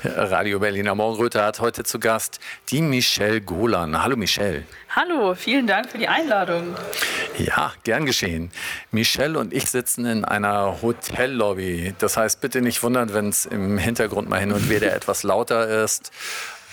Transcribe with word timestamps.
Radio 0.04 0.58
Berliner 0.58 0.94
Morgenröte 0.94 1.42
hat 1.42 1.60
heute 1.60 1.84
zu 1.84 1.98
Gast 1.98 2.40
die 2.70 2.80
Michelle 2.80 3.40
Golan. 3.40 4.02
Hallo 4.02 4.16
Michelle. 4.16 4.64
Hallo, 4.88 5.34
vielen 5.34 5.66
Dank 5.66 5.90
für 5.90 5.98
die 5.98 6.08
Einladung. 6.08 6.74
Ja, 7.36 7.72
gern 7.84 8.06
geschehen. 8.06 8.50
Michelle 8.92 9.38
und 9.38 9.52
ich 9.52 9.66
sitzen 9.66 10.06
in 10.06 10.24
einer 10.24 10.80
Hotellobby. 10.80 11.94
Das 11.98 12.16
heißt, 12.16 12.40
bitte 12.40 12.62
nicht 12.62 12.82
wundern, 12.82 13.12
wenn 13.12 13.28
es 13.28 13.44
im 13.44 13.76
Hintergrund 13.76 14.28
mal 14.28 14.40
hin 14.40 14.52
und 14.52 14.70
wieder 14.70 14.94
etwas 14.94 15.22
lauter 15.22 15.84
ist. 15.84 16.12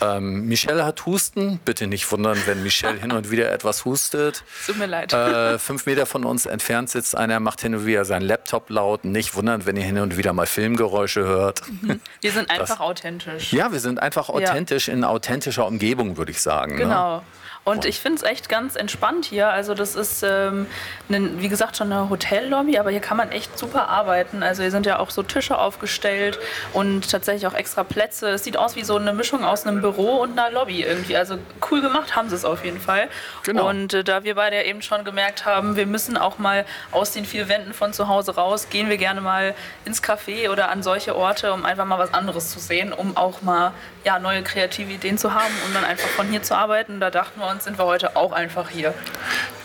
Ähm, 0.01 0.47
Michelle 0.47 0.85
hat 0.85 1.05
Husten. 1.05 1.59
Bitte 1.65 1.87
nicht 1.87 2.11
wundern, 2.11 2.37
wenn 2.45 2.63
Michelle 2.63 2.99
hin 2.99 3.11
und 3.11 3.31
wieder 3.31 3.51
etwas 3.53 3.85
hustet. 3.85 4.43
Tut 4.65 4.77
mir 4.77 4.85
leid. 4.85 5.13
Äh, 5.13 5.57
fünf 5.59 5.85
Meter 5.85 6.05
von 6.05 6.23
uns 6.25 6.45
entfernt 6.45 6.89
sitzt 6.89 7.15
einer, 7.15 7.39
macht 7.39 7.61
hin 7.61 7.75
und 7.75 7.85
wieder 7.85 8.05
seinen 8.05 8.23
Laptop 8.23 8.70
laut. 8.70 9.05
Nicht 9.05 9.35
wundern, 9.35 9.65
wenn 9.65 9.75
ihr 9.75 9.83
hin 9.83 9.99
und 9.99 10.17
wieder 10.17 10.33
mal 10.33 10.45
Filmgeräusche 10.45 11.23
hört. 11.23 11.61
Mhm. 11.81 11.99
Wir 12.21 12.31
sind 12.31 12.49
einfach 12.49 12.67
das, 12.67 12.79
authentisch. 12.79 13.53
Ja, 13.53 13.71
wir 13.71 13.79
sind 13.79 14.01
einfach 14.01 14.29
authentisch 14.29 14.87
ja. 14.87 14.93
in 14.93 15.03
authentischer 15.03 15.65
Umgebung, 15.65 16.17
würde 16.17 16.31
ich 16.31 16.41
sagen. 16.41 16.73
Ne? 16.73 16.84
Genau. 16.84 17.17
Ne? 17.17 17.23
Und 17.67 17.84
ich 17.84 17.99
finde 17.99 18.16
es 18.16 18.23
echt 18.23 18.48
ganz 18.48 18.77
entspannt 18.77 19.26
hier. 19.26 19.49
Also 19.49 19.73
das 19.73 19.95
ist, 19.95 20.23
ähm, 20.23 20.67
ne, 21.09 21.31
wie 21.39 21.49
gesagt, 21.49 21.76
schon 21.76 21.91
eine 21.91 22.09
Hotellobby, 22.09 22.80
aber 22.80 22.91
hier 22.91 23.02
kann 23.02 23.17
man 23.17 23.30
echt 23.30 23.59
super 23.59 23.90
arbeiten. 23.90 24.41
Also 24.41 24.62
hier 24.62 24.71
sind 24.71 24.85
ja 24.85 24.99
auch 24.99 25.10
so 25.10 25.21
Tische 25.21 25.57
aufgestellt 25.57 26.40
und 26.71 27.12
tatsächlich 27.12 27.45
auch 27.45 27.54
extra 27.54 27.84
Plätze. 27.84 28.29
Es 28.29 28.45
sieht 28.45 28.55
aus 28.55 28.77
wie 28.77 28.85
so 28.85 28.95
eine 28.95 29.12
Mischung 29.12 29.43
aus 29.43 29.68
einem 29.68 29.82
Büro 29.82 30.15
und 30.21 30.40
einer 30.40 30.49
Lobby 30.49 30.82
irgendwie. 30.82 31.18
Also 31.18 31.40
cool 31.70 31.82
gemacht 31.82 32.15
haben 32.15 32.29
sie 32.29 32.35
es 32.35 32.45
auf 32.45 32.63
jeden 32.63 32.79
Fall. 32.79 33.10
Genau. 33.43 33.68
Und 33.68 33.93
äh, 33.93 34.05
da 34.05 34.23
wir 34.23 34.35
beide 34.35 34.55
ja 34.55 34.63
eben 34.63 34.82
schon 34.82 35.04
gemerkt 35.04 35.45
haben, 35.45 35.76
wir 35.76 35.88
müssen 35.88 36.15
auch 36.15 36.38
mal 36.38 36.65
aus 36.93 37.12
den 37.12 37.26
vier 37.26 37.49
Wänden 37.49 37.73
von 37.73 37.91
zu 37.91 38.07
Hause 38.07 38.35
raus, 38.35 38.70
gehen 38.70 38.88
wir 38.88 38.95
gerne 38.95 39.20
mal 39.20 39.54
ins 39.84 40.01
Café 40.01 40.49
oder 40.49 40.70
an 40.70 40.84
solche 40.84 41.18
Orte, 41.18 41.51
um 41.51 41.65
einfach 41.65 41.84
mal 41.84 41.99
was 41.99 42.13
anderes 42.13 42.49
zu 42.49 42.60
sehen, 42.60 42.93
um 42.93 43.18
auch 43.18 43.41
mal 43.41 43.73
ja, 44.05 44.20
neue 44.20 44.41
kreative 44.41 44.93
Ideen 44.93 45.18
zu 45.18 45.34
haben 45.34 45.54
und 45.65 45.76
dann 45.76 45.84
einfach 45.84 46.07
von 46.07 46.29
hier 46.29 46.41
zu 46.41 46.55
arbeiten. 46.55 47.01
Da 47.01 47.12
dachten 47.12 47.41
wir 47.41 47.48
uns, 47.48 47.57
sind 47.63 47.77
wir 47.77 47.86
heute 47.86 48.16
auch 48.16 48.32
einfach 48.32 48.70
hier. 48.70 48.94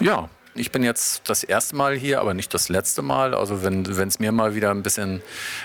Ja, 0.01 0.29
ich 0.55 0.71
bin 0.71 0.83
jetzt 0.83 1.29
das 1.31 1.45
erste 1.45 1.77
Mal 1.77 1.97
hier, 1.97 2.21
aber 2.21 2.35
nicht 2.35 2.53
das 2.53 2.69
letzte 2.69 3.01
Mal. 3.01 3.35
Also 3.35 3.63
wenn 3.63 3.85
es 3.85 4.19
mir 4.19 4.33
mal 4.33 4.55
wieder 4.55 4.71
ein 4.71 4.83
bisschen, 4.83 5.23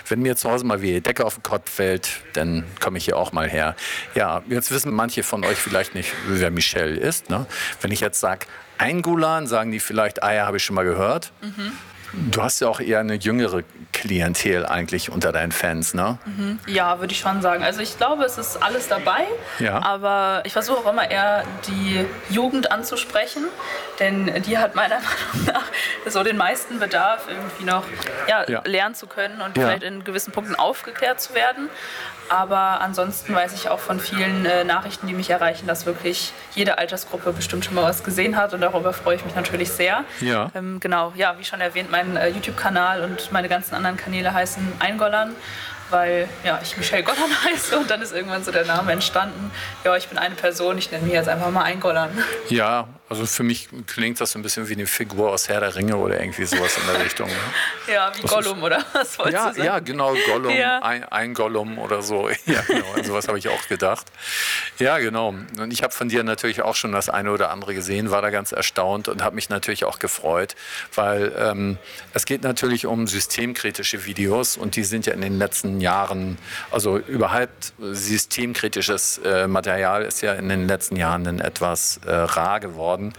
wenn 0.08 0.20
mir 0.20 0.34
zu 0.36 0.50
Hause 0.50 0.64
mal 0.64 0.80
wie 0.80 0.94
die 0.94 1.00
Decke 1.02 1.26
auf 1.26 1.34
den 1.34 1.42
Kopf 1.42 1.70
fällt, 1.70 2.08
dann 2.32 2.64
komme 2.80 2.96
ich 2.96 3.04
hier 3.04 3.18
auch 3.18 3.32
mal 3.32 3.48
her. 3.48 3.76
Ja, 4.14 4.42
jetzt 4.48 4.70
wissen 4.70 4.94
manche 4.94 5.22
von 5.22 5.44
euch 5.44 5.58
vielleicht 5.58 5.94
nicht, 5.94 6.14
wer 6.26 6.50
Michelle 6.50 6.96
ist. 6.96 7.28
Ne? 7.28 7.46
Wenn 7.82 7.90
ich 7.90 8.00
jetzt 8.00 8.20
sage, 8.20 8.46
ein 8.78 9.02
Gulan, 9.02 9.46
sagen 9.46 9.72
die 9.72 9.80
vielleicht, 9.80 10.22
ah 10.22 10.32
ja, 10.32 10.46
habe 10.46 10.56
ich 10.56 10.64
schon 10.64 10.76
mal 10.76 10.84
gehört. 10.84 11.32
Mhm. 11.42 11.72
Du 12.12 12.42
hast 12.42 12.60
ja 12.60 12.68
auch 12.68 12.80
eher 12.80 13.00
eine 13.00 13.14
jüngere 13.14 13.62
Klientel 13.92 14.64
eigentlich 14.66 15.10
unter 15.10 15.32
deinen 15.32 15.52
Fans, 15.52 15.94
ne? 15.94 16.18
Mhm. 16.24 16.58
Ja, 16.66 17.00
würde 17.00 17.12
ich 17.12 17.20
schon 17.20 17.42
sagen. 17.42 17.62
Also 17.62 17.80
ich 17.80 17.96
glaube, 17.96 18.24
es 18.24 18.38
ist 18.38 18.62
alles 18.62 18.88
dabei, 18.88 19.24
ja. 19.58 19.82
aber 19.82 20.42
ich 20.44 20.52
versuche 20.52 20.78
auch 20.78 20.92
immer 20.92 21.10
eher 21.10 21.44
die 21.66 22.06
Jugend 22.30 22.70
anzusprechen, 22.70 23.44
denn 23.98 24.42
die 24.42 24.58
hat 24.58 24.74
meiner 24.74 24.96
Meinung 25.34 25.52
nach 25.52 25.64
so 26.06 26.22
den 26.22 26.36
meisten 26.36 26.78
Bedarf, 26.78 27.26
irgendwie 27.28 27.64
noch 27.64 27.84
ja, 28.28 28.48
ja. 28.48 28.62
lernen 28.64 28.94
zu 28.94 29.06
können 29.06 29.40
und 29.40 29.54
vielleicht 29.54 29.82
in 29.82 30.04
gewissen 30.04 30.32
Punkten 30.32 30.54
aufgeklärt 30.54 31.20
zu 31.20 31.34
werden. 31.34 31.68
Aber 32.28 32.80
ansonsten 32.80 33.34
weiß 33.34 33.54
ich 33.54 33.68
auch 33.68 33.78
von 33.78 34.00
vielen 34.00 34.44
äh, 34.44 34.64
Nachrichten, 34.64 35.06
die 35.06 35.14
mich 35.14 35.30
erreichen, 35.30 35.66
dass 35.66 35.86
wirklich 35.86 36.32
jede 36.54 36.78
Altersgruppe 36.78 37.32
bestimmt 37.32 37.64
schon 37.64 37.74
mal 37.74 37.84
was 37.84 38.04
gesehen 38.04 38.36
hat 38.36 38.52
und 38.54 38.60
darüber 38.60 38.92
freue 38.92 39.16
ich 39.16 39.24
mich 39.24 39.34
natürlich 39.34 39.70
sehr. 39.70 40.04
Ja. 40.20 40.50
Ähm, 40.54 40.78
genau, 40.80 41.12
ja, 41.16 41.36
wie 41.38 41.44
schon 41.44 41.60
erwähnt, 41.60 41.90
mein 41.90 41.97
äh, 42.16 42.28
YouTube-Kanal 42.28 43.02
und 43.02 43.32
meine 43.32 43.48
ganzen 43.48 43.74
anderen 43.74 43.96
Kanäle 43.96 44.32
heißen 44.32 44.72
Eingollern 44.78 45.34
weil 45.90 46.28
ja, 46.44 46.60
ich 46.62 46.76
Michelle 46.76 47.02
Gollern 47.02 47.30
heiße 47.44 47.78
und 47.78 47.90
dann 47.90 48.02
ist 48.02 48.12
irgendwann 48.12 48.44
so 48.44 48.50
der 48.50 48.66
Name 48.66 48.92
entstanden. 48.92 49.50
Ja, 49.84 49.96
ich 49.96 50.08
bin 50.08 50.18
eine 50.18 50.34
Person, 50.34 50.78
ich 50.78 50.90
nenne 50.90 51.04
mich 51.04 51.14
jetzt 51.14 51.28
einfach 51.28 51.50
mal 51.50 51.62
Eingollern. 51.62 52.10
Ja, 52.48 52.86
also 53.08 53.24
für 53.24 53.42
mich 53.42 53.68
klingt 53.86 54.20
das 54.20 54.32
so 54.32 54.38
ein 54.38 54.42
bisschen 54.42 54.68
wie 54.68 54.74
eine 54.74 54.86
Figur 54.86 55.30
aus 55.30 55.48
Herr 55.48 55.60
der 55.60 55.74
Ringe 55.74 55.96
oder 55.96 56.20
irgendwie 56.20 56.44
sowas 56.44 56.76
in 56.76 56.92
der 56.92 57.04
Richtung. 57.04 57.28
Ne? 57.28 57.94
ja, 57.94 58.12
wie 58.14 58.22
das 58.22 58.30
Gollum, 58.30 58.58
ist, 58.58 58.64
oder? 58.64 58.84
Was 58.92 59.18
wolltest 59.18 59.34
ja, 59.34 59.48
du 59.50 59.54
sagen? 59.54 59.66
Ja, 59.66 59.78
genau, 59.78 60.14
Gollum, 60.26 60.54
ja. 60.54 60.80
Ein, 60.82 61.04
ein, 61.04 61.34
Gollum 61.34 61.78
oder 61.78 62.02
so. 62.02 62.28
Ja, 62.46 62.62
genau, 62.62 63.02
sowas 63.02 63.28
habe 63.28 63.38
ich 63.38 63.48
auch 63.48 63.68
gedacht. 63.68 64.06
Ja, 64.78 64.98
genau. 64.98 65.34
Und 65.58 65.70
ich 65.70 65.82
habe 65.82 65.92
von 65.92 66.08
dir 66.08 66.22
natürlich 66.22 66.62
auch 66.62 66.74
schon 66.74 66.92
das 66.92 67.08
eine 67.08 67.30
oder 67.30 67.50
andere 67.50 67.74
gesehen, 67.74 68.10
war 68.10 68.22
da 68.22 68.30
ganz 68.30 68.52
erstaunt 68.52 69.08
und 69.08 69.22
habe 69.22 69.34
mich 69.34 69.50
natürlich 69.50 69.84
auch 69.84 69.98
gefreut, 69.98 70.54
weil 70.94 71.32
ähm, 71.36 71.78
es 72.14 72.24
geht 72.24 72.42
natürlich 72.42 72.86
um 72.86 73.06
systemkritische 73.06 74.06
Videos 74.06 74.56
und 74.56 74.76
die 74.76 74.84
sind 74.84 75.06
ja 75.06 75.12
in 75.12 75.20
den 75.20 75.38
letzten 75.38 75.80
Jahren, 75.80 76.38
also 76.70 76.96
überhaupt 76.98 77.74
systemkritisches 77.78 79.18
äh, 79.18 79.46
Material 79.46 80.02
ist 80.02 80.22
ja 80.22 80.34
in 80.34 80.48
den 80.48 80.66
letzten 80.66 80.96
Jahren 80.96 81.40
etwas 81.40 82.00
äh, 82.06 82.10
rar 82.10 82.60
geworden 82.60 82.97
geworden, 82.98 83.12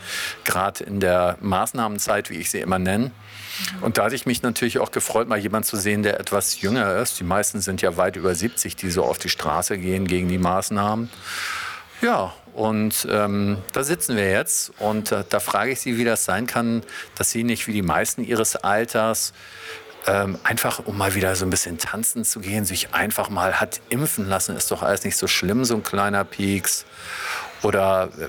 gerade 0.44 0.84
in 0.84 1.00
der 1.00 1.38
Maßnahmenzeit, 1.42 2.30
wie 2.30 2.36
ich 2.36 2.52
sie 2.52 2.60
immer 2.60 2.80
nenne. 2.80 3.12
Und 3.82 3.98
da 3.98 4.06
hatte 4.06 4.16
ich 4.16 4.26
mich 4.26 4.42
natürlich 4.42 4.80
auch 4.80 4.92
gefreut, 4.92 5.28
mal 5.28 5.38
jemanden 5.38 5.68
zu 5.68 5.78
sehen, 5.78 6.04
der 6.04 6.20
etwas 6.20 6.62
jünger 6.62 6.98
ist. 6.98 7.20
Die 7.20 7.24
meisten 7.24 7.62
sind 7.62 7.82
ja 7.82 7.98
weit 7.98 8.16
über 8.16 8.34
70, 8.34 8.76
die 8.76 8.90
so 8.90 9.04
auf 9.04 9.18
die 9.18 9.30
Straße 9.30 9.78
gehen 9.78 10.08
gegen 10.08 10.30
die 10.30 10.38
Maßnahmen. 10.38 11.10
Ja, 12.02 12.34
und 12.54 13.08
ähm, 13.10 13.58
da 13.74 13.84
sitzen 13.84 14.16
wir 14.16 14.30
jetzt 14.30 14.72
und 14.80 15.12
äh, 15.12 15.26
da 15.28 15.42
frage 15.42 15.72
ich 15.72 15.82
Sie, 15.82 15.98
wie 15.98 16.06
das 16.06 16.24
sein 16.24 16.48
kann, 16.48 16.84
dass 17.16 17.32
Sie 17.32 17.44
nicht 17.44 17.68
wie 17.68 17.74
die 17.74 17.82
meisten 17.82 18.24
Ihres 18.24 18.56
Alters 18.56 19.34
ähm, 20.08 20.38
einfach, 20.44 20.80
um 20.86 20.98
mal 20.98 21.14
wieder 21.16 21.36
so 21.36 21.46
ein 21.46 21.50
bisschen 21.50 21.78
tanzen 21.78 22.24
zu 22.24 22.40
gehen, 22.40 22.64
sich 22.64 22.94
einfach 22.94 23.30
mal 23.30 23.60
hat 23.60 23.82
impfen 23.90 24.30
lassen, 24.30 24.56
ist 24.56 24.72
doch 24.72 24.82
alles 24.82 25.04
nicht 25.04 25.18
so 25.18 25.28
schlimm, 25.28 25.66
so 25.66 25.76
ein 25.76 25.84
kleiner 25.84 26.24
Pieks. 26.24 26.86
Oder 27.62 28.10
äh, 28.18 28.28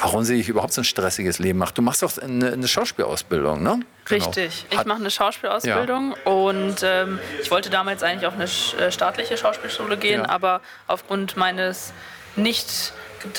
warum 0.00 0.24
sie 0.24 0.40
überhaupt 0.40 0.72
so 0.72 0.80
ein 0.80 0.84
stressiges 0.84 1.38
Leben 1.38 1.58
macht. 1.58 1.76
Du 1.76 1.82
machst 1.82 2.02
doch 2.02 2.16
eine, 2.18 2.52
eine 2.52 2.68
Schauspielausbildung, 2.68 3.62
ne? 3.62 3.80
Genau. 4.04 4.24
Richtig. 4.24 4.66
Ich 4.70 4.84
mache 4.84 4.98
eine 4.98 5.10
Schauspielausbildung 5.10 6.14
ja. 6.24 6.32
und 6.32 6.76
ähm, 6.82 7.18
ich 7.40 7.50
wollte 7.50 7.70
damals 7.70 8.02
eigentlich 8.02 8.26
auf 8.26 8.34
eine 8.34 8.44
äh, 8.44 8.90
staatliche 8.90 9.36
Schauspielschule 9.36 9.96
gehen, 9.96 10.22
ja. 10.22 10.28
aber 10.28 10.60
aufgrund 10.86 11.36
meines 11.36 11.92
nicht 12.34 12.92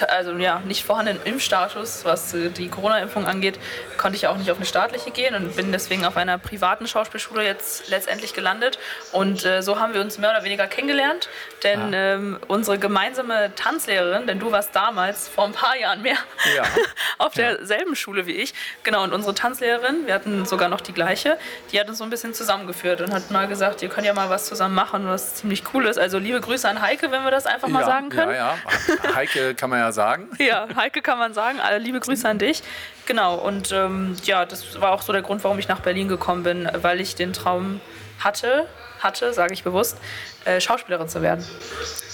also 0.07 0.31
ja, 0.33 0.61
nicht 0.65 0.83
vorhandenen 0.83 1.21
Impfstatus, 1.23 2.05
was 2.05 2.33
äh, 2.33 2.49
die 2.49 2.69
Corona-Impfung 2.69 3.25
angeht, 3.25 3.59
konnte 3.97 4.17
ich 4.17 4.27
auch 4.27 4.37
nicht 4.37 4.51
auf 4.51 4.57
eine 4.57 4.65
staatliche 4.65 5.11
gehen 5.11 5.35
und 5.35 5.55
bin 5.55 5.71
deswegen 5.71 6.05
auf 6.05 6.17
einer 6.17 6.37
privaten 6.37 6.87
Schauspielschule 6.87 7.43
jetzt 7.43 7.89
letztendlich 7.89 8.33
gelandet. 8.33 8.79
Und 9.11 9.45
äh, 9.45 9.61
so 9.61 9.79
haben 9.79 9.93
wir 9.93 10.01
uns 10.01 10.17
mehr 10.17 10.31
oder 10.31 10.43
weniger 10.43 10.67
kennengelernt, 10.67 11.29
denn 11.63 11.93
ah. 11.93 11.97
ähm, 11.97 12.39
unsere 12.47 12.77
gemeinsame 12.77 13.53
Tanzlehrerin, 13.55 14.27
denn 14.27 14.39
du 14.39 14.51
warst 14.51 14.75
damals 14.75 15.27
vor 15.27 15.45
ein 15.45 15.53
paar 15.53 15.77
Jahren 15.77 16.01
mehr 16.01 16.17
ja. 16.55 16.63
auf 17.17 17.33
derselben 17.33 17.91
ja. 17.91 17.95
Schule 17.95 18.25
wie 18.25 18.33
ich, 18.33 18.53
genau, 18.83 19.03
und 19.03 19.13
unsere 19.13 19.33
Tanzlehrerin, 19.33 20.07
wir 20.07 20.13
hatten 20.13 20.45
sogar 20.45 20.69
noch 20.69 20.81
die 20.81 20.93
gleiche, 20.93 21.37
die 21.71 21.79
hat 21.79 21.87
uns 21.87 21.97
so 21.97 22.03
ein 22.03 22.09
bisschen 22.09 22.33
zusammengeführt 22.33 23.01
und 23.01 23.13
hat 23.13 23.31
mal 23.31 23.47
gesagt, 23.47 23.81
ihr 23.81 23.89
könnt 23.89 24.05
ja 24.07 24.13
mal 24.13 24.29
was 24.29 24.45
zusammen 24.45 24.75
machen, 24.75 25.07
was 25.07 25.35
ziemlich 25.35 25.63
cool 25.73 25.85
ist. 25.85 25.97
Also 25.97 26.17
liebe 26.17 26.41
Grüße 26.41 26.67
an 26.67 26.81
Heike, 26.81 27.11
wenn 27.11 27.23
wir 27.23 27.31
das 27.31 27.45
einfach 27.45 27.67
mal 27.67 27.81
ja, 27.81 27.85
sagen 27.85 28.09
können. 28.09 28.31
Ja, 28.31 28.57
ja. 28.57 29.15
Heike 29.15 29.55
kann 29.55 29.69
man 29.69 29.72
ja 29.79 29.91
sagen. 29.91 30.29
Ja, 30.39 30.67
Heike 30.75 31.01
kann 31.01 31.17
man 31.17 31.33
sagen. 31.33 31.59
Alle 31.59 31.79
liebe 31.79 31.99
Grüße 31.99 32.27
an 32.27 32.37
dich. 32.37 32.63
Genau, 33.05 33.35
und 33.35 33.71
ähm, 33.71 34.15
ja, 34.23 34.45
das 34.45 34.79
war 34.81 34.91
auch 34.91 35.01
so 35.01 35.13
der 35.13 35.21
Grund, 35.21 35.43
warum 35.43 35.57
ich 35.59 35.67
nach 35.67 35.79
Berlin 35.79 36.07
gekommen 36.07 36.43
bin, 36.43 36.69
weil 36.73 36.99
ich 36.99 37.15
den 37.15 37.33
Traum 37.33 37.79
hatte, 38.19 38.67
hatte, 38.99 39.33
sage 39.33 39.53
ich 39.53 39.63
bewusst, 39.63 39.97
äh, 40.45 40.59
Schauspielerin 40.59 41.07
zu 41.07 41.21
werden. 41.21 41.45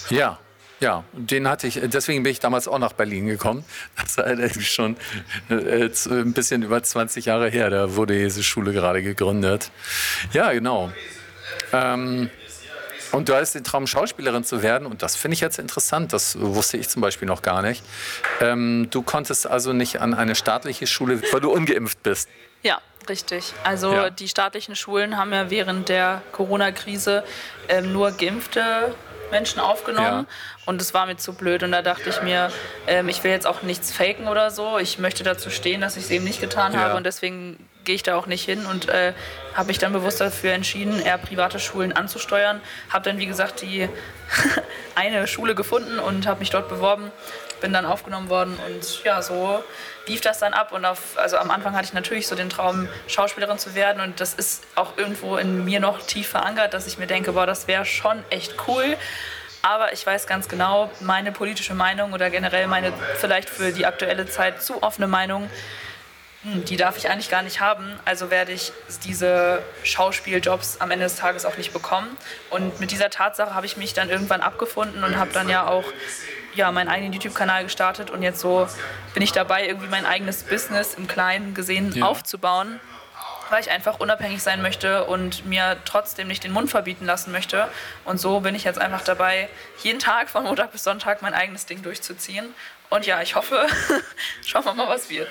Ja, 0.10 0.40
ja, 0.80 1.04
den 1.12 1.48
hatte 1.48 1.68
ich, 1.68 1.80
deswegen 1.84 2.24
bin 2.24 2.32
ich 2.32 2.40
damals 2.40 2.68
auch 2.68 2.80
nach 2.80 2.94
Berlin 2.94 3.26
gekommen. 3.26 3.66
Das 3.98 4.18
ist 4.56 4.66
schon 4.68 4.96
äh, 5.50 5.90
ein 6.10 6.34
bisschen 6.34 6.64
über 6.64 6.82
20 6.82 7.26
Jahre 7.26 7.50
her, 7.50 7.70
da 7.70 7.96
wurde 7.96 8.18
diese 8.18 8.44
Schule 8.44 8.72
gerade 8.72 9.04
gegründet. 9.04 9.72
Ja, 10.32 10.54
genau. 10.54 10.92
Ähm, 11.74 12.30
und 13.12 13.30
du 13.30 13.36
hast 13.36 13.56
den 13.56 13.64
Traum, 13.64 13.88
Schauspielerin 13.88 14.44
zu 14.44 14.62
werden. 14.62 14.86
Und 14.86 15.02
das 15.02 15.16
finde 15.16 15.34
ich 15.36 15.42
jetzt 15.42 15.60
interessant. 15.60 16.14
Das 16.14 16.40
wusste 16.40 16.78
ich 16.78 16.90
zum 16.90 17.02
Beispiel 17.02 17.28
noch 17.28 17.42
gar 17.42 17.62
nicht. 17.62 17.84
Ähm, 18.42 18.88
du 18.92 19.02
konntest 19.02 19.48
also 19.48 19.74
nicht 19.74 20.02
an 20.02 20.14
eine 20.14 20.36
staatliche 20.36 20.88
Schule, 20.88 21.22
weil 21.32 21.42
du 21.42 21.52
ungeimpft 21.52 22.04
bist. 22.04 22.30
Ja, 22.62 22.80
richtig. 23.08 23.54
Also 23.64 23.94
ja. 23.94 24.10
die 24.10 24.28
staatlichen 24.28 24.76
Schulen 24.76 25.18
haben 25.18 25.34
ja 25.34 25.50
während 25.50 25.90
der 25.90 26.22
Corona-Krise 26.32 27.24
ähm, 27.68 27.94
nur 27.94 28.12
Geimpfte 28.12 28.94
Menschen 29.32 29.60
aufgenommen 29.60 30.26
ja. 30.28 30.66
und 30.66 30.82
es 30.82 30.94
war 30.94 31.06
mir 31.06 31.18
zu 31.18 31.34
blöd. 31.34 31.64
Und 31.64 31.72
da 31.72 31.82
dachte 31.82 32.10
ich 32.10 32.22
mir, 32.22 32.52
ähm, 32.88 33.10
ich 33.10 33.24
will 33.24 33.32
jetzt 33.32 33.46
auch 33.46 33.62
nichts 33.62 33.92
faken 33.92 34.28
oder 34.28 34.52
so. 34.52 34.78
Ich 34.80 35.00
möchte 35.00 35.24
dazu 35.24 35.50
stehen, 35.50 35.82
dass 35.82 35.98
ich 35.98 36.06
es 36.06 36.12
eben 36.12 36.24
nicht 36.24 36.42
getan 36.42 36.74
ja. 36.74 36.80
habe 36.80 36.96
und 36.96 37.06
deswegen 37.06 37.58
gehe 37.90 37.96
ich 37.96 38.04
da 38.04 38.16
auch 38.16 38.28
nicht 38.28 38.46
hin 38.46 38.68
und 38.68 38.88
äh, 38.88 39.14
habe 39.56 39.70
mich 39.70 39.80
dann 39.80 39.94
bewusst 39.94 40.22
dafür 40.22 40.54
entschieden, 40.54 41.02
eher 41.02 41.18
private 41.18 41.58
Schulen 41.58 41.92
anzusteuern. 41.92 42.62
Habe 42.92 43.10
dann, 43.10 43.18
wie 43.18 43.26
gesagt, 43.26 43.64
die 43.64 43.90
eine 44.96 45.26
Schule 45.26 45.56
gefunden 45.56 45.98
und 45.98 46.28
habe 46.28 46.40
mich 46.40 46.52
dort 46.52 46.70
beworben 46.70 47.12
bin 47.62 47.74
dann 47.74 47.88
aufgenommen 47.88 48.30
worden 48.30 48.58
und 48.68 49.04
ja, 49.04 49.22
so 49.24 49.64
lief 50.06 50.22
das 50.22 50.38
dann 50.38 50.54
ab. 50.54 50.72
Und 50.72 50.86
auf, 50.86 51.18
also 51.18 51.38
am 51.38 51.50
Anfang 51.50 51.74
hatte 51.74 51.86
ich 51.86 51.94
natürlich 51.94 52.28
so 52.28 52.36
den 52.36 52.50
Traum, 52.50 52.88
Schauspielerin 53.08 53.58
zu 53.58 53.74
werden 53.74 54.02
und 54.02 54.22
das 54.22 54.36
ist 54.36 54.64
auch 54.76 54.96
irgendwo 54.96 55.36
in 55.38 55.66
mir 55.66 55.80
noch 55.80 56.00
tief 56.00 56.30
verankert, 56.30 56.76
dass 56.76 56.86
ich 56.86 57.00
mir 57.00 57.08
denke, 57.08 57.34
boah, 57.34 57.48
das 57.48 57.68
wäre 57.68 57.86
schon 57.86 58.24
echt 58.30 58.56
cool. 58.68 58.96
Aber 59.62 59.92
ich 59.92 60.06
weiß 60.06 60.28
ganz 60.28 60.48
genau, 60.48 60.90
meine 61.02 61.32
politische 61.32 61.74
Meinung 61.74 62.14
oder 62.14 62.30
generell 62.30 62.68
meine 62.68 62.94
vielleicht 63.18 63.50
für 63.50 63.74
die 63.74 63.86
aktuelle 63.86 64.26
Zeit 64.26 64.62
zu 64.62 64.84
offene 64.84 65.08
Meinung, 65.08 65.50
die 66.44 66.78
darf 66.78 66.98
ich 66.98 67.10
eigentlich 67.10 67.30
gar 67.30 67.42
nicht 67.42 67.60
haben. 67.60 68.00
Also 68.06 68.32
werde 68.32 68.54
ich 68.54 68.72
diese 69.04 69.62
Schauspieljobs 69.84 70.78
am 70.80 70.92
Ende 70.92 71.06
des 71.06 71.16
Tages 71.16 71.46
auch 71.46 71.58
nicht 71.58 71.74
bekommen. 71.74 72.16
Und 72.50 72.80
mit 72.80 72.92
dieser 72.92 73.10
Tatsache 73.10 73.54
habe 73.54 73.66
ich 73.66 73.76
mich 73.76 73.94
dann 73.94 74.10
irgendwann 74.10 74.42
abgefunden 74.42 75.04
und 75.04 75.18
habe 75.18 75.32
dann 75.34 75.50
ja 75.50 75.68
auch 75.68 75.84
ja, 76.56 76.72
meinen 76.72 76.88
eigenen 76.88 77.14
YouTube-Kanal 77.14 77.64
gestartet 77.64 78.10
und 78.10 78.22
jetzt 78.22 78.40
so 78.40 78.68
bin 79.14 79.24
ich 79.24 79.32
dabei, 79.32 79.68
irgendwie 79.68 79.88
mein 79.88 80.06
eigenes 80.06 80.44
Business 80.44 80.94
im 80.94 81.08
Kleinen 81.08 81.54
gesehen 81.54 81.92
ja. 81.94 82.06
aufzubauen, 82.06 82.80
weil 83.50 83.62
ich 83.62 83.72
einfach 83.72 84.00
unabhängig 84.00 84.42
sein 84.42 84.62
möchte 84.62 85.06
und 85.06 85.46
mir 85.46 85.78
trotzdem 85.86 86.28
nicht 86.28 86.44
den 86.44 86.52
Mund 86.52 86.70
verbieten 86.70 87.06
lassen 87.06 87.32
möchte. 87.32 87.68
Und 88.06 88.20
so 88.20 88.40
bin 88.40 88.56
ich 88.56 88.64
jetzt 88.64 88.80
einfach 88.80 89.04
dabei, 89.04 89.50
jeden 89.84 90.00
Tag 90.00 90.30
von 90.30 90.44
Montag 90.44 90.72
bis 90.72 90.84
Sonntag 90.84 91.22
mein 91.22 91.34
eigenes 91.34 91.66
Ding 91.66 91.82
durchzuziehen. 91.82 92.54
Und 92.90 93.06
ja, 93.06 93.22
ich 93.22 93.36
hoffe, 93.36 93.68
schauen 94.46 94.66
wir 94.66 94.74
mal, 94.74 94.88
was 94.88 95.10
wird. 95.10 95.30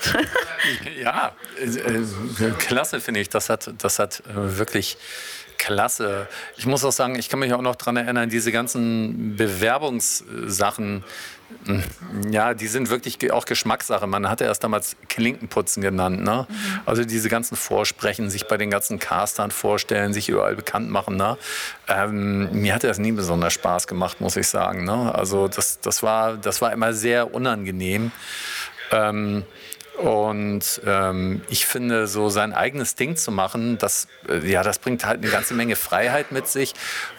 ja, 1.03 1.33
äh, 1.59 2.51
klasse 2.59 3.01
finde 3.01 3.21
ich. 3.21 3.29
Das 3.29 3.51
hat, 3.51 3.71
das 3.79 3.99
hat 3.99 4.21
äh, 4.21 4.59
wirklich 4.59 4.97
klasse. 5.59 6.29
Ich 6.57 6.67
muss 6.67 6.85
auch 6.85 6.93
sagen, 6.93 7.17
ich 7.17 7.29
kann 7.29 7.41
mich 7.41 7.53
auch 7.53 7.61
noch 7.61 7.75
daran 7.75 7.97
erinnern, 7.97 8.31
diese 8.31 8.53
ganzen 8.53 9.37
Bewerbungssachen, 9.37 11.05
ja, 12.31 12.55
die 12.55 12.67
sind 12.67 12.91
wirklich 12.91 13.33
auch 13.33 13.45
Geschmackssache. 13.45 14.07
Man 14.07 14.29
hatte 14.29 14.45
erst 14.45 14.65
damals 14.65 14.97
Klinkenputzen 15.09 15.83
genannt. 15.83 16.23
Ne? 16.23 16.47
Mhm. 16.49 16.81
Also 16.87 17.05
diese 17.05 17.29
ganzen 17.29 17.57
Vorsprechen, 17.57 18.31
sich 18.31 18.47
bei 18.47 18.57
den 18.57 18.71
ganzen 18.71 18.99
Castern 18.99 19.51
vorstellen, 19.51 20.13
sich 20.13 20.29
überall 20.29 20.57
bekannt 20.57 20.91
machen. 20.91 21.17
Ne? 21.17 21.37
Ähm, 21.89 22.51
mir 22.53 22.75
hatte 22.75 22.87
das 22.87 22.99
nie 22.99 23.13
besonders 23.13 23.53
Spaß 23.55 23.87
gemacht, 23.87 24.21
muss 24.21 24.37
ich 24.37 24.49
sagen. 24.49 24.85
Ne? 24.85 25.15
Also 25.15 25.49
das, 25.49 25.81
das, 25.81 26.03
war, 26.03 26.37
das 26.37 26.61
war 26.61 26.73
immer 26.73 26.93
sehr 26.93 27.35
unangenehm. 27.35 28.13
Ähm, 28.91 29.45
und 29.99 30.81
ähm, 30.87 31.43
ich 31.49 31.67
finde, 31.67 32.07
so 32.07 32.29
sein 32.29 32.53
eigenes 32.53 32.95
Ding 32.95 33.17
zu 33.17 33.33
machen, 33.33 33.79
das, 33.79 34.07
äh, 34.29 34.49
ja, 34.49 34.63
das 34.63 34.79
bringt 34.79 35.05
halt 35.05 35.23
eine 35.23 35.31
ganze 35.31 35.55
Menge 35.55 35.75
Freiheit 35.75 36.31
mit 36.31 36.47
sich. 36.47 36.75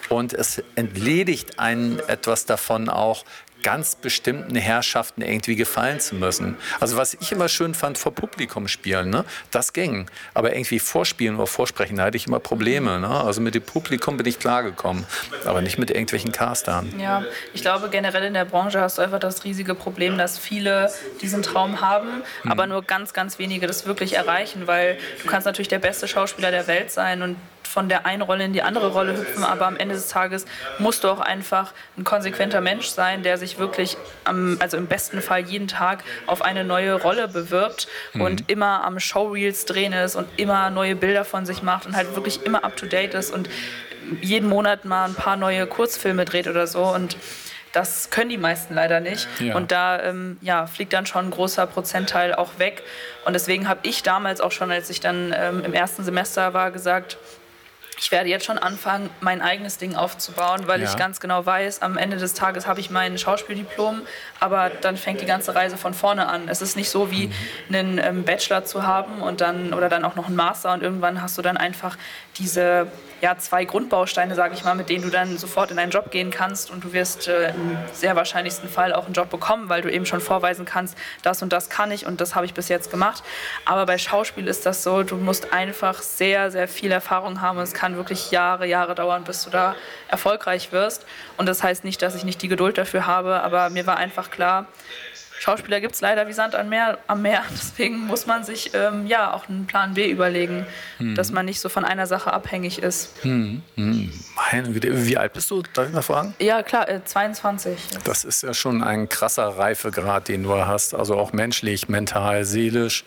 Und 0.07 0.33
es 0.33 0.63
entledigt 0.75 1.59
einen 1.59 1.99
etwas 2.07 2.45
davon 2.45 2.87
auch, 2.87 3.25
ganz 3.63 3.95
bestimmten 3.95 4.55
Herrschaften 4.55 5.21
irgendwie 5.21 5.55
gefallen 5.55 5.99
zu 5.99 6.15
müssen. 6.15 6.57
Also 6.79 6.97
was 6.97 7.13
ich 7.13 7.31
immer 7.31 7.49
schön 7.49 7.73
fand, 7.73 7.97
vor 7.97 8.13
Publikum 8.13 8.67
spielen, 8.67 9.09
ne? 9.09 9.25
das 9.51 9.73
ging. 9.73 10.09
Aber 10.33 10.53
irgendwie 10.53 10.79
vorspielen 10.79 11.35
oder 11.35 11.47
vorsprechen, 11.47 11.97
da 11.97 12.05
hatte 12.05 12.17
ich 12.17 12.27
immer 12.27 12.39
Probleme. 12.39 12.99
Ne? 12.99 13.09
Also 13.09 13.41
mit 13.41 13.55
dem 13.55 13.63
Publikum 13.63 14.17
bin 14.17 14.25
ich 14.25 14.39
klargekommen, 14.39 15.05
aber 15.45 15.61
nicht 15.61 15.77
mit 15.77 15.89
irgendwelchen 15.91 16.31
Castern. 16.31 16.93
Ja, 16.99 17.23
ich 17.53 17.61
glaube 17.61 17.89
generell 17.89 18.23
in 18.23 18.33
der 18.33 18.45
Branche 18.45 18.81
hast 18.81 18.97
du 18.97 19.01
einfach 19.01 19.19
das 19.19 19.43
riesige 19.43 19.75
Problem, 19.75 20.17
dass 20.17 20.37
viele 20.37 20.91
diesen 21.21 21.43
Traum 21.43 21.81
haben, 21.81 22.23
hm. 22.43 22.51
aber 22.51 22.67
nur 22.67 22.83
ganz, 22.83 23.13
ganz 23.13 23.39
wenige 23.39 23.67
das 23.67 23.85
wirklich 23.85 24.13
erreichen, 24.13 24.67
weil 24.67 24.97
du 25.21 25.29
kannst 25.29 25.45
natürlich 25.45 25.67
der 25.67 25.79
beste 25.79 26.07
Schauspieler 26.07 26.51
der 26.51 26.67
Welt 26.67 26.91
sein 26.91 27.21
und 27.21 27.35
von 27.69 27.87
der 27.87 28.05
einen 28.05 28.23
Rolle 28.23 28.45
in 28.45 28.53
die 28.53 28.63
andere 28.63 28.91
Rolle 28.91 29.15
hüpfen, 29.15 29.43
aber 29.43 29.67
am 29.67 29.77
Ende 29.77 29.93
des 29.93 30.07
Tages 30.07 30.45
musst 30.79 31.03
du 31.03 31.09
auch 31.09 31.19
einfach 31.19 31.71
ein 31.97 32.03
konsequenter 32.03 32.61
Mensch 32.61 32.87
sein, 32.87 33.21
der 33.21 33.37
sich 33.37 33.59
wirklich, 33.59 33.95
am, 34.23 34.57
also 34.59 34.75
im 34.75 34.87
besten 34.87 35.21
Fall 35.21 35.41
jeden 35.41 35.67
Tag 35.67 36.03
auf 36.25 36.41
eine 36.41 36.63
neue 36.63 36.93
Rolle 36.93 37.27
bewirbt 37.27 37.87
mhm. 38.13 38.21
und 38.21 38.49
immer 38.49 38.83
am 38.83 38.99
Showreels 38.99 39.65
drehen 39.65 39.93
ist 39.93 40.15
und 40.15 40.27
immer 40.37 40.71
neue 40.71 40.95
Bilder 40.95 41.25
von 41.25 41.45
sich 41.45 41.61
macht 41.61 41.85
und 41.85 41.95
halt 41.95 42.15
wirklich 42.15 42.43
immer 42.43 42.63
up 42.63 42.75
to 42.75 42.87
date 42.87 43.13
ist 43.13 43.31
und 43.31 43.49
jeden 44.21 44.49
Monat 44.49 44.85
mal 44.85 45.05
ein 45.05 45.13
paar 45.13 45.37
neue 45.37 45.67
Kurzfilme 45.67 46.25
dreht 46.25 46.47
oder 46.47 46.65
so 46.65 46.83
und 46.83 47.17
das 47.71 48.09
können 48.09 48.29
die 48.29 48.37
meisten 48.37 48.73
leider 48.73 48.99
nicht. 48.99 49.27
Ja. 49.39 49.55
Und 49.55 49.71
da 49.71 50.01
ähm, 50.01 50.37
ja, 50.41 50.65
fliegt 50.65 50.93
dann 50.93 51.05
schon 51.05 51.27
ein 51.27 51.31
großer 51.31 51.67
Prozentteil 51.67 52.33
auch 52.33 52.57
weg. 52.57 52.83
Und 53.25 53.33
deswegen 53.33 53.67
habe 53.67 53.81
ich 53.83 54.01
damals 54.01 54.41
auch 54.41 54.51
schon, 54.51 54.71
als 54.71 54.89
ich 54.89 55.01
dann 55.01 55.35
ähm, 55.37 55.63
im 55.63 55.73
ersten 55.73 56.03
Semester 56.03 56.53
war, 56.53 56.71
gesagt, 56.71 57.17
ich 57.99 58.11
werde 58.11 58.29
jetzt 58.29 58.45
schon 58.45 58.57
anfangen, 58.57 59.09
mein 59.19 59.41
eigenes 59.41 59.77
Ding 59.77 59.95
aufzubauen, 59.95 60.67
weil 60.67 60.81
ja. 60.81 60.89
ich 60.89 60.95
ganz 60.95 61.19
genau 61.19 61.45
weiß, 61.45 61.81
am 61.81 61.97
Ende 61.97 62.17
des 62.17 62.33
Tages 62.33 62.65
habe 62.65 62.79
ich 62.79 62.89
mein 62.89 63.17
Schauspieldiplom, 63.17 64.01
aber 64.39 64.69
dann 64.69 64.95
fängt 64.95 65.21
die 65.21 65.25
ganze 65.25 65.53
Reise 65.53 65.77
von 65.77 65.93
vorne 65.93 66.27
an. 66.27 66.47
Es 66.47 66.61
ist 66.61 66.77
nicht 66.77 66.89
so 66.89 67.11
wie 67.11 67.27
mhm. 67.27 67.33
einen 67.75 67.97
ähm, 67.97 68.23
Bachelor 68.23 68.63
zu 68.63 68.83
haben 68.83 69.21
und 69.21 69.41
dann 69.41 69.73
oder 69.73 69.89
dann 69.89 70.05
auch 70.05 70.15
noch 70.15 70.27
einen 70.27 70.35
Master 70.35 70.73
und 70.73 70.81
irgendwann 70.81 71.21
hast 71.21 71.37
du 71.37 71.41
dann 71.41 71.57
einfach 71.57 71.97
diese 72.37 72.87
ja, 73.21 73.37
zwei 73.37 73.65
Grundbausteine, 73.65 74.35
sage 74.35 74.53
ich 74.55 74.63
mal, 74.63 74.75
mit 74.75 74.89
denen 74.89 75.03
du 75.03 75.09
dann 75.09 75.37
sofort 75.37 75.71
in 75.71 75.79
einen 75.79 75.91
Job 75.91 76.11
gehen 76.11 76.31
kannst 76.31 76.71
und 76.71 76.83
du 76.83 76.93
wirst 76.93 77.27
äh, 77.27 77.49
im 77.49 77.77
sehr 77.93 78.15
wahrscheinlichsten 78.15 78.69
Fall 78.69 78.93
auch 78.93 79.05
einen 79.05 79.13
Job 79.13 79.29
bekommen, 79.29 79.69
weil 79.69 79.81
du 79.81 79.91
eben 79.91 80.05
schon 80.05 80.21
vorweisen 80.21 80.65
kannst, 80.65 80.97
das 81.21 81.41
und 81.41 81.51
das 81.51 81.69
kann 81.69 81.91
ich 81.91 82.05
und 82.05 82.21
das 82.21 82.35
habe 82.35 82.45
ich 82.45 82.53
bis 82.53 82.69
jetzt 82.69 82.91
gemacht. 82.91 83.23
Aber 83.65 83.85
bei 83.85 83.97
Schauspiel 83.97 84.47
ist 84.47 84.65
das 84.65 84.83
so, 84.83 85.03
du 85.03 85.17
musst 85.17 85.53
einfach 85.53 86.01
sehr, 86.01 86.51
sehr 86.51 86.67
viel 86.67 86.91
Erfahrung 86.91 87.41
haben. 87.41 87.59
Es 87.59 87.73
kann 87.73 87.95
wirklich 87.95 88.31
Jahre, 88.31 88.65
Jahre 88.65 88.95
dauern, 88.95 89.23
bis 89.23 89.43
du 89.43 89.49
da 89.49 89.75
erfolgreich 90.07 90.71
wirst. 90.71 91.05
Und 91.37 91.47
das 91.47 91.63
heißt 91.63 91.83
nicht, 91.83 92.01
dass 92.01 92.15
ich 92.15 92.23
nicht 92.23 92.41
die 92.41 92.47
Geduld 92.47 92.77
dafür 92.77 93.05
habe, 93.05 93.41
aber 93.41 93.69
mir 93.69 93.85
war 93.85 93.97
einfach 93.97 94.31
klar, 94.31 94.67
Schauspieler 95.39 95.79
gibt 95.79 95.95
es 95.95 96.01
leider 96.01 96.27
wie 96.27 96.33
Sand 96.33 96.53
am 96.53 96.67
Meer, 96.67 96.97
am 97.07 97.21
Meer. 97.21 97.43
Deswegen 97.51 98.07
muss 98.07 98.27
man 98.27 98.43
sich 98.43 98.71
ähm, 98.73 99.07
ja 99.07 99.33
auch 99.33 99.47
einen 99.47 99.67
Plan 99.67 99.93
B 99.93 100.09
überlegen, 100.09 100.65
hm. 100.97 101.15
dass 101.15 101.31
man 101.31 101.45
nicht 101.45 101.61
so 101.61 101.69
von 101.69 101.85
einer 101.85 102.07
Sache 102.07 102.33
abhängig 102.33 102.83
ist. 102.83 103.11
Hm. 103.21 103.63
Hm. 103.75 104.11
Wie 104.81 105.17
alt 105.17 105.31
bist 105.31 105.49
du? 105.49 105.63
Darf 105.73 105.87
ich 105.87 105.93
mal 105.93 106.01
fragen? 106.01 106.35
Ja, 106.39 106.61
klar, 106.61 106.89
äh, 106.89 107.03
22. 107.03 107.79
Das 108.03 108.25
ist 108.25 108.43
ja 108.43 108.53
schon 108.53 108.83
ein 108.83 109.07
krasser 109.07 109.47
Reifegrad, 109.47 110.27
den 110.27 110.43
du 110.43 110.53
hast. 110.53 110.93
Also 110.93 111.15
auch 111.15 111.31
menschlich, 111.31 111.87
mental, 111.87 112.43
seelisch, 112.43 113.05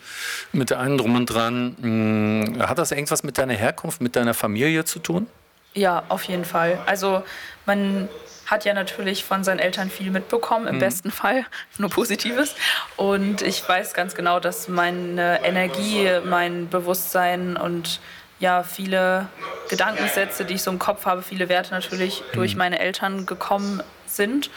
mit 0.52 0.72
allem 0.72 0.96
drum 0.96 1.14
und 1.16 1.26
dran. 1.26 1.76
Hm, 1.82 2.66
hat 2.66 2.78
das 2.78 2.92
irgendwas 2.92 3.22
mit 3.22 3.36
deiner 3.36 3.54
Herkunft, 3.54 4.00
mit 4.00 4.16
deiner 4.16 4.32
Familie 4.32 4.86
zu 4.86 5.00
tun? 5.00 5.26
Ja, 5.74 6.02
auf 6.08 6.22
jeden 6.24 6.46
Fall. 6.46 6.78
Also 6.86 7.22
man 7.66 8.08
hat 8.46 8.64
ja 8.64 8.74
natürlich 8.74 9.24
von 9.24 9.44
seinen 9.44 9.58
Eltern 9.58 9.90
viel 9.90 10.10
mitbekommen, 10.10 10.66
im 10.66 10.76
mhm. 10.76 10.80
besten 10.80 11.10
Fall 11.10 11.44
nur 11.78 11.90
Positives. 11.90 12.54
Und 12.96 13.42
ich 13.42 13.66
weiß 13.66 13.94
ganz 13.94 14.14
genau, 14.14 14.40
dass 14.40 14.68
meine 14.68 15.44
Energie, 15.44 16.08
mein 16.24 16.68
Bewusstsein 16.68 17.56
und 17.56 18.00
ja, 18.38 18.64
viele 18.64 19.28
Gedankensätze, 19.68 20.44
die 20.44 20.54
ich 20.54 20.62
so 20.62 20.70
im 20.70 20.80
Kopf 20.80 21.06
habe, 21.06 21.22
viele 21.22 21.48
Werte 21.48 21.70
natürlich 21.70 22.20
mhm. 22.20 22.34
durch 22.34 22.56
meine 22.56 22.80
Eltern 22.80 23.24
gekommen 23.24 23.82
sind. 24.16 24.50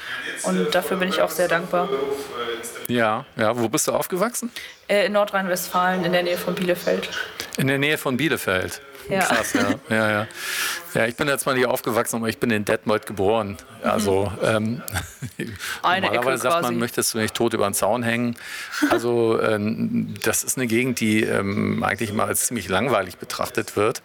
Und 0.43 0.73
dafür 0.75 0.97
bin 0.97 1.09
ich 1.09 1.21
auch 1.21 1.31
sehr 1.31 1.47
dankbar. 1.47 1.89
Ja, 2.87 3.25
ja. 3.35 3.57
Wo 3.57 3.69
bist 3.69 3.87
du 3.87 3.91
aufgewachsen? 3.91 4.51
Äh, 4.87 5.07
in 5.07 5.13
Nordrhein-Westfalen, 5.13 6.05
in 6.05 6.11
der 6.11 6.23
Nähe 6.23 6.37
von 6.37 6.55
Bielefeld. 6.55 7.09
In 7.57 7.67
der 7.67 7.77
Nähe 7.77 7.97
von 7.97 8.17
Bielefeld. 8.17 8.81
Ja. 9.09 9.19
Krass, 9.19 9.53
ja. 9.53 9.69
ja, 9.89 10.11
ja. 10.11 10.27
Ja, 10.93 11.05
ich 11.05 11.15
bin 11.15 11.27
jetzt 11.27 11.45
mal 11.45 11.55
nicht 11.55 11.67
aufgewachsen, 11.67 12.17
aber 12.17 12.29
ich 12.29 12.39
bin 12.39 12.49
in 12.51 12.65
Detmold 12.65 13.05
geboren. 13.05 13.57
Also 13.83 14.31
ähm, 14.41 14.81
normalerweise 15.83 16.43
sagt 16.43 16.61
man, 16.63 16.77
möchtest 16.77 17.13
du 17.13 17.17
nicht 17.17 17.33
tot 17.33 17.53
über 17.53 17.67
den 17.67 17.73
Zaun 17.73 18.01
hängen. 18.01 18.35
Also 18.89 19.41
ähm, 19.41 20.13
das 20.23 20.43
ist 20.43 20.57
eine 20.57 20.67
Gegend, 20.67 20.99
die 20.99 21.23
ähm, 21.23 21.83
eigentlich 21.83 22.13
mal 22.13 22.27
als 22.27 22.47
ziemlich 22.47 22.69
langweilig 22.69 23.17
betrachtet 23.17 23.75
wird. 23.75 24.01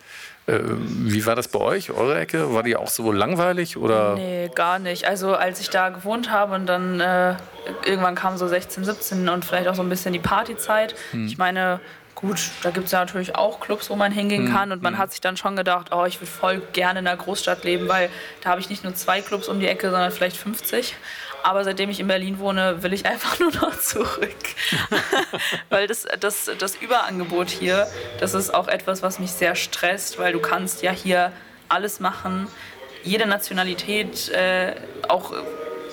Äh, 0.50 0.61
wie 0.62 1.25
war 1.26 1.37
das 1.37 1.49
bei 1.49 1.61
euch, 1.61 1.90
eure 1.90 2.19
Ecke? 2.19 2.52
War 2.52 2.62
die 2.62 2.76
auch 2.76 2.88
so 2.88 3.12
langweilig? 3.12 3.76
Oder? 3.76 4.14
Nee, 4.14 4.50
gar 4.54 4.78
nicht. 4.78 5.07
Also 5.07 5.35
als 5.35 5.61
ich 5.61 5.71
da 5.71 5.90
gewohnt 5.90 6.30
habe 6.30 6.54
und 6.54 6.66
dann 6.66 7.00
äh, 7.00 7.35
irgendwann 7.85 8.14
kam 8.16 8.37
so 8.37 8.49
16, 8.49 8.85
17 8.85 9.28
und 9.28 9.45
vielleicht 9.45 9.69
auch 9.69 9.75
so 9.75 9.83
ein 9.83 9.88
bisschen 9.88 10.12
die 10.12 10.19
Partyzeit. 10.19 10.95
Hm. 11.12 11.26
Ich 11.26 11.38
meine, 11.38 11.80
Gut, 12.16 12.50
da 12.62 12.71
gibt 12.71 12.87
es 12.87 12.92
ja 12.92 12.99
natürlich 12.99 13.35
auch 13.35 13.61
Clubs, 13.61 13.88
wo 13.88 13.97
man 13.97 14.12
hingehen 14.12 14.47
hm, 14.47 14.52
kann 14.52 14.73
und 14.73 14.83
man 14.83 14.95
hm. 14.95 15.00
hat 15.00 15.11
sich 15.12 15.23
dann 15.23 15.38
schon 15.38 15.57
gedacht, 15.57 15.87
oh, 15.90 16.04
ich 16.04 16.21
würde 16.21 16.30
voll 16.30 16.61
gerne 16.75 16.99
in 16.99 17.07
einer 17.07 17.16
Großstadt 17.16 17.64
leben, 17.64 17.88
weil 17.88 18.11
da 18.42 18.50
habe 18.50 18.61
ich 18.61 18.69
nicht 18.69 18.85
nur 18.85 18.95
zwei 18.95 19.23
Clubs 19.23 19.49
um 19.49 19.59
die 19.59 19.66
Ecke, 19.66 19.90
sondern 19.90 20.11
vielleicht 20.11 20.37
50. 20.37 20.97
Aber 21.42 21.64
seitdem 21.64 21.90
ich 21.90 22.00
in 22.00 22.06
Berlin 22.06 22.38
wohne, 22.38 22.82
will 22.82 22.92
ich 22.92 23.06
einfach 23.06 23.38
nur 23.40 23.52
noch 23.52 23.78
zurück. 23.78 24.37
weil 25.68 25.87
das, 25.87 26.06
das, 26.18 26.50
das 26.59 26.76
Überangebot 26.76 27.50
hier, 27.50 27.87
das 28.18 28.35
ist 28.35 28.52
auch 28.52 28.68
etwas, 28.68 29.02
was 29.02 29.18
mich 29.18 29.32
sehr 29.32 29.54
stresst, 29.54 30.18
weil 30.18 30.32
du 30.32 30.40
kannst 30.40 30.82
ja 30.82 30.92
hier 30.92 31.32
alles 31.68 32.00
machen 32.00 32.49
jede 33.02 33.26
Nationalität 33.26 34.28
äh, 34.30 34.75
auch 35.09 35.32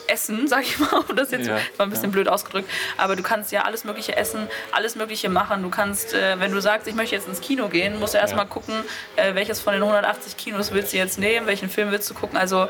essen, 0.07 0.47
sag 0.47 0.63
ich 0.63 0.79
mal, 0.79 1.03
das 1.15 1.31
jetzt 1.31 1.47
ja, 1.47 1.57
war 1.75 1.85
ein 1.85 1.89
bisschen 1.89 2.05
ja. 2.05 2.11
blöd 2.11 2.29
ausgedrückt, 2.29 2.69
aber 2.97 3.15
du 3.15 3.23
kannst 3.23 3.51
ja 3.51 3.63
alles 3.63 3.83
Mögliche 3.83 4.15
essen, 4.15 4.47
alles 4.71 4.95
Mögliche 4.95 5.29
machen. 5.29 5.61
Du 5.63 5.69
kannst, 5.69 6.13
äh, 6.13 6.39
wenn 6.39 6.51
du 6.51 6.61
sagst, 6.61 6.87
ich 6.87 6.95
möchte 6.95 7.15
jetzt 7.15 7.27
ins 7.27 7.41
Kino 7.41 7.67
gehen, 7.67 7.99
musst 7.99 8.13
du 8.13 8.17
erstmal 8.17 8.45
ja. 8.45 8.49
gucken, 8.49 8.75
äh, 9.15 9.35
welches 9.35 9.59
von 9.59 9.73
den 9.73 9.83
180 9.83 10.37
Kinos 10.37 10.71
willst 10.71 10.93
du 10.93 10.97
jetzt 10.97 11.19
nehmen, 11.19 11.47
welchen 11.47 11.69
Film 11.69 11.91
willst 11.91 12.09
du 12.09 12.13
gucken. 12.13 12.37
Also 12.37 12.69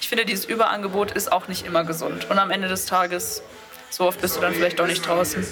ich 0.00 0.08
finde, 0.08 0.24
dieses 0.24 0.44
Überangebot 0.44 1.10
ist 1.12 1.32
auch 1.32 1.48
nicht 1.48 1.66
immer 1.66 1.84
gesund. 1.84 2.30
Und 2.30 2.38
am 2.38 2.50
Ende 2.50 2.68
des 2.68 2.86
Tages, 2.86 3.42
so 3.90 4.06
oft 4.06 4.20
bist 4.20 4.36
du 4.36 4.40
dann 4.40 4.54
vielleicht 4.54 4.78
doch 4.78 4.86
nicht 4.86 5.06
draußen. 5.06 5.46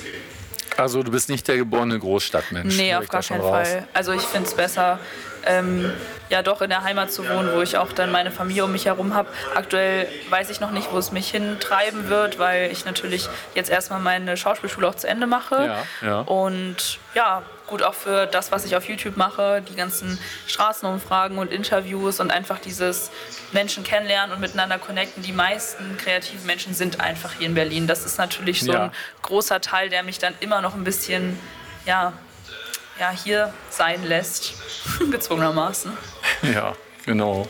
Also 0.77 1.03
du 1.03 1.11
bist 1.11 1.29
nicht 1.29 1.49
der 1.49 1.57
geborene 1.57 1.99
Großstadtmensch. 1.99 2.77
Nee, 2.77 2.95
auf 2.95 3.09
gar 3.09 3.23
keinen 3.23 3.41
Fall. 3.41 3.89
Also 3.95 4.13
ich 4.13 4.23
finde 4.23 4.47
es 4.47 4.55
besser, 4.55 4.99
ähm, 5.47 5.91
ja 6.29 6.43
doch 6.43 6.61
in 6.61 6.69
der 6.71 6.83
Heimat 6.83 7.13
zu 7.13 7.27
wohnen, 7.29 7.51
wo 7.55 7.63
ich 7.63 7.79
auch 7.79 7.93
dann 7.93 8.11
meine 8.11 8.31
Familie 8.31 8.65
um 8.65 8.73
mich 8.73 8.87
herum 8.87 9.15
habe. 9.15 9.29
Aktuell 9.55 10.09
weiß 10.29 10.51
ich 10.51 10.61
noch 10.61 10.73
nicht, 10.73 10.93
wo 10.93 10.99
es 10.99 11.13
mich 11.13 11.31
hintreiben 11.31 12.09
wird, 12.09 12.39
weil 12.39 12.71
ich 12.71 12.85
natürlich 12.85 13.29
jetzt 13.55 13.71
erstmal 13.71 14.01
meine 14.01 14.37
Schauspielschule 14.37 14.89
auch 14.89 14.97
zu 14.97 15.09
Ende 15.09 15.27
mache. 15.27 15.85
Ja, 16.03 16.07
ja. 16.07 16.21
Und 16.21 16.99
ja, 17.15 17.43
gut 17.67 17.83
auch 17.83 17.95
für 17.95 18.27
das, 18.27 18.53
was 18.53 18.65
ich 18.65 18.77
auf 18.77 18.89
YouTube 18.89 19.17
mache, 19.17 19.63
die 19.63 19.75
ganzen 19.75 20.19
Straßenumfragen 20.47 21.39
und 21.39 21.51
Interviews 21.51 22.21
und 22.21 22.31
einfach 22.31 22.59
dieses 22.59 23.11
Menschen 23.53 23.85
kennenlernen 23.85 24.35
und 24.35 24.41
miteinander 24.41 24.79
connecten. 24.79 25.23
Die 25.23 25.33
meisten 25.33 25.97
kreativen 25.97 26.47
Menschen 26.47 26.75
sind 26.75 27.01
einfach 27.01 27.33
hier 27.39 27.47
in 27.47 27.55
Berlin. 27.55 27.87
Das 27.87 28.05
ist 28.05 28.19
natürlich 28.19 28.61
so 28.61 28.73
ja. 28.73 28.85
ein 28.85 28.91
großer 29.23 29.61
Teil, 29.61 29.89
der 29.89 30.03
mich 30.03 30.19
dann 30.19 30.35
immer 30.41 30.61
noch 30.61 30.75
ein 30.75 30.85
bisschen 30.85 31.39
ja, 31.87 32.13
ja, 32.99 33.11
hier 33.11 33.53
sein 33.71 34.05
lässt, 34.05 34.55
gezwungenermaßen. 35.11 35.93
Ja, 36.43 36.75
genau. 37.07 37.49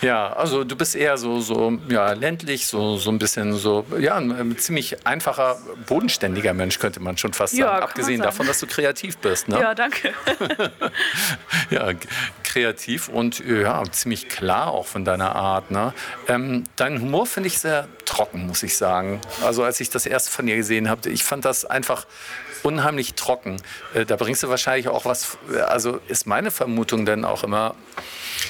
Ja, 0.00 0.32
also 0.32 0.64
du 0.64 0.76
bist 0.76 0.94
eher 0.94 1.16
so, 1.16 1.40
so 1.40 1.78
ja, 1.88 2.12
ländlich, 2.12 2.66
so, 2.66 2.96
so 2.96 3.10
ein 3.10 3.18
bisschen 3.18 3.54
so, 3.54 3.84
ja, 3.98 4.16
ein 4.16 4.56
ziemlich 4.58 5.06
einfacher, 5.06 5.58
bodenständiger 5.86 6.54
Mensch, 6.54 6.78
könnte 6.78 7.00
man 7.00 7.16
schon 7.16 7.32
fast 7.32 7.56
sagen. 7.56 7.62
Ja, 7.62 7.78
Abgesehen 7.80 8.20
davon, 8.20 8.46
dass 8.46 8.60
du 8.60 8.66
kreativ 8.66 9.18
bist. 9.18 9.48
Ne? 9.48 9.58
Ja, 9.60 9.74
danke. 9.74 10.12
ja, 11.70 11.92
kreativ 12.44 13.08
und 13.08 13.40
ja, 13.44 13.82
ziemlich 13.90 14.28
klar 14.28 14.68
auch 14.68 14.86
von 14.86 15.04
deiner 15.04 15.34
Art. 15.34 15.70
Ne? 15.70 15.92
Ähm, 16.28 16.64
dein 16.76 17.00
Humor 17.00 17.26
finde 17.26 17.48
ich 17.48 17.58
sehr 17.58 17.88
trocken, 18.04 18.46
muss 18.46 18.62
ich 18.62 18.76
sagen. 18.76 19.20
Also 19.44 19.64
als 19.64 19.80
ich 19.80 19.90
das 19.90 20.06
erste 20.06 20.30
von 20.30 20.46
dir 20.46 20.56
gesehen 20.56 20.88
habe, 20.88 21.08
ich 21.08 21.24
fand 21.24 21.44
das 21.44 21.64
einfach 21.64 22.06
unheimlich 22.62 23.14
trocken. 23.14 23.60
Äh, 23.94 24.04
da 24.04 24.16
bringst 24.16 24.42
du 24.42 24.48
wahrscheinlich 24.48 24.88
auch 24.88 25.04
was, 25.04 25.38
also 25.66 26.00
ist 26.08 26.26
meine 26.26 26.50
Vermutung 26.50 27.04
dann 27.06 27.24
auch 27.24 27.44
immer 27.44 27.74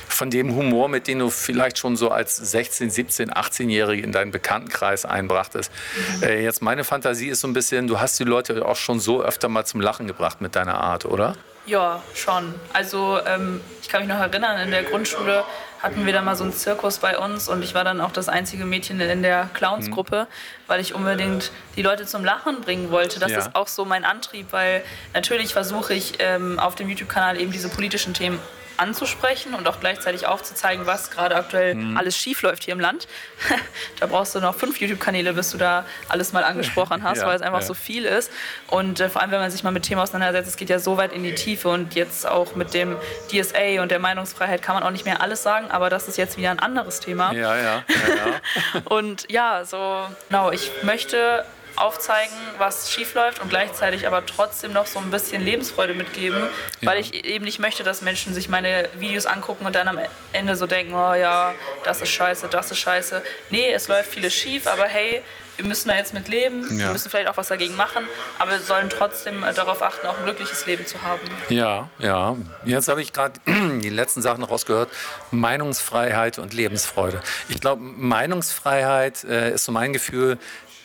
von 0.09 0.31
dem 0.31 0.55
Humor, 0.55 0.89
mit 0.89 1.07
dem 1.09 1.19
du 1.19 1.31
vielleicht 1.31 1.79
schon 1.79 1.97
so 1.97 2.11
als 2.11 2.37
16, 2.37 2.91
17, 2.91 3.31
18-Jährige 3.31 4.03
in 4.03 4.13
deinen 4.13 4.31
Bekanntenkreis 4.31 5.05
einbrachtest. 5.05 5.71
Mhm. 6.19 6.23
Äh, 6.23 6.43
jetzt 6.43 6.63
meine 6.63 6.85
Fantasie 6.85 7.29
ist 7.29 7.41
so 7.41 7.49
ein 7.49 7.53
bisschen, 7.53 7.87
du 7.87 8.01
hast 8.01 8.19
die 8.19 8.25
Leute 8.25 8.65
auch 8.67 8.77
schon 8.77 9.01
so 9.01 9.23
öfter 9.23 9.49
mal 9.49 9.65
zum 9.65 9.81
Lachen 9.81 10.07
gebracht 10.07 10.41
mit 10.41 10.57
deiner 10.57 10.81
Art, 10.81 11.05
oder? 11.05 11.37
Ja, 11.67 12.03
schon. 12.15 12.55
Also 12.73 13.21
ähm, 13.25 13.61
ich 13.81 13.89
kann 13.89 14.01
mich 14.01 14.09
noch 14.09 14.19
erinnern, 14.19 14.61
in 14.61 14.71
der 14.71 14.83
Grundschule 14.83 15.45
hatten 15.83 16.07
wir 16.07 16.13
da 16.13 16.23
mal 16.23 16.37
so 16.37 16.45
einen 16.45 16.53
Zirkus 16.53 16.99
bei 16.99 17.19
uns 17.19 17.49
und 17.49 17.63
ich 17.63 17.75
war 17.75 17.83
dann 17.83 18.01
auch 18.01 18.13
das 18.13 18.29
einzige 18.29 18.65
Mädchen 18.65 19.01
in 19.01 19.23
der 19.23 19.51
Clownsgruppe, 19.53 20.23
mhm. 20.29 20.63
weil 20.69 20.81
ich 20.81 20.95
unbedingt 20.95 21.51
die 21.77 21.83
Leute 21.83 22.07
zum 22.07 22.25
Lachen 22.25 22.61
bringen 22.61 22.91
wollte. 22.91 23.19
Das 23.19 23.33
ja. 23.33 23.39
ist 23.39 23.55
auch 23.57 23.67
so 23.67 23.85
mein 23.85 24.05
Antrieb, 24.05 24.53
weil 24.53 24.85
natürlich 25.13 25.53
versuche 25.53 25.93
ich 25.95 26.15
ähm, 26.21 26.61
auf 26.61 26.77
dem 26.77 26.89
YouTube-Kanal 26.89 27.41
eben 27.41 27.51
diese 27.51 27.69
politischen 27.69 28.15
Themen 28.15 28.39
anzusprechen 28.83 29.55
und 29.55 29.69
auch 29.69 29.79
gleichzeitig 29.79 30.27
aufzuzeigen, 30.27 30.87
was 30.87 31.11
gerade 31.11 31.37
aktuell 31.37 31.77
mhm. 31.77 31.97
alles 31.97 32.17
schief 32.17 32.43
läuft 32.43 32.65
hier 32.65 32.73
im 32.73 32.81
Land. 32.81 33.07
da 34.01 34.07
brauchst 34.07 34.35
du 34.35 34.41
noch 34.41 34.55
fünf 34.57 34.81
YouTube-Kanäle, 34.81 35.33
bis 35.35 35.51
du 35.51 35.59
da 35.59 35.87
alles 36.09 36.33
mal 36.33 36.43
angesprochen 36.43 37.03
hast, 37.05 37.19
ja, 37.19 37.27
weil 37.27 37.37
es 37.37 37.43
einfach 37.43 37.61
ja. 37.61 37.67
so 37.67 37.75
viel 37.75 38.05
ist. 38.05 38.33
Und 38.69 38.99
äh, 39.01 39.09
vor 39.09 39.23
allem, 39.23 39.31
wenn 39.31 39.41
man 39.41 39.51
sich 39.51 39.63
mal 39.63 39.71
mit 39.71 39.85
Themen 39.85 40.01
auseinandersetzt, 40.01 40.49
es 40.49 40.57
geht 40.57 40.69
ja 40.69 40.81
so 40.81 40.97
weit 40.97 41.13
in 41.13 41.23
die 41.23 41.35
Tiefe 41.35 41.69
und 41.69 41.95
jetzt 41.95 42.27
auch 42.27 42.57
mit 42.57 42.75
dem 42.75 42.97
DSA 43.29 43.81
und 43.83 43.91
der 43.91 44.01
Meinungsfreiheit 44.01 44.63
kann 44.63 44.75
man 44.75 44.83
auch 44.83 44.91
nicht 44.91 45.05
mehr 45.05 45.21
alles 45.21 45.43
sagen, 45.43 45.71
aber 45.71 45.89
das 45.89 46.09
ist 46.09 46.19
jetzt 46.19 46.37
wieder 46.37 46.51
ein 46.51 46.59
anderes 46.59 46.99
Thema. 46.99 47.33
Ja, 47.33 47.57
ja. 47.57 47.63
ja, 47.63 48.81
und 48.85 49.31
ja, 49.31 49.65
so, 49.65 50.07
genau, 50.29 50.51
ich 50.51 50.71
möchte 50.83 51.45
aufzeigen, 51.83 52.35
was 52.59 52.91
schief 52.91 53.15
läuft 53.15 53.41
und 53.41 53.49
gleichzeitig 53.49 54.07
aber 54.07 54.25
trotzdem 54.25 54.73
noch 54.73 54.87
so 54.87 54.99
ein 55.01 55.11
bisschen 55.11 55.45
Lebensfreude 55.45 55.95
mitgeben, 55.95 56.41
ja. 56.81 56.89
weil 56.89 57.01
ich 57.01 57.25
eben 57.25 57.45
nicht 57.45 57.59
möchte, 57.59 57.83
dass 57.83 58.03
Menschen 58.03 58.35
sich 58.35 58.49
meine 58.49 58.89
Videos 58.99 59.27
angucken 59.27 59.67
und 59.67 59.75
dann 59.75 59.89
am 59.89 59.99
Ende 60.33 60.57
so 60.57 60.67
denken, 60.67 60.95
oh 60.95 61.15
ja, 61.15 61.55
das 61.85 62.01
ist 62.01 62.11
scheiße, 62.11 62.49
das 62.49 62.71
ist 62.71 62.79
scheiße. 62.79 63.23
Nee, 63.51 63.73
es 63.73 63.89
läuft 63.89 64.11
vieles 64.11 64.33
schief, 64.33 64.67
aber 64.67 64.85
hey, 64.85 65.23
wir 65.57 65.67
müssen 65.67 65.89
da 65.89 65.97
jetzt 65.97 66.15
mit 66.15 66.29
leben, 66.29 66.63
ja. 66.79 66.87
wir 66.87 66.93
müssen 66.93 67.11
vielleicht 67.11 67.29
auch 67.29 67.37
was 67.37 67.49
dagegen 67.49 67.77
machen, 67.77 68.05
aber 68.39 68.53
wir 68.53 68.59
sollen 68.61 68.89
trotzdem 68.89 69.43
äh, 69.43 69.53
darauf 69.53 69.83
achten, 69.83 70.07
auch 70.07 70.19
ein 70.19 70.25
glückliches 70.25 70.67
Leben 70.67 70.87
zu 70.87 71.03
haben. 71.03 71.21
Ja, 71.49 71.91
ja. 71.99 72.37
Jetzt 72.65 72.89
habe 72.89 73.03
ich 73.03 73.13
gerade 73.13 73.35
die 73.47 73.91
letzten 73.91 74.23
Sachen 74.23 74.45
rausgehört. 74.45 74.89
Meinungsfreiheit 75.31 76.39
und 76.39 76.55
Lebensfreude. 76.55 77.21
Ich 77.49 77.61
glaube, 77.61 77.83
Meinungsfreiheit 77.83 79.25
äh, 79.25 79.55
ist 79.55 79.65
so 79.65 79.73
mein 79.73 79.93
Gefühl, 79.93 80.39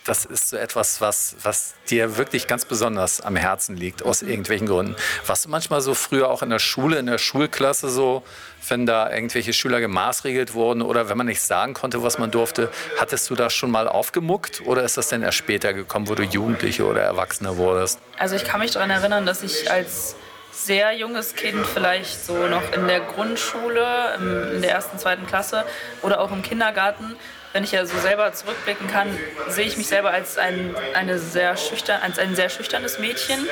das 0.07 0.25
ist 0.25 0.49
so 0.49 0.57
etwas, 0.57 1.01
was, 1.01 1.35
was 1.43 1.73
dir 1.89 2.17
wirklich 2.17 2.47
ganz 2.47 2.65
besonders 2.65 3.21
am 3.21 3.35
Herzen 3.35 3.75
liegt, 3.75 4.03
aus 4.03 4.21
irgendwelchen 4.21 4.67
Gründen. 4.67 4.95
Warst 5.25 5.45
du 5.45 5.49
manchmal 5.49 5.81
so 5.81 5.93
früher 5.93 6.29
auch 6.29 6.41
in 6.41 6.49
der 6.49 6.59
Schule, 6.59 6.97
in 6.97 7.05
der 7.07 7.17
Schulklasse 7.17 7.89
so, 7.89 8.23
wenn 8.69 8.85
da 8.85 9.11
irgendwelche 9.11 9.53
Schüler 9.53 9.79
gemaßregelt 9.79 10.53
wurden 10.53 10.81
oder 10.81 11.09
wenn 11.09 11.17
man 11.17 11.27
nicht 11.27 11.41
sagen 11.41 11.73
konnte, 11.73 12.03
was 12.03 12.17
man 12.17 12.31
durfte, 12.31 12.69
hattest 12.97 13.29
du 13.29 13.35
das 13.35 13.53
schon 13.53 13.71
mal 13.71 13.87
aufgemuckt 13.87 14.61
oder 14.65 14.83
ist 14.83 14.97
das 14.97 15.09
denn 15.09 15.23
erst 15.23 15.37
später 15.37 15.73
gekommen, 15.73 16.07
wo 16.07 16.15
du 16.15 16.23
Jugendliche 16.23 16.85
oder 16.85 17.01
Erwachsener 17.01 17.57
wurdest? 17.57 17.99
Also 18.17 18.35
ich 18.35 18.45
kann 18.45 18.59
mich 18.59 18.71
daran 18.71 18.89
erinnern, 18.89 19.25
dass 19.25 19.43
ich 19.43 19.69
als 19.69 20.15
sehr 20.51 20.93
junges 20.93 21.35
Kind, 21.35 21.65
vielleicht 21.65 22.25
so 22.25 22.47
noch 22.47 22.73
in 22.73 22.87
der 22.87 23.01
Grundschule, 23.01 24.15
in 24.53 24.61
der 24.61 24.71
ersten, 24.71 24.97
zweiten 24.97 25.27
Klasse 25.27 25.63
oder 26.01 26.19
auch 26.19 26.31
im 26.31 26.41
Kindergarten, 26.41 27.15
wenn 27.53 27.63
ich 27.63 27.71
ja 27.71 27.85
so 27.85 27.97
selber 27.99 28.31
zurückblicken 28.33 28.87
kann, 28.87 29.07
sehe 29.47 29.65
ich 29.65 29.77
mich 29.77 29.87
selber 29.87 30.11
als 30.11 30.37
ein, 30.37 30.75
eine 30.93 31.17
sehr 31.19 31.57
schüchtern, 31.57 32.01
als 32.01 32.19
ein 32.19 32.35
sehr 32.35 32.49
schüchternes 32.49 32.99
Mädchen. 32.99 33.47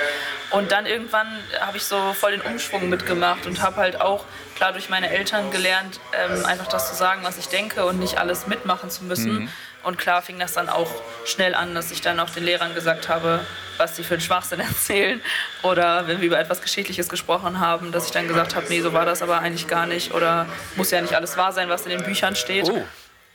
Und 0.52 0.72
dann 0.72 0.86
irgendwann 0.86 1.28
habe 1.60 1.78
ich 1.78 1.84
so 1.84 2.14
voll 2.14 2.32
den 2.32 2.42
Umschwung 2.42 2.90
mitgemacht 2.90 3.46
und 3.46 3.62
habe 3.62 3.78
halt 3.78 4.02
auch 4.02 4.26
klar 4.56 4.74
durch 4.74 4.90
meine 4.90 5.10
Eltern 5.10 5.52
gelernt, 5.52 6.00
ähm, 6.14 6.46
einfach 6.46 6.68
das 6.68 6.90
zu 6.90 6.96
sagen, 6.96 7.22
was 7.24 7.38
ich 7.38 7.48
denke 7.48 7.86
und 7.86 8.00
nicht 8.00 8.18
alles 8.18 8.48
mitmachen 8.48 8.90
zu 8.90 9.04
müssen. 9.04 9.34
Mhm. 9.44 9.50
Und 9.84 10.00
klar 10.00 10.24
fing 10.24 10.40
das 10.40 10.54
dann 10.54 10.68
auch 10.68 10.90
schnell 11.26 11.54
an, 11.54 11.76
dass 11.76 11.92
ich 11.92 12.02
dann 12.02 12.20
auch 12.20 12.32
den 12.32 12.44
Lehrern 12.44 12.74
gesagt 12.74 13.08
habe, 13.08 13.42
was 13.78 13.96
sie 13.96 14.04
für 14.04 14.16
einen 14.16 14.22
Schwachsinn 14.22 14.60
erzählen. 14.60 15.22
Oder 15.62 16.08
wenn 16.08 16.22
wir 16.22 16.28
über 16.28 16.40
etwas 16.40 16.62
Geschichtliches 16.62 17.08
gesprochen 17.08 17.60
haben, 17.60 17.92
dass 17.92 18.08
ich 18.08 18.12
dann 18.12 18.28
gesagt 18.28 18.56
habe, 18.56 18.66
nee, 18.70 18.82
so 18.82 18.94
war 18.94 19.06
das 19.06 19.22
aber 19.22 19.40
eigentlich 19.40 19.68
gar 19.68 19.86
nicht. 19.86 20.14
Oder 20.14 20.48
muss 20.76 20.90
ja 20.90 21.02
nicht 21.02 21.14
alles 21.14 21.38
wahr 21.38 21.52
sein, 21.52 21.70
was 21.70 21.84
in 21.86 21.92
den 21.92 22.04
Büchern 22.04 22.36
steht. 22.36 22.68
Oh. 22.68 22.84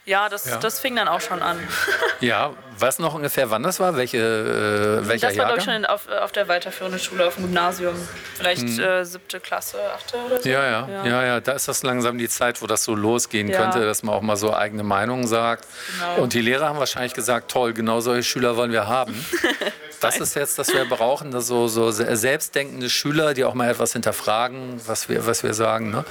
Ja, 0.07 0.28
das, 0.28 0.47
ja. 0.47 0.57
das 0.57 0.80
fing 0.80 0.97
dann 0.97 1.09
auch 1.09 1.21
schon 1.21 1.42
an. 1.42 1.59
ja, 2.21 2.52
was 2.78 2.99
noch 2.99 3.14
ungefähr, 3.14 3.50
wann 3.50 3.62
das 3.62 3.80
war? 3.80 3.97
Welche, 3.97 4.19
äh, 4.19 5.07
welcher 5.07 5.28
Das 5.28 5.37
war, 5.37 5.45
glaube 5.47 5.59
ich, 5.59 5.64
schon 5.64 5.85
auf, 5.85 6.09
auf 6.09 6.33
der 6.33 6.49
weiterführenden 6.49 6.99
Schule, 6.99 7.26
auf 7.26 7.35
dem 7.35 7.45
Gymnasium. 7.45 7.95
Vielleicht 8.35 8.62
hm. 8.62 8.80
äh, 8.80 9.04
siebte 9.04 9.40
Klasse, 9.40 9.78
achte 9.95 10.16
oder 10.16 10.40
so. 10.40 10.49
Ja, 10.49 10.64
ja, 10.64 10.88
ja, 10.88 11.07
ja, 11.07 11.25
ja. 11.25 11.40
Da 11.40 11.52
ist 11.52 11.69
das 11.69 11.83
langsam 11.83 12.16
die 12.16 12.28
Zeit, 12.28 12.62
wo 12.62 12.66
das 12.66 12.83
so 12.85 12.95
losgehen 12.95 13.49
ja. 13.49 13.59
könnte, 13.59 13.85
dass 13.85 14.02
man 14.02 14.14
auch 14.14 14.23
mal 14.23 14.37
so 14.37 14.54
eigene 14.54 14.83
Meinungen 14.83 15.26
sagt. 15.26 15.66
Genau. 15.99 16.23
Und 16.23 16.33
die 16.33 16.40
Lehrer 16.40 16.69
haben 16.69 16.78
wahrscheinlich 16.78 17.14
gesagt, 17.14 17.50
toll, 17.50 17.75
genau 17.75 18.00
solche 18.00 18.23
Schüler 18.23 18.57
wollen 18.57 18.73
wir 18.73 18.88
haben. 18.88 19.14
das 20.00 20.19
ist 20.19 20.35
jetzt, 20.35 20.59
dass 20.59 20.73
wir 20.73 20.85
brauchen, 20.85 21.30
dass 21.30 21.47
so, 21.47 21.69
so 21.69 21.90
selbstdenkende 21.90 22.90
Schüler, 22.90 23.35
die 23.35 23.45
auch 23.45 23.54
mal 23.54 23.71
etwas 23.71 23.92
hinterfragen, 23.92 24.80
was 24.87 25.09
wir, 25.09 25.26
was 25.26 25.42
wir 25.42 25.54
sagen. 25.54 25.90
Ne? 25.90 26.04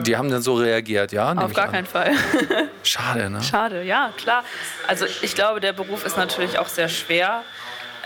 Die 0.00 0.16
haben 0.16 0.30
dann 0.30 0.42
so 0.42 0.54
reagiert, 0.54 1.12
ja? 1.12 1.32
Auf 1.32 1.52
gar 1.52 1.70
keinen 1.70 1.86
Fall. 1.86 2.12
Schade, 2.82 3.30
ne? 3.30 3.42
Schade, 3.42 3.82
ja, 3.82 4.12
klar. 4.16 4.44
Also 4.86 5.06
ich 5.22 5.34
glaube, 5.34 5.60
der 5.60 5.72
Beruf 5.72 6.04
ist 6.06 6.16
natürlich 6.16 6.58
auch 6.58 6.68
sehr 6.68 6.88
schwer. 6.88 7.42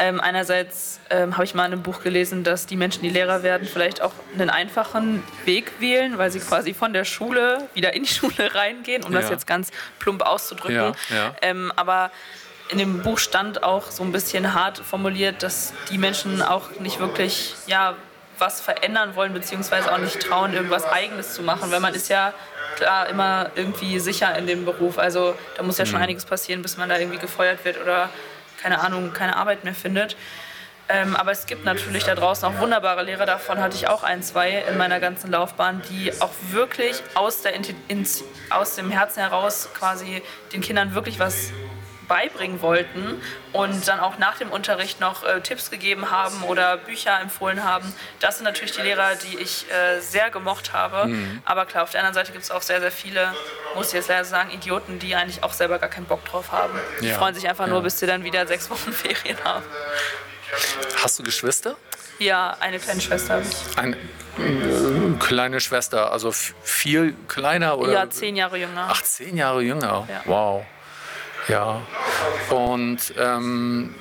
Ähm, 0.00 0.20
einerseits 0.20 1.00
ähm, 1.11 1.35
habe 1.35 1.44
ich 1.44 1.54
mal 1.54 1.66
in 1.66 1.73
einem 1.73 1.82
Buch 1.82 2.02
gelesen, 2.02 2.44
dass 2.44 2.66
die 2.66 2.76
Menschen, 2.76 3.02
die 3.02 3.08
Lehrer 3.08 3.42
werden, 3.42 3.66
vielleicht 3.66 4.00
auch 4.00 4.12
einen 4.32 4.49
einfachen 4.49 5.25
Weg 5.44 5.73
wählen, 5.80 6.18
weil 6.18 6.30
sie 6.30 6.38
quasi 6.38 6.73
von 6.73 6.92
der 6.92 7.04
Schule 7.04 7.68
wieder 7.75 7.94
in 7.94 8.04
die 8.04 8.08
Schule 8.12 8.54
reingehen, 8.54 9.02
um 9.02 9.12
ja. 9.12 9.20
das 9.20 9.30
jetzt 9.30 9.47
ganz 9.47 9.73
plump 9.99 10.23
auszudrücken. 10.23 10.76
Ja, 10.76 10.92
ja. 11.11 11.35
Ähm, 11.42 11.73
aber 11.75 12.12
in 12.68 12.78
dem 12.78 13.02
Buch 13.02 13.18
stand 13.18 13.62
auch 13.62 13.90
so 13.90 14.02
ein 14.02 14.12
bisschen 14.12 14.54
hart 14.54 14.78
formuliert, 14.78 15.42
dass 15.42 15.72
die 15.90 15.98
Menschen 15.98 16.42
auch 16.42 16.70
nicht 16.80 17.00
wirklich 17.00 17.54
ja, 17.66 17.94
was 18.38 18.60
verändern 18.60 19.16
wollen, 19.16 19.32
beziehungsweise 19.32 19.92
auch 19.92 19.98
nicht 19.98 20.20
trauen, 20.20 20.52
irgendwas 20.52 20.84
Eigenes 20.84 21.34
zu 21.34 21.42
machen, 21.42 21.70
weil 21.70 21.80
man 21.80 21.94
ist 21.94 22.08
ja 22.08 22.32
klar 22.76 23.08
immer 23.08 23.50
irgendwie 23.54 23.98
sicher 23.98 24.37
in 24.37 24.46
dem 24.46 24.64
Beruf. 24.64 24.98
Also 24.98 25.34
da 25.56 25.62
muss 25.62 25.78
ja 25.78 25.87
schon 25.87 25.96
mhm. 25.96 26.04
einiges 26.04 26.25
passieren, 26.25 26.62
bis 26.62 26.76
man 26.76 26.88
da 26.88 26.98
irgendwie 26.98 27.18
gefeuert 27.18 27.64
wird 27.64 27.80
oder 27.80 28.10
keine 28.60 28.80
Ahnung, 28.80 29.12
keine 29.12 29.37
Arbeit 29.37 29.64
mehr 29.64 29.75
findet. 29.75 30.16
Ähm, 30.90 31.16
aber 31.16 31.32
es 31.32 31.44
gibt 31.44 31.64
natürlich 31.64 32.04
da 32.04 32.14
draußen 32.14 32.48
auch 32.48 32.60
wunderbare 32.60 33.02
Lehrer, 33.02 33.26
davon 33.26 33.58
hatte 33.58 33.76
ich 33.76 33.88
auch 33.88 34.02
ein, 34.02 34.22
zwei 34.22 34.64
in 34.70 34.78
meiner 34.78 35.00
ganzen 35.00 35.30
Laufbahn, 35.30 35.82
die 35.90 36.10
auch 36.20 36.30
wirklich 36.50 37.02
aus, 37.14 37.42
der, 37.42 37.52
aus 38.48 38.76
dem 38.76 38.90
Herzen 38.90 39.20
heraus 39.20 39.68
quasi 39.75 40.22
den 40.54 40.62
Kindern 40.62 40.94
wirklich 40.94 41.18
was 41.18 41.50
beibringen 42.08 42.60
wollten 42.62 43.20
und 43.52 43.86
dann 43.86 44.00
auch 44.00 44.18
nach 44.18 44.38
dem 44.38 44.50
Unterricht 44.50 45.00
noch 45.00 45.24
äh, 45.24 45.40
Tipps 45.40 45.70
gegeben 45.70 46.10
haben 46.10 46.42
oder 46.42 46.78
Bücher 46.78 47.20
empfohlen 47.20 47.62
haben. 47.62 47.94
Das 48.20 48.38
sind 48.38 48.44
natürlich 48.44 48.72
die 48.72 48.82
Lehrer, 48.82 49.14
die 49.14 49.38
ich 49.38 49.66
äh, 49.70 50.00
sehr 50.00 50.30
gemocht 50.30 50.72
habe. 50.72 51.08
Mhm. 51.08 51.42
Aber 51.44 51.66
klar, 51.66 51.84
auf 51.84 51.90
der 51.90 52.00
anderen 52.00 52.14
Seite 52.14 52.32
gibt 52.32 52.44
es 52.44 52.50
auch 52.50 52.62
sehr, 52.62 52.80
sehr 52.80 52.90
viele, 52.90 53.32
muss 53.74 53.88
ich 53.88 53.92
jetzt 53.94 54.08
leider 54.08 54.24
sagen, 54.24 54.50
Idioten, 54.50 54.98
die 54.98 55.14
eigentlich 55.14 55.44
auch 55.44 55.52
selber 55.52 55.78
gar 55.78 55.90
keinen 55.90 56.06
Bock 56.06 56.24
drauf 56.24 56.50
haben. 56.50 56.78
Die 57.00 57.10
freuen 57.12 57.34
sich 57.34 57.48
einfach 57.48 57.66
ja. 57.66 57.72
nur, 57.72 57.82
bis 57.82 57.98
sie 57.98 58.06
dann 58.06 58.24
wieder 58.24 58.46
sechs 58.46 58.70
Wochen 58.70 58.92
Ferien 58.92 59.38
haben. 59.44 59.64
Hast 61.02 61.18
du 61.18 61.22
Geschwister? 61.22 61.76
Ja, 62.18 62.56
eine 62.58 62.78
kleine 62.78 63.00
Schwester 63.00 63.34
habe 63.34 63.44
ich. 63.44 63.78
Eine 63.78 63.96
äh, 63.96 65.18
kleine 65.20 65.60
Schwester, 65.60 66.10
also 66.10 66.32
viel 66.32 67.14
kleiner 67.28 67.78
oder? 67.78 67.92
Ja, 67.92 68.10
zehn 68.10 68.34
Jahre 68.34 68.58
jünger. 68.58 68.88
Ach, 68.90 69.02
zehn 69.02 69.36
Jahre 69.36 69.62
jünger. 69.62 70.08
Ja. 70.08 70.22
Wow. 70.24 70.66
Ja. 71.49 71.81
Und 72.50 73.14
ähm, 73.19 73.95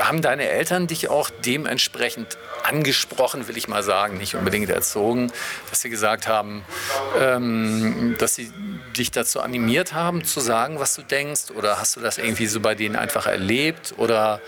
haben 0.00 0.22
deine 0.22 0.48
Eltern 0.48 0.86
dich 0.86 1.08
auch 1.08 1.30
dementsprechend 1.44 2.36
angesprochen, 2.64 3.46
will 3.48 3.56
ich 3.56 3.68
mal 3.68 3.82
sagen, 3.82 4.18
nicht 4.18 4.34
unbedingt 4.34 4.70
erzogen, 4.70 5.32
dass 5.70 5.82
sie 5.82 5.90
gesagt 5.90 6.26
haben, 6.26 6.64
ähm, 7.20 8.16
dass 8.18 8.34
sie 8.34 8.52
dich 8.96 9.10
dazu 9.10 9.40
animiert 9.40 9.92
haben, 9.92 10.24
zu 10.24 10.40
sagen, 10.40 10.78
was 10.78 10.94
du 10.94 11.02
denkst? 11.02 11.50
Oder 11.54 11.78
hast 11.78 11.96
du 11.96 12.00
das 12.00 12.18
irgendwie 12.18 12.46
so 12.46 12.60
bei 12.60 12.74
denen 12.74 12.96
einfach 12.96 13.26
erlebt? 13.26 13.94
Oder 13.96 14.40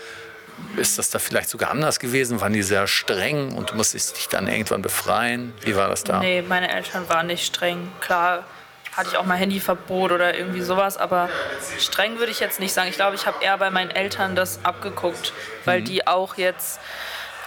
ist 0.75 0.97
das 0.97 1.09
da 1.09 1.19
vielleicht 1.19 1.49
sogar 1.49 1.69
anders 1.69 1.99
gewesen? 1.99 2.41
Waren 2.41 2.53
die 2.53 2.63
sehr 2.63 2.87
streng 2.87 3.53
und 3.53 3.71
du 3.71 3.75
musstest 3.75 4.17
dich 4.17 4.27
dann 4.27 4.47
irgendwann 4.47 4.81
befreien? 4.81 5.53
Wie 5.61 5.75
war 5.75 5.89
das 5.89 6.03
da? 6.03 6.19
Nee, 6.19 6.41
meine 6.41 6.73
Eltern 6.73 7.07
waren 7.09 7.27
nicht 7.27 7.45
streng. 7.45 7.89
Klar 7.99 8.45
hatte 8.97 9.09
ich 9.11 9.17
auch 9.17 9.25
mal 9.25 9.37
Handyverbot 9.37 10.11
oder 10.11 10.35
irgendwie 10.35 10.61
sowas, 10.61 10.97
aber 10.97 11.29
streng 11.79 12.17
würde 12.17 12.31
ich 12.31 12.39
jetzt 12.39 12.59
nicht 12.59 12.73
sagen. 12.73 12.89
Ich 12.89 12.95
glaube, 12.95 13.15
ich 13.15 13.27
habe 13.27 13.43
eher 13.43 13.57
bei 13.57 13.69
meinen 13.69 13.91
Eltern 13.91 14.35
das 14.35 14.59
abgeguckt, 14.63 15.33
weil 15.65 15.81
mhm. 15.81 15.85
die 15.85 16.07
auch 16.07 16.35
jetzt 16.35 16.79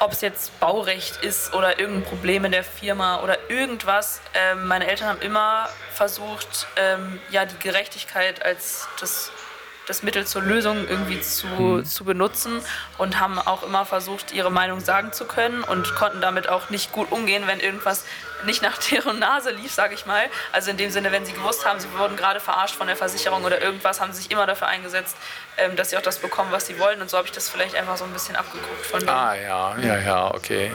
ob 0.03 0.13
es 0.13 0.23
jetzt 0.23 0.59
Baurecht 0.61 1.23
ist 1.23 1.53
oder 1.53 1.79
irgendein 1.79 2.05
Problem 2.05 2.47
in 2.47 2.53
der 2.53 2.65
Firma 2.65 3.21
oder 3.21 3.37
irgendwas. 3.51 4.23
Ähm, 4.33 4.67
meine 4.67 4.87
Eltern 4.87 5.09
haben 5.09 5.21
immer 5.21 5.69
versucht, 5.93 6.67
ähm, 6.77 7.21
ja, 7.31 7.45
die 7.45 7.59
Gerechtigkeit 7.59 8.43
als 8.43 8.89
das 8.99 9.31
das 9.87 10.05
Mittel 10.05 10.25
zur 10.25 10.43
Lösung 10.43 10.87
irgendwie 10.89 11.21
zu, 11.21 11.49
mhm. 11.49 11.85
zu 11.85 12.05
benutzen 12.05 12.61
und 12.97 13.19
haben 13.19 13.41
auch 13.41 13.65
immer 13.65 13.85
versucht, 13.85 14.33
ihre 14.33 14.51
Meinung 14.51 14.79
sagen 14.79 15.13
zu 15.13 15.25
können 15.25 15.65
und 15.65 15.97
konnten 15.97 16.21
damit 16.21 16.49
auch 16.49 16.71
nicht 16.71 16.93
gut 16.93 17.11
umgehen, 17.11 17.43
wenn 17.47 17.59
irgendwas 17.59 18.05
nicht 18.45 18.63
nach 18.63 18.79
deren 18.79 19.19
Nase 19.19 19.51
lief, 19.51 19.73
sage 19.73 19.95
ich 19.95 20.07
mal. 20.07 20.25
Also 20.53 20.71
in 20.71 20.77
dem 20.77 20.91
Sinne, 20.91 21.13
wenn 21.13 21.25
sie 21.25 21.33
gewusst 21.33 21.65
haben, 21.67 21.81
sie 21.81 21.89
wurden 21.97 22.17
gerade 22.17 22.41
verarscht 22.41 22.75
von 22.75 22.87
der 22.87 22.97
Versicherung 22.97 23.45
oder 23.45 23.61
irgendwas, 23.61 24.01
haben 24.01 24.13
sie 24.13 24.23
sich 24.23 24.31
immer 24.31 24.47
dafür 24.47 24.69
eingesetzt, 24.69 25.17
ähm, 25.59 25.77
dass 25.77 25.91
sie 25.91 25.97
auch 25.97 26.03
das 26.03 26.19
bekommen, 26.19 26.53
was 26.53 26.67
sie 26.67 26.79
wollen. 26.79 27.01
Und 27.01 27.11
so 27.11 27.17
habe 27.17 27.27
ich 27.27 27.33
das 27.33 27.49
vielleicht 27.49 27.75
einfach 27.75 27.97
so 27.97 28.05
ein 28.05 28.13
bisschen 28.13 28.37
abgeguckt 28.37 28.87
von 28.87 29.01
denen. 29.01 29.11
Ah 29.11 29.35
ja, 29.35 29.77
ja, 29.79 29.99
ja, 29.99 30.35
okay. 30.35 30.73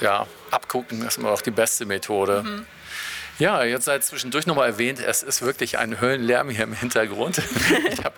Ja, 0.00 0.26
abgucken 0.50 1.06
ist 1.06 1.18
immer 1.18 1.30
auch 1.30 1.42
die 1.42 1.50
beste 1.50 1.84
Methode. 1.86 2.42
Mhm. 2.42 2.66
Ja, 3.40 3.64
jetzt 3.64 3.86
sei 3.86 3.98
zwischendurch 4.00 4.46
nochmal 4.46 4.68
erwähnt, 4.68 5.00
es 5.00 5.22
ist 5.22 5.40
wirklich 5.40 5.78
ein 5.78 5.98
Höllenlärm 5.98 6.50
hier 6.50 6.64
im 6.64 6.74
Hintergrund. 6.74 7.38
ich 7.90 8.04
hab, 8.04 8.12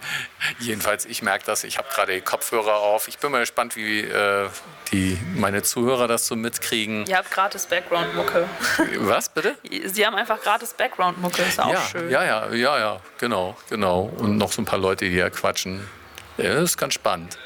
jedenfalls, 0.59 1.07
ich 1.07 1.23
merke 1.23 1.47
das, 1.47 1.63
ich 1.63 1.79
habe 1.79 1.87
gerade 1.95 2.21
Kopfhörer 2.21 2.75
auf. 2.75 3.07
Ich 3.07 3.19
bin 3.19 3.31
mal 3.31 3.39
gespannt, 3.39 3.77
wie 3.77 4.01
äh, 4.01 4.49
die, 4.91 5.17
meine 5.37 5.63
Zuhörer 5.63 6.09
das 6.09 6.27
so 6.27 6.35
mitkriegen. 6.35 7.07
Ihr 7.07 7.19
habt 7.19 7.31
gratis 7.31 7.67
Background-Mucke. 7.67 8.49
Was, 8.99 9.29
bitte? 9.29 9.57
Sie 9.85 10.05
haben 10.05 10.17
einfach 10.17 10.43
gratis 10.43 10.75
Background-Mucke, 10.75 11.43
ist 11.43 11.61
auch 11.61 11.73
ja, 11.73 11.81
schön. 11.83 12.11
Ja, 12.11 12.25
ja, 12.25 12.53
ja, 12.53 12.79
ja, 12.81 13.01
genau, 13.19 13.57
genau. 13.71 14.11
Und 14.17 14.39
noch 14.39 14.51
so 14.51 14.61
ein 14.61 14.65
paar 14.65 14.81
Leute, 14.81 15.05
die 15.05 15.13
hier 15.13 15.31
quatschen. 15.31 15.89
Ja, 16.37 16.55
das 16.55 16.65
ist 16.65 16.79
ganz 16.79 16.95
spannend. 16.95 17.39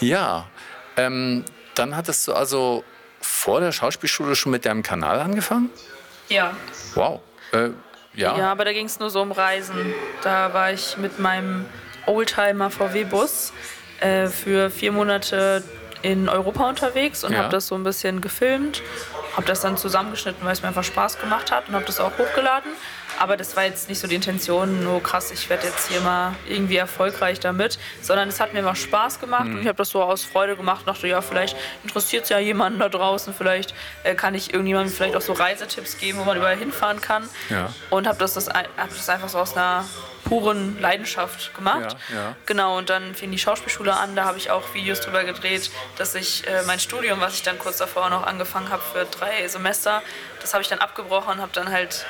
ja, 0.00 0.48
ähm, 0.96 1.44
dann 1.74 1.94
hattest 1.94 2.26
du 2.26 2.32
also 2.32 2.84
vor 3.20 3.60
der 3.60 3.72
Schauspielschule 3.72 4.34
schon 4.34 4.50
mit 4.52 4.64
deinem 4.64 4.82
Kanal 4.82 5.20
angefangen? 5.20 5.70
Ja. 6.28 6.56
Wow. 6.94 7.20
Äh, 7.52 7.70
ja. 8.14 8.38
ja, 8.38 8.52
aber 8.52 8.64
da 8.64 8.72
ging 8.72 8.86
es 8.86 8.98
nur 8.98 9.10
so 9.10 9.20
um 9.20 9.32
Reisen. 9.32 9.94
Da 10.22 10.52
war 10.54 10.72
ich 10.72 10.96
mit 10.96 11.18
meinem 11.18 11.66
Oldtimer 12.06 12.70
VW-Bus 12.70 13.52
äh, 14.00 14.28
für 14.28 14.70
vier 14.70 14.92
Monate 14.92 15.62
in 16.02 16.28
Europa 16.28 16.68
unterwegs 16.68 17.24
und 17.24 17.32
ja. 17.32 17.38
habe 17.38 17.48
das 17.50 17.66
so 17.66 17.74
ein 17.74 17.82
bisschen 17.82 18.20
gefilmt, 18.20 18.82
habe 19.34 19.46
das 19.46 19.60
dann 19.60 19.76
zusammengeschnitten, 19.76 20.44
weil 20.44 20.52
es 20.52 20.62
mir 20.62 20.68
einfach 20.68 20.84
Spaß 20.84 21.18
gemacht 21.18 21.50
hat 21.50 21.68
und 21.68 21.74
habe 21.74 21.84
das 21.84 22.00
auch 22.00 22.16
hochgeladen. 22.18 22.70
Aber 23.18 23.36
das 23.36 23.56
war 23.56 23.64
jetzt 23.64 23.88
nicht 23.88 23.98
so 23.98 24.06
die 24.06 24.14
Intention, 24.14 24.84
nur 24.84 25.02
krass, 25.02 25.30
ich 25.30 25.48
werde 25.48 25.66
jetzt 25.66 25.88
hier 25.88 26.00
mal 26.00 26.34
irgendwie 26.48 26.76
erfolgreich 26.76 27.40
damit, 27.40 27.78
sondern 28.02 28.28
es 28.28 28.40
hat 28.40 28.52
mir 28.52 28.60
immer 28.60 28.74
Spaß 28.74 29.20
gemacht 29.20 29.46
mhm. 29.46 29.54
und 29.54 29.60
ich 29.62 29.68
habe 29.68 29.78
das 29.78 29.90
so 29.90 30.02
aus 30.02 30.24
Freude 30.24 30.56
gemacht. 30.56 30.86
Dachte, 30.86 31.08
ja, 31.08 31.20
vielleicht 31.22 31.56
interessiert 31.82 32.24
es 32.24 32.28
ja 32.28 32.38
jemanden 32.38 32.78
da 32.78 32.88
draußen, 32.88 33.34
vielleicht 33.34 33.74
äh, 34.04 34.14
kann 34.14 34.34
ich 34.34 34.52
irgendjemandem 34.52 34.94
vielleicht 34.94 35.16
auch 35.16 35.20
so 35.20 35.32
Reisetipps 35.32 35.98
geben, 35.98 36.18
wo 36.18 36.24
man 36.24 36.36
überall 36.36 36.56
hinfahren 36.56 37.00
kann. 37.00 37.28
Ja. 37.50 37.72
Und 37.90 38.06
habe 38.06 38.18
das, 38.18 38.34
das, 38.34 38.48
hab 38.48 38.88
das 38.88 39.08
einfach 39.08 39.28
so 39.28 39.38
aus 39.38 39.56
einer 39.56 39.84
puren 40.24 40.80
Leidenschaft 40.80 41.54
gemacht. 41.54 41.96
Ja, 42.10 42.16
ja. 42.16 42.36
Genau, 42.46 42.78
und 42.78 42.90
dann 42.90 43.14
fing 43.14 43.30
die 43.30 43.38
Schauspielschule 43.38 43.94
an, 43.94 44.16
da 44.16 44.24
habe 44.24 44.38
ich 44.38 44.50
auch 44.50 44.74
Videos 44.74 45.00
drüber 45.00 45.24
gedreht, 45.24 45.70
dass 45.98 46.14
ich 46.14 46.46
äh, 46.46 46.62
mein 46.66 46.80
Studium, 46.80 47.20
was 47.20 47.34
ich 47.34 47.42
dann 47.42 47.58
kurz 47.58 47.78
davor 47.78 48.10
noch 48.10 48.26
angefangen 48.26 48.70
habe 48.70 48.82
für 48.82 49.04
drei 49.04 49.46
Semester, 49.46 50.02
das 50.40 50.52
habe 50.52 50.62
ich 50.62 50.68
dann 50.68 50.80
abgebrochen 50.80 51.34
und 51.34 51.40
habe 51.40 51.52
dann 51.54 51.70
halt 51.70 52.06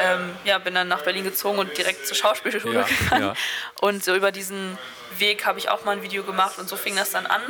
ähm, 0.00 0.36
ja, 0.44 0.58
bin 0.58 0.74
dann 0.74 0.88
nach 0.88 1.02
Berlin 1.02 1.24
gezogen 1.24 1.58
und 1.58 1.76
direkt 1.76 2.06
zur 2.06 2.16
Schauspielschule 2.16 2.80
ja, 2.80 2.82
gegangen. 2.82 3.22
Ja. 3.22 3.34
Und 3.80 4.04
so 4.04 4.14
über 4.14 4.32
diesen 4.32 4.78
Weg 5.18 5.46
habe 5.46 5.58
ich 5.58 5.68
auch 5.68 5.84
mal 5.84 5.92
ein 5.92 6.02
Video 6.02 6.22
gemacht 6.22 6.58
und 6.58 6.68
so 6.68 6.76
fing 6.76 6.96
das 6.96 7.10
dann 7.10 7.26
an. 7.26 7.42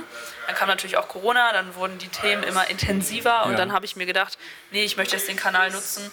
Dann 0.47 0.57
kam 0.57 0.69
natürlich 0.69 0.97
auch 0.97 1.09
Corona, 1.09 1.53
dann 1.53 1.75
wurden 1.75 1.99
die 1.99 2.09
Themen 2.09 2.43
immer 2.43 2.69
intensiver 2.69 3.45
und 3.45 3.53
ja. 3.53 3.57
dann 3.57 3.73
habe 3.73 3.85
ich 3.85 3.97
mir 3.97 4.07
gedacht, 4.07 4.39
nee, 4.71 4.85
ich 4.85 4.97
möchte 4.97 5.17
jetzt 5.17 5.29
den 5.29 5.37
Kanal 5.37 5.71
nutzen, 5.71 6.11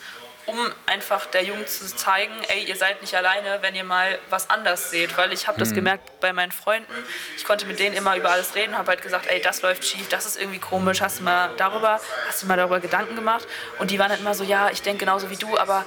um 0.48 0.58
einfach 0.86 1.26
der 1.26 1.44
Jugend 1.44 1.70
zu 1.70 1.94
zeigen, 1.94 2.34
ey, 2.48 2.64
ihr 2.64 2.78
seid 2.78 3.02
nicht 3.02 3.14
alleine, 3.16 3.62
wenn 3.62 3.76
ihr 3.76 3.84
mal 3.84 4.18
was 4.30 4.50
anders 4.50 4.90
seht. 4.90 5.18
Weil 5.18 5.34
ich 5.34 5.48
habe 5.48 5.60
das 5.60 5.72
mhm. 5.72 5.76
gemerkt 5.76 6.20
bei 6.22 6.32
meinen 6.32 6.54
Freunden. 6.54 6.92
Ich 7.36 7.44
konnte 7.44 7.66
mit 7.66 7.80
denen 7.80 7.96
immer 7.96 8.16
über 8.16 8.32
alles 8.32 8.56
reden, 8.56 8.78
habe 8.78 8.90
halt 8.90 9.02
gesagt, 9.02 9.28
ey, 9.28 9.42
das 9.42 9.62
läuft 9.62 9.86
schief, 9.86 10.08
das 10.08 10.26
ist 10.26 10.40
irgendwie 10.40 10.60
komisch, 10.60 11.02
hast 11.02 11.20
du 11.20 11.24
mal 11.24 11.50
darüber, 11.58 12.00
hast 12.28 12.44
du 12.44 12.48
mal 12.48 12.56
darüber 12.56 12.80
Gedanken 12.80 13.16
gemacht? 13.16 13.46
Und 13.80 13.92
die 13.92 14.00
waren 14.00 14.10
halt 14.10 14.22
immer 14.22 14.34
so, 14.34 14.46
ja, 14.46 14.70
ich 14.70 14.82
denke 14.82 15.00
genauso 15.00 15.30
wie 15.30 15.36
du, 15.36 15.58
aber 15.58 15.84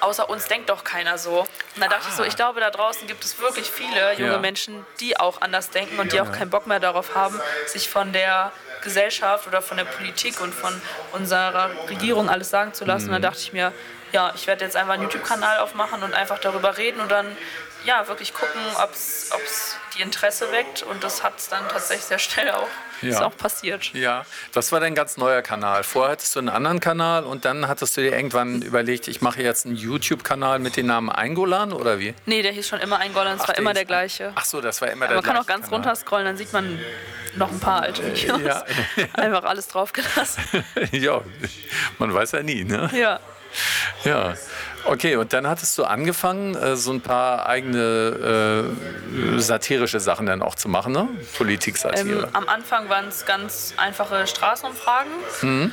außer 0.00 0.30
uns 0.30 0.46
denkt 0.46 0.70
doch 0.70 0.84
keiner 0.84 1.18
so. 1.18 1.40
Und 1.40 1.48
da 1.80 1.88
dachte 1.88 2.06
ah. 2.06 2.08
ich 2.08 2.14
so, 2.14 2.22
ah. 2.22 2.26
ich 2.26 2.36
glaube, 2.36 2.60
da 2.60 2.70
draußen 2.70 3.06
gibt 3.06 3.24
es 3.24 3.38
wirklich 3.40 3.70
viele 3.70 4.14
junge 4.14 4.32
ja. 4.32 4.38
Menschen, 4.38 4.86
die 5.00 5.20
auch 5.20 5.42
anders 5.42 5.68
denken 5.68 5.98
und 5.98 6.12
die 6.12 6.20
auch 6.22 6.32
keinen 6.32 6.50
Bock 6.50 6.66
mehr 6.66 6.80
darauf 6.80 7.14
haben, 7.14 7.38
sich 7.66 7.90
von 7.90 8.14
der 8.14 8.52
Gesellschaft 8.82 9.46
oder 9.46 9.60
von 9.60 9.76
der 9.76 9.84
Politik 9.84 10.40
und 10.40 10.54
von 10.54 10.80
unserer 11.12 11.70
Regierung 11.88 12.28
alles 12.28 12.50
sagen 12.50 12.72
zu 12.74 12.84
lassen. 12.84 13.08
Mhm. 13.08 13.14
Und 13.14 13.22
da 13.22 13.28
dachte 13.28 13.42
ich 13.42 13.52
mir, 13.52 13.72
ja, 14.12 14.32
ich 14.34 14.46
werde 14.46 14.64
jetzt 14.64 14.76
einfach 14.76 14.94
einen 14.94 15.04
YouTube-Kanal 15.04 15.58
aufmachen 15.58 16.02
und 16.02 16.14
einfach 16.14 16.38
darüber 16.38 16.76
reden 16.76 17.00
und 17.00 17.10
dann 17.10 17.36
ja, 17.84 18.06
wirklich 18.08 18.34
gucken, 18.34 18.60
ob 18.82 18.92
es 18.92 19.76
die 19.96 20.02
Interesse 20.02 20.50
weckt. 20.52 20.82
Und 20.82 21.02
das 21.04 21.22
hat 21.22 21.38
es 21.38 21.48
dann 21.48 21.66
tatsächlich 21.68 22.04
sehr 22.04 22.18
schnell 22.18 22.50
auch, 22.50 22.68
ja. 23.02 23.10
ist 23.10 23.22
auch 23.22 23.36
passiert. 23.36 23.92
Ja, 23.94 24.24
das 24.52 24.72
war 24.72 24.80
dein 24.80 24.94
ganz 24.94 25.16
neuer 25.16 25.42
Kanal. 25.42 25.84
Vorher 25.84 26.12
hattest 26.12 26.34
du 26.34 26.40
einen 26.40 26.48
anderen 26.48 26.80
Kanal 26.80 27.24
und 27.24 27.44
dann 27.44 27.68
hattest 27.68 27.96
du 27.96 28.00
dir 28.00 28.12
irgendwann 28.12 28.62
überlegt, 28.62 29.08
ich 29.08 29.20
mache 29.20 29.42
jetzt 29.42 29.66
einen 29.66 29.76
YouTube-Kanal 29.76 30.58
mit 30.58 30.76
dem 30.76 30.86
Namen 30.86 31.10
Eingolan 31.10 31.72
oder 31.72 31.98
wie? 31.98 32.14
Nee, 32.26 32.42
der 32.42 32.52
hieß 32.52 32.68
schon 32.68 32.80
immer 32.80 32.98
Eingolan, 32.98 33.38
es 33.38 33.46
war 33.46 33.56
immer 33.56 33.74
der 33.74 33.84
gleiche. 33.84 34.32
Ach 34.34 34.44
so, 34.44 34.60
das 34.60 34.80
war 34.80 34.88
immer 34.88 35.06
der 35.06 35.16
gleiche. 35.16 35.26
Man 35.26 35.34
kann 35.34 35.42
auch 35.42 35.46
ganz 35.46 35.66
Kanal. 35.66 35.80
runterscrollen, 35.80 36.26
dann 36.26 36.36
sieht 36.36 36.52
man 36.52 36.78
noch 37.36 37.50
ein 37.50 37.60
paar 37.60 37.82
alte 37.82 38.04
Videos. 38.04 38.40
Ja. 38.42 38.64
Einfach 39.12 39.44
alles 39.44 39.68
draufgelassen. 39.68 40.42
ja, 40.92 41.20
man 41.98 42.12
weiß 42.12 42.32
ja 42.32 42.42
nie, 42.42 42.64
ne? 42.64 42.90
Ja. 42.92 43.20
Ja, 44.04 44.34
okay, 44.84 45.16
und 45.16 45.32
dann 45.32 45.46
hattest 45.46 45.76
du 45.78 45.84
angefangen, 45.84 46.54
äh, 46.54 46.76
so 46.76 46.92
ein 46.92 47.00
paar 47.00 47.46
eigene 47.46 48.66
äh, 49.36 49.40
satirische 49.40 50.00
Sachen 50.00 50.26
dann 50.26 50.42
auch 50.42 50.54
zu 50.54 50.68
machen, 50.68 50.92
ne? 50.92 51.08
Politik-Satire. 51.36 52.24
Ähm, 52.24 52.28
am 52.32 52.48
Anfang 52.48 52.88
waren 52.88 53.08
es 53.08 53.26
ganz 53.26 53.74
einfache 53.76 54.26
Straßenumfragen. 54.26 55.12
Mhm. 55.42 55.72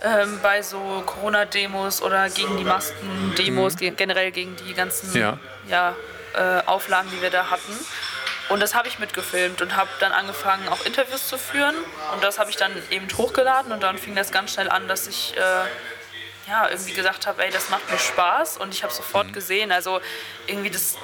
Ähm, 0.00 0.38
bei 0.42 0.62
so 0.62 1.02
Corona-Demos 1.04 2.02
oder 2.02 2.30
gegen 2.30 2.56
die 2.56 2.64
Masken-Demos, 2.64 3.80
mhm. 3.80 3.96
generell 3.96 4.30
gegen 4.30 4.54
die 4.56 4.72
ganzen 4.72 5.16
ja. 5.18 5.38
Ja, 5.68 5.96
äh, 6.34 6.62
Auflagen, 6.66 7.08
die 7.12 7.20
wir 7.20 7.30
da 7.30 7.50
hatten. 7.50 7.72
Und 8.48 8.60
das 8.60 8.74
habe 8.74 8.88
ich 8.88 8.98
mitgefilmt 8.98 9.60
und 9.60 9.76
habe 9.76 9.90
dann 10.00 10.12
angefangen, 10.12 10.68
auch 10.68 10.84
Interviews 10.86 11.28
zu 11.28 11.36
führen. 11.36 11.74
Und 12.14 12.24
das 12.24 12.38
habe 12.38 12.50
ich 12.50 12.56
dann 12.56 12.72
eben 12.90 13.06
hochgeladen 13.16 13.72
und 13.72 13.82
dann 13.82 13.98
fing 13.98 14.14
das 14.14 14.30
ganz 14.30 14.52
schnell 14.52 14.70
an, 14.70 14.88
dass 14.88 15.06
ich 15.06 15.34
äh, 15.36 15.40
ja, 16.48 16.68
irgendwie 16.68 16.92
gesagt 16.92 17.26
habe, 17.26 17.44
ey, 17.44 17.50
das 17.50 17.68
macht 17.68 17.90
mir 17.90 17.98
Spaß 17.98 18.56
und 18.58 18.72
ich 18.72 18.82
habe 18.82 18.92
sofort 18.92 19.28
mhm. 19.28 19.32
gesehen, 19.32 19.72
also 19.72 20.00
irgendwie 20.46 20.70
das, 20.70 20.96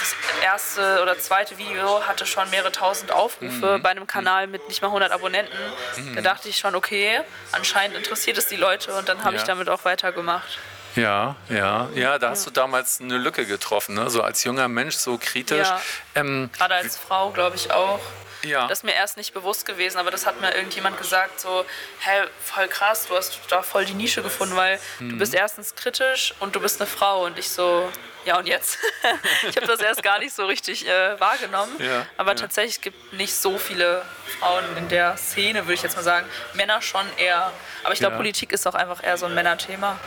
das 0.00 0.14
erste 0.42 1.02
oder 1.02 1.18
zweite 1.18 1.58
Video 1.58 2.06
hatte 2.06 2.26
schon 2.26 2.48
mehrere 2.50 2.72
tausend 2.72 3.12
Aufrufe 3.12 3.78
mhm. 3.78 3.82
bei 3.82 3.90
einem 3.90 4.06
Kanal 4.06 4.46
mit 4.46 4.66
nicht 4.68 4.82
mal 4.82 4.88
100 4.88 5.12
Abonnenten. 5.12 5.58
Mhm. 5.96 6.16
Da 6.16 6.22
dachte 6.22 6.48
ich 6.48 6.56
schon, 6.56 6.74
okay, 6.74 7.20
anscheinend 7.52 7.96
interessiert 7.96 8.38
es 8.38 8.46
die 8.46 8.56
Leute 8.56 8.94
und 8.94 9.08
dann 9.08 9.24
habe 9.24 9.36
ja. 9.36 9.42
ich 9.42 9.46
damit 9.46 9.68
auch 9.68 9.84
weitergemacht. 9.84 10.58
Ja, 10.96 11.36
ja, 11.48 11.88
ja, 11.94 12.18
da 12.18 12.30
hast 12.30 12.46
du 12.46 12.50
damals 12.50 13.00
eine 13.00 13.18
Lücke 13.18 13.46
getroffen, 13.46 13.94
ne? 13.94 14.10
so 14.10 14.22
als 14.22 14.42
junger 14.42 14.68
Mensch, 14.68 14.96
so 14.96 15.18
kritisch. 15.18 15.68
Ja. 15.68 15.80
Ähm, 16.14 16.50
Gerade 16.56 16.74
als 16.74 16.96
Frau, 16.96 17.30
glaube 17.30 17.56
ich 17.56 17.70
auch. 17.70 18.00
Ja. 18.42 18.66
Das 18.68 18.78
ist 18.78 18.84
mir 18.84 18.94
erst 18.94 19.16
nicht 19.16 19.34
bewusst 19.34 19.66
gewesen, 19.66 19.98
aber 19.98 20.10
das 20.10 20.26
hat 20.26 20.40
mir 20.40 20.54
irgendjemand 20.54 20.98
gesagt, 20.98 21.40
so, 21.40 21.64
hä, 22.00 22.26
voll 22.44 22.68
krass, 22.68 23.06
du 23.06 23.16
hast 23.16 23.38
da 23.48 23.62
voll 23.62 23.84
die 23.84 23.94
Nische 23.94 24.22
gefunden, 24.22 24.56
weil 24.56 24.78
mhm. 24.98 25.10
du 25.10 25.18
bist 25.18 25.34
erstens 25.34 25.74
kritisch 25.74 26.34
und 26.40 26.54
du 26.54 26.60
bist 26.60 26.80
eine 26.80 26.88
Frau 26.88 27.24
und 27.24 27.38
ich 27.38 27.50
so, 27.50 27.90
ja 28.24 28.38
und 28.38 28.46
jetzt? 28.46 28.78
ich 29.48 29.56
habe 29.56 29.66
das 29.66 29.80
erst 29.80 30.02
gar 30.02 30.18
nicht 30.18 30.34
so 30.34 30.46
richtig 30.46 30.86
äh, 30.86 31.18
wahrgenommen, 31.18 31.72
ja, 31.78 32.06
aber 32.16 32.30
ja. 32.30 32.36
tatsächlich 32.36 32.80
gibt 32.80 32.96
es 33.06 33.18
nicht 33.18 33.34
so 33.34 33.58
viele 33.58 34.04
Frauen 34.38 34.64
in 34.76 34.88
der 34.88 35.16
Szene, 35.16 35.64
würde 35.64 35.74
ich 35.74 35.82
jetzt 35.82 35.96
mal 35.96 36.02
sagen. 36.02 36.26
Männer 36.54 36.82
schon 36.82 37.06
eher, 37.16 37.52
aber 37.82 37.92
ich 37.92 37.98
glaube. 38.00 38.16
Politik 38.18 38.52
ist 38.52 38.66
auch 38.66 38.74
einfach 38.74 39.02
eher 39.04 39.16
so 39.16 39.26
ein 39.26 39.34
Männerthema. 39.34 39.98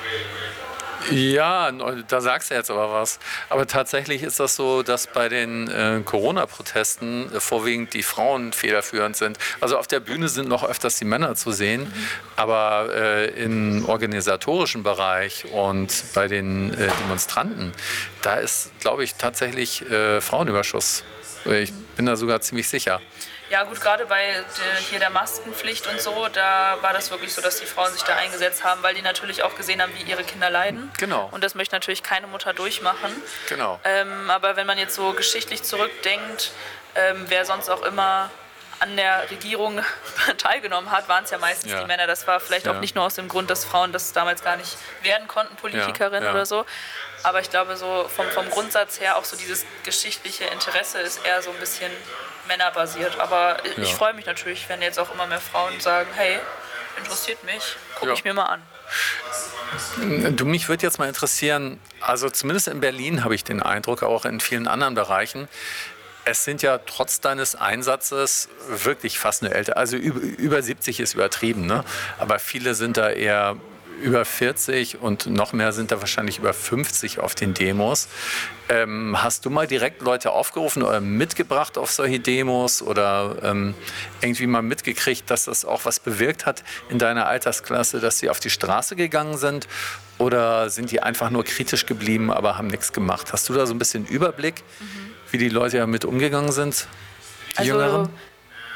Ja, 1.10 1.72
da 1.72 2.22
sagst 2.22 2.52
du 2.52 2.56
jetzt 2.56 2.70
aber 2.70 2.94
was. 2.94 3.20
Aber 3.50 3.66
tatsächlich 3.66 4.24
ist 4.24 4.40
das 4.40 4.56
so, 4.56 4.84
dass 4.84 5.08
bei 5.08 5.30
den 5.30 5.68
äh, 5.68 6.02
Corona-Protesten 6.06 7.34
äh, 7.34 7.40
vorwiegend 7.40 7.94
die 7.94 8.04
Frauen 8.04 8.54
federführend 8.54 9.16
sind. 9.16 9.38
Also 9.60 9.78
auf 9.78 9.88
der 9.88 10.00
Bühne 10.00 10.30
sind 10.30 10.48
noch 10.48 10.64
öfters 10.64 10.98
die 10.98 11.06
Männer 11.06 11.36
zu 11.36 11.52
sehen, 11.52 11.92
aber 12.36 12.90
äh, 12.94 13.44
im 13.44 13.86
organisatorischen 13.88 14.84
Bereich 14.84 15.46
und 15.52 16.04
bei 16.14 16.28
den 16.28 16.74
äh, 16.74 16.90
Demonstranten, 17.04 17.72
da 18.22 18.36
ist, 18.36 18.72
glaube 18.80 19.04
ich, 19.04 19.16
tatsächlich 19.16 19.90
äh, 19.90 20.22
Frauenüberschuss. 20.22 21.04
Ich 21.46 21.74
bin 21.96 22.06
da 22.06 22.16
sogar 22.16 22.42
ziemlich 22.42 22.68
sicher. 22.68 23.02
Ja 23.52 23.64
gut, 23.64 23.82
gerade 23.82 24.06
bei 24.06 24.28
der, 24.28 24.82
hier 24.90 25.00
der 25.00 25.10
Maskenpflicht 25.10 25.86
und 25.88 26.00
so, 26.00 26.30
da 26.30 26.78
war 26.80 26.94
das 26.94 27.12
wirklich 27.12 27.34
so, 27.34 27.42
dass 27.42 27.60
die 27.60 27.66
Frauen 27.66 27.92
sich 27.92 28.02
da 28.04 28.16
eingesetzt 28.16 28.64
haben, 28.64 28.82
weil 28.82 28.96
die 28.96 29.02
natürlich 29.02 29.44
auch 29.44 29.56
gesehen 29.56 29.82
haben, 29.82 29.92
wie 29.94 30.10
ihre 30.10 30.24
Kinder 30.24 30.50
leiden. 30.50 30.90
Genau. 30.98 31.28
Und 31.34 31.44
das 31.44 31.54
möchte 31.54 31.76
natürlich 31.76 32.02
keine 32.02 32.28
Mutter 32.28 32.54
durchmachen. 32.54 33.12
Genau. 33.50 33.78
Ähm, 33.84 34.30
aber 34.30 34.56
wenn 34.56 34.66
man 34.66 34.78
jetzt 34.78 34.96
so 34.96 35.12
geschichtlich 35.12 35.64
zurückdenkt, 35.64 36.52
ähm, 36.96 37.26
wer 37.28 37.44
sonst 37.44 37.70
auch 37.70 37.82
immer 37.82 38.32
an 38.80 38.96
der 38.96 39.30
Regierung 39.30 39.84
teilgenommen 40.38 40.90
hat, 40.90 41.10
waren 41.10 41.26
es 41.26 41.32
ja 41.32 41.38
meistens 41.38 41.74
ja. 41.74 41.82
die 41.82 41.88
Männer. 41.88 42.08
Das 42.08 42.26
war 42.28 42.40
vielleicht 42.40 42.68
ja. 42.68 42.72
auch 42.72 42.80
nicht 42.80 42.96
nur 42.96 43.04
aus 43.04 43.16
dem 43.16 43.28
Grund, 43.28 43.50
dass 43.50 43.66
Frauen 43.66 43.92
das 43.92 44.14
damals 44.14 44.46
gar 44.46 44.56
nicht 44.56 44.78
werden 45.04 45.28
konnten, 45.28 45.58
Politikerinnen 45.58 46.24
ja. 46.24 46.32
oder 46.32 46.46
so. 46.46 46.66
Aber 47.24 47.42
ich 47.42 47.50
glaube, 47.50 47.76
so 47.76 48.08
vom, 48.08 48.30
vom 48.30 48.50
Grundsatz 48.50 49.02
her 49.02 49.18
auch 49.18 49.26
so 49.26 49.36
dieses 49.36 49.66
geschichtliche 49.84 50.46
Interesse 50.46 51.00
ist 51.00 51.26
eher 51.26 51.42
so 51.42 51.52
ein 51.52 51.58
bisschen 51.58 51.92
männerbasiert. 52.48 53.20
Aber 53.20 53.58
ich, 53.66 53.78
ja. 53.78 53.84
ich 53.84 53.94
freue 53.94 54.14
mich 54.14 54.26
natürlich, 54.26 54.68
wenn 54.70 54.82
jetzt 54.82 55.00
auch 55.00 55.14
immer 55.14 55.28
mehr 55.28 55.42
Frauen 55.42 55.80
sagen, 55.80 56.10
hey, 56.16 56.40
interessiert 56.98 57.44
mich, 57.44 57.76
gucke 57.96 58.08
ja. 58.08 58.14
ich 58.14 58.24
mir 58.24 58.34
mal 58.34 58.46
an. 58.46 58.62
Du, 60.36 60.46
mich 60.46 60.68
würde 60.68 60.84
jetzt 60.84 61.00
mal 61.00 61.08
interessieren, 61.08 61.80
also 62.02 62.30
zumindest 62.30 62.68
in 62.68 62.82
Berlin 62.82 63.24
habe 63.24 63.36
ich 63.36 63.44
den 63.44 63.62
Eindruck, 63.62 64.04
auch 64.04 64.26
in 64.26 64.42
vielen 64.42 64.68
anderen 64.68 64.96
Bereichen, 64.96 65.48
es 66.26 66.44
sind 66.44 66.62
ja 66.62 66.78
trotz 66.80 67.22
deines 67.22 67.56
Einsatzes 67.56 68.50
wirklich 68.68 69.18
fast 69.18 69.44
eine 69.44 69.54
ältere, 69.54 69.78
also 69.78 69.98
über, 69.98 70.20
über 70.20 70.62
70 70.62 71.00
ist 71.00 71.14
übertrieben, 71.14 71.66
ne? 71.66 71.84
aber 72.20 72.40
viele 72.40 72.76
sind 72.76 72.98
da 72.98 73.10
eher 73.10 73.56
über 74.02 74.26
40 74.26 75.02
und 75.02 75.28
noch 75.28 75.54
mehr 75.54 75.74
sind 75.74 75.92
da 75.92 76.00
wahrscheinlich 76.00 76.40
über 76.40 76.54
50 76.54 77.20
auf 77.20 77.36
den 77.36 77.54
Demos. 77.54 78.08
Ähm, 78.70 79.22
hast 79.22 79.46
du 79.46 79.50
mal 79.50 79.68
direkt 79.68 80.02
Leute 80.02 80.32
aufgerufen 80.32 80.84
oder 80.84 81.02
mitgebracht 81.02 81.78
auf 81.78 81.92
solche 81.92 82.20
Demos 82.20 82.82
oder 82.82 83.38
ähm, 83.44 83.76
irgendwie 84.22 84.48
mal 84.48 84.62
mitgekriegt, 84.62 85.30
dass 85.30 85.46
das 85.46 85.66
auch 85.66 85.86
was 85.86 86.00
bewirkt 86.00 86.46
hat 86.46 86.64
in 86.90 87.00
deiner 87.00 87.28
Altersklasse, 87.28 88.00
dass 88.00 88.20
sie 88.20 88.30
auf 88.30 88.40
die 88.40 88.50
Straße 88.50 88.96
gegangen 88.96 89.38
sind? 89.38 89.68
Oder 90.18 90.70
sind 90.70 90.92
die 90.92 91.02
einfach 91.02 91.32
nur 91.32 91.44
kritisch 91.44 91.86
geblieben, 91.86 92.32
aber 92.32 92.58
haben 92.58 92.68
nichts 92.68 92.94
gemacht? 92.94 93.34
Hast 93.34 93.50
du 93.50 93.54
da 93.54 93.66
so 93.66 93.74
ein 93.74 93.80
bisschen 93.80 94.06
Überblick, 94.06 94.64
mhm. 94.80 94.86
wie 95.32 95.38
die 95.38 95.50
Leute 95.50 95.78
damit 95.78 96.06
umgegangen 96.06 96.52
sind? 96.52 96.88
Die 97.54 97.58
also, 97.60 97.72
Jüngeren? 97.72 98.10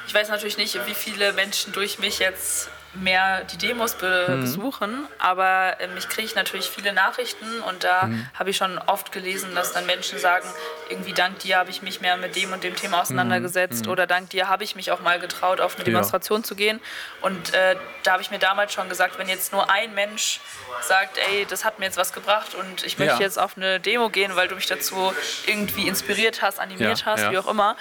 Ich 0.07 0.13
weiß 0.13 0.29
natürlich 0.29 0.57
nicht, 0.57 0.79
wie 0.85 0.93
viele 0.93 1.33
Menschen 1.33 1.71
durch 1.73 1.99
mich 1.99 2.19
jetzt 2.19 2.69
mehr 2.95 3.43
die 3.43 3.57
Demos 3.57 3.95
be 3.95 4.27
mhm. 4.29 4.41
besuchen, 4.41 5.07
aber 5.19 5.77
ähm, 5.79 5.91
ich 5.97 6.07
kriege 6.09 6.31
natürlich 6.35 6.69
viele 6.69 6.93
Nachrichten 6.93 7.61
und 7.67 7.83
da 7.83 8.07
mhm. 8.07 8.27
habe 8.33 8.49
ich 8.49 8.57
schon 8.57 8.77
oft 8.77 9.11
gelesen, 9.11 9.55
dass 9.55 9.73
dann 9.73 9.85
Menschen 9.85 10.19
sagen, 10.19 10.47
irgendwie 10.89 11.13
dank 11.13 11.39
dir 11.39 11.57
habe 11.57 11.69
ich 11.69 11.81
mich 11.81 12.01
mehr 12.01 12.17
mit 12.17 12.35
dem 12.35 12.53
und 12.53 12.63
dem 12.63 12.75
Thema 12.75 13.01
auseinandergesetzt 13.01 13.85
mhm. 13.85 13.91
oder 13.91 14.07
dank 14.07 14.29
dir 14.29 14.47
habe 14.49 14.63
ich 14.63 14.75
mich 14.75 14.91
auch 14.91 15.01
mal 15.01 15.19
getraut, 15.19 15.61
auf 15.61 15.75
eine 15.75 15.83
Demonstration 15.83 16.41
ja. 16.41 16.43
zu 16.43 16.55
gehen. 16.55 16.79
Und 17.21 17.53
äh, 17.53 17.75
da 18.03 18.13
habe 18.13 18.21
ich 18.21 18.31
mir 18.31 18.39
damals 18.39 18.73
schon 18.73 18.89
gesagt, 18.89 19.17
wenn 19.17 19.29
jetzt 19.29 19.51
nur 19.51 19.69
ein 19.69 19.93
Mensch 19.93 20.39
sagt, 20.81 21.17
ey, 21.17 21.45
das 21.49 21.65
hat 21.65 21.79
mir 21.79 21.85
jetzt 21.85 21.97
was 21.97 22.13
gebracht 22.13 22.55
und 22.55 22.85
ich 22.85 22.97
möchte 22.97 23.15
ja. 23.15 23.21
jetzt 23.21 23.39
auf 23.39 23.57
eine 23.57 23.79
Demo 23.79 24.09
gehen, 24.09 24.35
weil 24.35 24.47
du 24.47 24.55
mich 24.55 24.67
dazu 24.67 25.13
irgendwie 25.47 25.87
inspiriert 25.87 26.41
hast, 26.41 26.59
animiert 26.59 27.01
ja, 27.01 27.05
hast, 27.05 27.31
wie 27.31 27.37
auch 27.37 27.47
immer, 27.47 27.75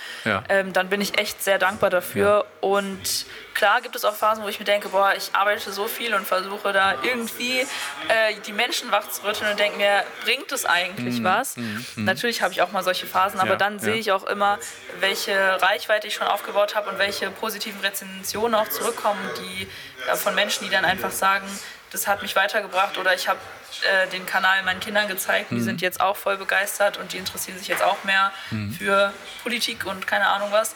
ähm, 0.48 0.72
dann 0.72 0.88
bin 0.88 1.00
ich 1.00 1.18
echt 1.18 1.42
sehr 1.42 1.58
dankbar 1.58 1.90
dafür 1.90 2.46
und 2.60 3.26
Klar 3.54 3.80
gibt 3.80 3.94
es 3.94 4.04
auch 4.04 4.14
Phasen, 4.14 4.42
wo 4.42 4.48
ich 4.48 4.58
mir 4.58 4.64
denke, 4.64 4.88
boah, 4.88 5.14
ich 5.16 5.30
arbeite 5.32 5.72
so 5.72 5.86
viel 5.86 6.12
und 6.14 6.26
versuche 6.26 6.72
da 6.72 6.96
irgendwie 7.02 7.60
äh, 7.60 8.34
die 8.46 8.52
Menschen 8.52 8.90
wach 8.90 9.08
zu 9.08 9.24
rütteln 9.24 9.50
und 9.50 9.58
denke 9.58 9.78
mir, 9.78 10.04
bringt 10.24 10.50
es 10.50 10.66
eigentlich 10.66 11.20
mhm. 11.20 11.24
was? 11.24 11.56
Mhm. 11.56 11.86
mhm. 11.94 12.04
Natürlich 12.04 12.42
habe 12.42 12.52
ich 12.52 12.62
auch 12.62 12.72
mal 12.72 12.82
solche 12.82 13.06
Phasen, 13.06 13.38
aber 13.38 13.50
ja, 13.50 13.56
dann 13.56 13.74
ja. 13.74 13.84
sehe 13.84 13.94
ich 13.94 14.10
auch 14.12 14.24
immer, 14.24 14.58
welche 14.98 15.62
Reichweite 15.62 16.08
ich 16.08 16.14
schon 16.14 16.26
aufgebaut 16.26 16.74
habe 16.74 16.90
und 16.90 16.98
welche 16.98 17.30
positiven 17.30 17.80
Rezensionen 17.80 18.54
auch 18.54 18.68
zurückkommen, 18.68 19.20
die 19.38 19.68
äh, 20.10 20.16
von 20.16 20.34
Menschen, 20.34 20.64
die 20.64 20.70
dann 20.70 20.84
einfach 20.84 21.12
sagen, 21.12 21.46
das 21.92 22.08
hat 22.08 22.22
mich 22.22 22.34
weitergebracht 22.34 22.98
oder 22.98 23.14
ich 23.14 23.28
habe 23.28 23.38
äh, 23.82 24.08
den 24.08 24.26
Kanal 24.26 24.62
meinen 24.64 24.80
Kindern 24.80 25.06
gezeigt, 25.06 25.50
die 25.50 25.56
mhm. 25.56 25.64
sind 25.64 25.80
jetzt 25.80 26.00
auch 26.00 26.16
voll 26.16 26.36
begeistert 26.36 26.96
und 26.98 27.12
die 27.12 27.18
interessieren 27.18 27.56
sich 27.58 27.68
jetzt 27.68 27.82
auch 27.82 28.02
mehr 28.04 28.32
mhm. 28.50 28.72
für 28.72 29.12
Politik 29.42 29.86
und 29.86 30.06
keine 30.06 30.26
Ahnung 30.26 30.48
was. 30.50 30.74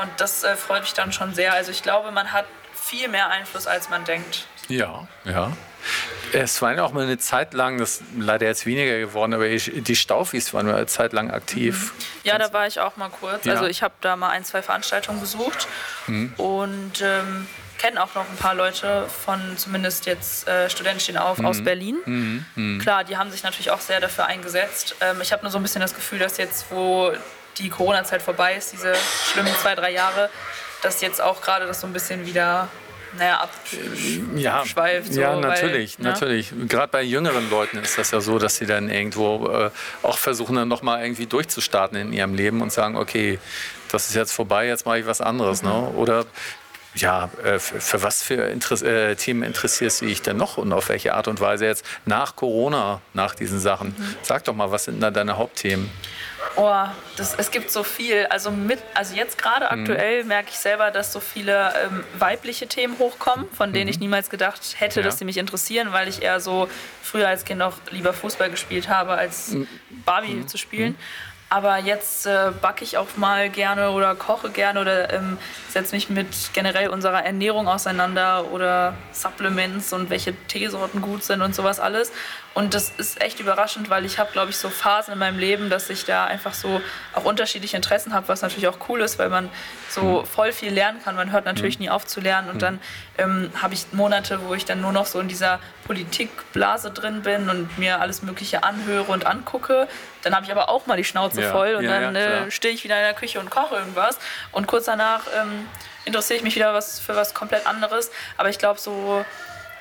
Und 0.00 0.10
das 0.18 0.44
äh, 0.44 0.56
freut 0.56 0.82
mich 0.82 0.94
dann 0.94 1.12
schon 1.12 1.34
sehr. 1.34 1.52
Also 1.52 1.70
ich 1.70 1.82
glaube, 1.82 2.10
man 2.10 2.32
hat 2.32 2.46
viel 2.72 3.08
mehr 3.08 3.28
Einfluss, 3.28 3.66
als 3.66 3.88
man 3.88 4.04
denkt. 4.04 4.46
Ja, 4.68 5.06
ja. 5.24 5.52
Es 6.32 6.62
war 6.62 6.74
ja 6.74 6.84
auch 6.84 6.92
mal 6.92 7.04
eine 7.04 7.18
Zeit 7.18 7.52
lang, 7.52 7.78
das 7.78 8.00
ist 8.00 8.02
leider 8.16 8.46
jetzt 8.46 8.64
weniger 8.64 8.98
geworden, 8.98 9.34
aber 9.34 9.48
die 9.48 9.96
Staufis 9.96 10.54
waren 10.54 10.68
eine 10.68 10.86
Zeit 10.86 11.12
lang 11.12 11.30
aktiv. 11.30 11.92
Mhm. 11.92 12.04
Ja, 12.24 12.38
da 12.38 12.52
war 12.52 12.66
ich 12.66 12.80
auch 12.80 12.96
mal 12.96 13.10
kurz. 13.10 13.44
Ja. 13.44 13.54
Also 13.54 13.66
ich 13.66 13.82
habe 13.82 13.94
da 14.00 14.16
mal 14.16 14.30
ein, 14.30 14.44
zwei 14.44 14.62
Veranstaltungen 14.62 15.20
besucht 15.20 15.66
mhm. 16.06 16.32
und 16.36 17.02
ähm, 17.02 17.46
kenne 17.78 18.02
auch 18.02 18.14
noch 18.14 18.28
ein 18.28 18.36
paar 18.36 18.54
Leute 18.54 19.06
von 19.24 19.40
zumindest 19.56 20.06
jetzt 20.06 20.46
äh, 20.46 20.70
Studenten 20.70 21.00
stehen 21.00 21.18
auf 21.18 21.38
mhm. 21.38 21.46
aus 21.46 21.62
Berlin. 21.62 21.98
Mhm. 22.04 22.46
mhm. 22.54 22.78
Klar, 22.78 23.04
die 23.04 23.16
haben 23.16 23.30
sich 23.30 23.42
natürlich 23.42 23.70
auch 23.70 23.80
sehr 23.80 24.00
dafür 24.00 24.26
eingesetzt. 24.26 24.94
Ähm, 25.00 25.20
ich 25.20 25.32
habe 25.32 25.42
nur 25.42 25.50
so 25.50 25.58
ein 25.58 25.62
bisschen 25.62 25.80
das 25.80 25.94
Gefühl, 25.94 26.20
dass 26.20 26.38
jetzt, 26.38 26.66
wo 26.70 27.12
die 27.58 27.68
Corona-Zeit 27.68 28.22
vorbei 28.22 28.54
ist, 28.54 28.72
diese 28.72 28.94
schlimmen 29.32 29.54
zwei, 29.60 29.74
drei 29.74 29.92
Jahre, 29.92 30.30
dass 30.82 31.00
jetzt 31.00 31.20
auch 31.20 31.40
gerade 31.40 31.66
das 31.66 31.80
so 31.80 31.86
ein 31.86 31.92
bisschen 31.92 32.26
wieder 32.26 32.68
naja, 33.18 33.40
abschweift. 33.40 35.08
Ja, 35.08 35.12
so, 35.12 35.20
ja 35.20 35.36
natürlich, 35.36 35.98
weil, 35.98 36.04
ne? 36.04 36.12
natürlich. 36.12 36.52
Gerade 36.68 36.88
bei 36.88 37.02
jüngeren 37.02 37.50
Leuten 37.50 37.78
ist 37.78 37.98
das 37.98 38.10
ja 38.10 38.20
so, 38.20 38.38
dass 38.38 38.56
sie 38.56 38.66
dann 38.66 38.88
irgendwo 38.88 39.48
äh, 39.48 39.70
auch 40.02 40.16
versuchen, 40.16 40.56
dann 40.56 40.68
nochmal 40.68 41.02
irgendwie 41.02 41.26
durchzustarten 41.26 41.98
in 41.98 42.12
ihrem 42.12 42.34
Leben 42.34 42.62
und 42.62 42.72
sagen, 42.72 42.96
okay, 42.96 43.38
das 43.90 44.08
ist 44.08 44.14
jetzt 44.14 44.32
vorbei, 44.32 44.66
jetzt 44.66 44.86
mache 44.86 45.00
ich 45.00 45.06
was 45.06 45.20
anderes. 45.20 45.62
Ne? 45.62 45.70
Mhm. 45.70 45.80
Ne? 45.80 45.88
Oder 45.90 46.24
ja, 46.94 47.30
äh, 47.44 47.58
für, 47.58 47.80
für, 47.80 48.02
was 48.02 48.22
für 48.22 48.48
Interess 48.48 48.82
äh, 48.82 49.14
Themen 49.16 49.42
interessierst 49.42 50.00
du 50.00 50.06
dich 50.06 50.22
denn 50.22 50.36
noch 50.36 50.56
und 50.56 50.72
auf 50.72 50.88
welche 50.88 51.14
Art 51.14 51.28
und 51.28 51.40
Weise 51.40 51.66
jetzt 51.66 51.84
nach 52.06 52.36
Corona, 52.36 53.00
nach 53.12 53.34
diesen 53.34 53.60
Sachen? 53.60 53.88
Mhm. 53.88 54.16
Sag 54.22 54.44
doch 54.44 54.54
mal, 54.54 54.70
was 54.70 54.84
sind 54.84 55.00
da 55.00 55.10
deine 55.10 55.36
Hauptthemen? 55.36 55.90
Oh, 56.56 56.84
das, 57.16 57.34
es 57.34 57.50
gibt 57.50 57.70
so 57.70 57.82
viel. 57.82 58.26
Also, 58.26 58.50
mit, 58.50 58.78
also 58.94 59.14
jetzt 59.14 59.38
gerade 59.38 59.66
mhm. 59.66 59.80
aktuell 59.80 60.24
merke 60.24 60.50
ich 60.50 60.58
selber, 60.58 60.90
dass 60.90 61.12
so 61.12 61.20
viele 61.20 61.72
ähm, 61.84 62.04
weibliche 62.18 62.66
Themen 62.66 62.98
hochkommen, 62.98 63.46
von 63.52 63.72
denen 63.72 63.86
mhm. 63.86 63.90
ich 63.90 64.00
niemals 64.00 64.30
gedacht 64.30 64.76
hätte, 64.78 65.00
ja. 65.00 65.06
dass 65.06 65.18
sie 65.18 65.24
mich 65.24 65.38
interessieren, 65.38 65.92
weil 65.92 66.08
ich 66.08 66.22
eher 66.22 66.40
so 66.40 66.68
früher 67.02 67.28
als 67.28 67.44
Kind 67.44 67.62
auch 67.62 67.74
lieber 67.90 68.12
Fußball 68.12 68.50
gespielt 68.50 68.88
habe, 68.88 69.12
als 69.12 69.52
mhm. 69.52 69.68
Barbie 70.04 70.34
mhm. 70.34 70.48
zu 70.48 70.58
spielen. 70.58 70.96
Aber 71.52 71.76
jetzt 71.76 72.24
äh, 72.24 72.50
backe 72.62 72.82
ich 72.82 72.96
auch 72.96 73.08
mal 73.16 73.50
gerne 73.50 73.90
oder 73.90 74.14
koche 74.14 74.48
gerne 74.48 74.80
oder 74.80 75.12
ähm, 75.12 75.36
setze 75.68 75.94
mich 75.94 76.08
mit 76.08 76.26
generell 76.54 76.88
unserer 76.88 77.26
Ernährung 77.26 77.68
auseinander 77.68 78.50
oder 78.52 78.94
Supplements 79.12 79.92
und 79.92 80.08
welche 80.08 80.34
Teesorten 80.46 81.02
gut 81.02 81.22
sind 81.22 81.42
und 81.42 81.54
sowas 81.54 81.78
alles. 81.78 82.10
Und 82.54 82.74
das 82.74 82.90
ist 82.90 83.20
echt 83.22 83.40
überraschend, 83.40 83.88
weil 83.88 84.04
ich 84.04 84.18
habe, 84.18 84.30
glaube 84.32 84.50
ich, 84.50 84.58
so 84.58 84.68
Phasen 84.68 85.12
in 85.14 85.18
meinem 85.18 85.38
Leben, 85.38 85.70
dass 85.70 85.88
ich 85.88 86.04
da 86.04 86.26
einfach 86.26 86.52
so 86.52 86.82
auch 87.14 87.24
unterschiedliche 87.24 87.76
Interessen 87.76 88.12
habe, 88.12 88.28
was 88.28 88.42
natürlich 88.42 88.68
auch 88.68 88.76
cool 88.88 89.00
ist, 89.00 89.18
weil 89.18 89.30
man 89.30 89.48
so 89.88 90.20
mhm. 90.20 90.26
voll 90.26 90.52
viel 90.52 90.72
lernen 90.72 91.00
kann. 91.02 91.16
Man 91.16 91.32
hört 91.32 91.46
natürlich 91.46 91.78
mhm. 91.78 91.84
nie 91.84 91.90
auf 91.90 92.06
zu 92.06 92.20
lernen. 92.20 92.50
Und 92.50 92.56
mhm. 92.56 92.60
dann 92.60 92.80
ähm, 93.16 93.50
habe 93.60 93.72
ich 93.72 93.86
Monate, 93.92 94.40
wo 94.46 94.52
ich 94.52 94.66
dann 94.66 94.82
nur 94.82 94.92
noch 94.92 95.06
so 95.06 95.18
in 95.18 95.28
dieser 95.28 95.60
Politikblase 95.86 96.90
drin 96.90 97.22
bin 97.22 97.48
und 97.48 97.78
mir 97.78 98.00
alles 98.00 98.22
Mögliche 98.22 98.62
anhöre 98.62 99.10
und 99.10 99.24
angucke. 99.24 99.88
Dann 100.22 100.34
habe 100.34 100.44
ich 100.44 100.52
aber 100.52 100.68
auch 100.68 100.86
mal 100.86 100.98
die 100.98 101.04
Schnauze 101.04 101.42
ja. 101.42 101.50
voll 101.50 101.74
und 101.74 101.84
ja, 101.84 102.00
dann 102.00 102.16
äh, 102.16 102.50
stehe 102.50 102.74
ich 102.74 102.84
wieder 102.84 102.96
in 102.98 103.04
der 103.04 103.14
Küche 103.14 103.40
und 103.40 103.50
koche 103.50 103.76
irgendwas. 103.76 104.18
Und 104.52 104.66
kurz 104.66 104.84
danach 104.84 105.22
ähm, 105.40 105.66
interessiere 106.04 106.36
ich 106.36 106.44
mich 106.44 106.54
wieder 106.54 106.74
was 106.74 107.00
für 107.00 107.16
was 107.16 107.32
komplett 107.32 107.66
anderes. 107.66 108.10
Aber 108.36 108.50
ich 108.50 108.58
glaube, 108.58 108.78
so 108.78 109.24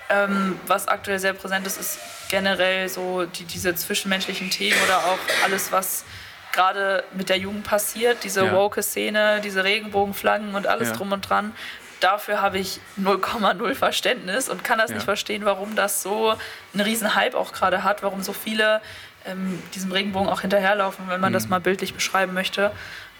ähm, 0.09 0.59
was 0.67 0.87
aktuell 0.87 1.19
sehr 1.19 1.33
präsent 1.33 1.67
ist, 1.67 1.77
ist 1.77 1.99
generell 2.31 2.89
so 2.89 3.25
die, 3.25 3.43
diese 3.43 3.75
zwischenmenschlichen 3.75 4.49
Themen 4.49 4.77
oder 4.85 4.97
auch 4.99 5.19
alles, 5.43 5.71
was 5.71 6.05
gerade 6.53 7.03
mit 7.13 7.29
der 7.29 7.37
Jugend 7.37 7.63
passiert, 7.63 8.23
diese 8.23 8.45
ja. 8.45 8.53
woke 8.53 8.81
Szene, 8.81 9.41
diese 9.43 9.63
Regenbogenflaggen 9.63 10.55
und 10.55 10.65
alles 10.65 10.89
ja. 10.89 10.95
drum 10.95 11.11
und 11.11 11.29
dran. 11.29 11.53
Dafür 11.99 12.41
habe 12.41 12.57
ich 12.57 12.79
0,0 12.99 13.75
Verständnis 13.75 14.49
und 14.49 14.63
kann 14.63 14.79
das 14.79 14.89
ja. 14.89 14.95
nicht 14.95 15.05
verstehen, 15.05 15.45
warum 15.45 15.75
das 15.75 16.01
so 16.01 16.33
einen 16.73 16.81
riesen 16.81 17.13
Hype 17.13 17.35
auch 17.35 17.53
gerade 17.53 17.83
hat, 17.83 18.01
warum 18.01 18.23
so 18.23 18.33
viele 18.33 18.81
ähm, 19.25 19.61
diesem 19.75 19.91
Regenbogen 19.91 20.29
auch 20.29 20.41
hinterherlaufen, 20.41 21.07
wenn 21.09 21.21
man 21.21 21.31
mhm. 21.31 21.35
das 21.35 21.47
mal 21.47 21.59
bildlich 21.59 21.93
beschreiben 21.93 22.33
möchte. 22.33 22.71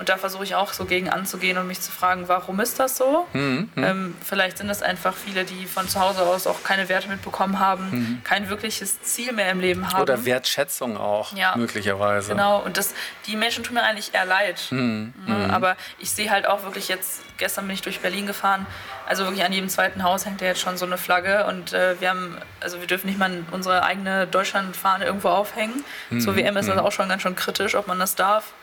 Und 0.02 0.10
da 0.10 0.18
versuche 0.18 0.44
ich 0.44 0.56
auch 0.56 0.74
so 0.74 0.86
gegen 0.86 1.10
anzugehen 1.10 1.60
und 1.60 1.68
mich 1.68 1.80
zu 1.80 1.92
fragen, 1.92 2.28
warum 2.28 2.60
ist 2.60 2.80
das 2.80 2.98
so? 2.98 3.28
Mhm. 3.34 3.70
mhm. 3.76 3.84
Ähm, 3.84 4.16
vielleicht 4.26 4.58
sind 4.58 4.68
es 4.72 4.82
einfach 4.82 5.14
viele, 5.14 5.46
die 5.46 5.68
von 5.68 5.88
zu 5.88 6.00
Hause 6.00 6.24
aus 6.24 6.48
auch 6.48 6.64
keine 6.64 6.90
Werte 6.90 7.08
mitbekommen 7.08 7.60
haben, 7.60 7.90
mhm. 7.92 8.24
kein 8.24 8.50
wirkliches 8.50 9.00
Ziel 9.04 9.32
mehr 9.32 9.52
im 9.52 9.60
Leben 9.60 9.94
haben. 9.94 10.02
Oder 10.02 10.26
Wertschätzung 10.26 10.98
auch, 10.98 11.36
ja. 11.36 11.56
möglicherweise. 11.56 12.32
Genau, 12.32 12.64
und 12.64 12.78
das, 12.78 12.96
die 13.28 13.36
Menschen 13.36 13.64
tun 13.64 13.76
mir 13.76 13.84
eigentlich 13.84 14.12
eher 14.16 14.26
leid. 14.26 14.70
Mhm. 14.72 15.14
mhm. 15.28 15.52
Aber 15.52 15.78
ich 16.00 16.10
sehe 16.10 16.32
halt 16.32 16.48
auch 16.48 16.64
wirklich 16.64 16.88
jetzt, 16.88 17.22
gestern 17.38 17.68
bin 17.68 17.76
ich 17.76 17.84
durch 17.84 18.00
Berlin 18.00 18.26
gefahren, 18.26 18.66
also 19.06 19.26
wirklich 19.26 19.44
an 19.46 19.54
jedem 19.54 19.70
zweiten 19.70 20.02
Haus 20.02 20.26
hängt 20.26 20.42
ja 20.42 20.48
jetzt 20.48 20.62
schon 20.62 20.78
so 20.78 20.86
eine 20.88 20.98
Flagge 20.98 21.46
und 21.46 21.74
äh, 21.74 22.00
wir 22.02 22.10
haben, 22.10 22.38
also 22.60 22.80
wir 22.80 22.88
dürfen 22.88 23.06
nicht 23.06 23.20
mal 23.20 23.44
unsere 23.52 23.84
eigene 23.84 24.26
Deutschlandfahne 24.26 25.06
irgendwo 25.06 25.30
aufhängen. 25.30 25.84
Mhm. 26.10 26.22
Zur 26.22 26.36
WM 26.36 26.58
ist 26.58 26.70
das 26.70 26.80
auch 26.80 26.92
schon 26.92 27.08
ganz 27.08 27.22
schön 27.22 27.36
kritisch, 27.36 27.76
ob 27.76 27.86
man 27.88 28.00
das 28.00 28.16
darf. 28.16 28.54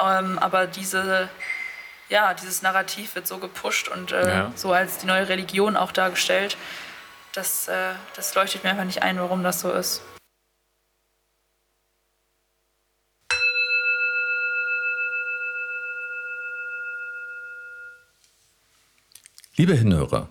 Ähm, 0.00 0.38
aber 0.38 0.66
diese, 0.66 1.28
ja, 2.08 2.34
dieses 2.34 2.62
Narrativ 2.62 3.14
wird 3.14 3.26
so 3.26 3.38
gepusht 3.38 3.88
und 3.88 4.12
äh, 4.12 4.28
ja. 4.28 4.52
so 4.54 4.72
als 4.72 4.98
die 4.98 5.06
neue 5.06 5.28
Religion 5.28 5.76
auch 5.76 5.92
dargestellt. 5.92 6.56
Das, 7.32 7.68
äh, 7.68 7.94
das 8.14 8.34
leuchtet 8.34 8.64
mir 8.64 8.70
einfach 8.70 8.84
nicht 8.84 9.02
ein, 9.02 9.18
warum 9.18 9.42
das 9.42 9.60
so 9.60 9.72
ist. 9.72 10.02
Liebe 19.56 19.74
Hinhörer, 19.74 20.30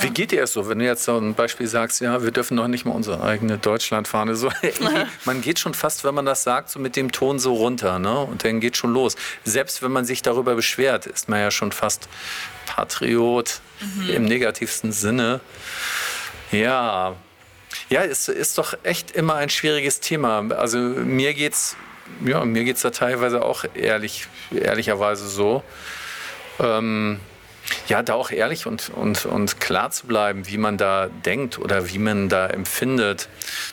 Wie 0.00 0.10
geht 0.10 0.30
dir 0.30 0.42
es 0.42 0.52
so, 0.52 0.68
wenn 0.68 0.78
du 0.78 0.84
jetzt 0.84 1.04
so 1.04 1.16
ein 1.16 1.34
Beispiel 1.34 1.66
sagst, 1.66 2.00
ja, 2.00 2.22
wir 2.22 2.30
dürfen 2.30 2.56
noch 2.56 2.68
nicht 2.68 2.84
mal 2.84 2.92
unsere 2.92 3.22
eigene 3.22 3.58
Deutschlandfahne 3.58 4.36
so. 4.36 4.50
man 5.24 5.40
geht 5.40 5.58
schon 5.58 5.74
fast, 5.74 6.04
wenn 6.04 6.14
man 6.14 6.26
das 6.26 6.42
sagt, 6.42 6.70
so 6.70 6.78
mit 6.78 6.96
dem 6.96 7.12
Ton 7.12 7.38
so 7.38 7.54
runter, 7.54 7.98
ne? 7.98 8.20
Und 8.20 8.44
dann 8.44 8.60
geht 8.60 8.76
schon 8.76 8.92
los. 8.92 9.16
Selbst 9.44 9.82
wenn 9.82 9.92
man 9.92 10.04
sich 10.04 10.22
darüber 10.22 10.54
beschwert, 10.54 11.06
ist 11.06 11.28
man 11.28 11.40
ja 11.40 11.50
schon 11.50 11.72
fast 11.72 12.08
Patriot 12.66 13.60
mhm. 13.80 14.10
im 14.10 14.24
negativsten 14.24 14.92
Sinne. 14.92 15.40
Ja. 16.52 17.16
Ja, 17.88 18.02
es 18.02 18.28
ist 18.28 18.58
doch 18.58 18.74
echt 18.82 19.12
immer 19.12 19.34
ein 19.36 19.50
schwieriges 19.50 20.00
Thema. 20.00 20.44
Also 20.56 20.78
mir 20.78 21.34
geht's, 21.34 21.76
ja, 22.24 22.44
mir 22.44 22.64
geht's 22.64 22.82
da 22.82 22.90
teilweise 22.90 23.44
auch 23.44 23.64
ehrlich, 23.74 24.26
ehrlicherweise 24.50 25.28
so. 25.28 25.62
Ähm, 26.58 27.20
ja, 27.88 28.02
da 28.02 28.14
auch 28.14 28.30
ehrlich 28.30 28.66
und, 28.66 28.90
und, 28.90 29.26
und 29.26 29.60
klar 29.60 29.90
zu 29.90 30.06
bleiben, 30.06 30.46
wie 30.46 30.58
man 30.58 30.76
da 30.76 31.08
denkt 31.24 31.58
oder 31.58 31.88
wie 31.88 31.98
man 31.98 32.28
da 32.28 32.46
empfindet. 32.46 33.28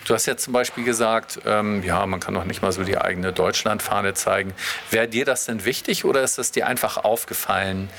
Du 0.06 0.14
hast 0.14 0.26
ja 0.26 0.36
zum 0.36 0.52
Beispiel 0.52 0.84
gesagt, 0.84 1.40
ähm, 1.46 1.82
ja, 1.82 2.04
man 2.06 2.20
kann 2.20 2.34
doch 2.34 2.44
nicht 2.44 2.62
mal 2.62 2.72
so 2.72 2.84
die 2.84 2.98
eigene 2.98 3.32
Deutschlandfahne 3.32 4.14
zeigen. 4.14 4.52
Wäre 4.90 5.08
dir 5.08 5.24
das 5.24 5.46
denn 5.46 5.64
wichtig 5.64 6.04
oder 6.04 6.22
ist 6.22 6.38
das 6.38 6.52
dir 6.52 6.66
einfach 6.66 6.98
aufgefallen, 6.98 7.90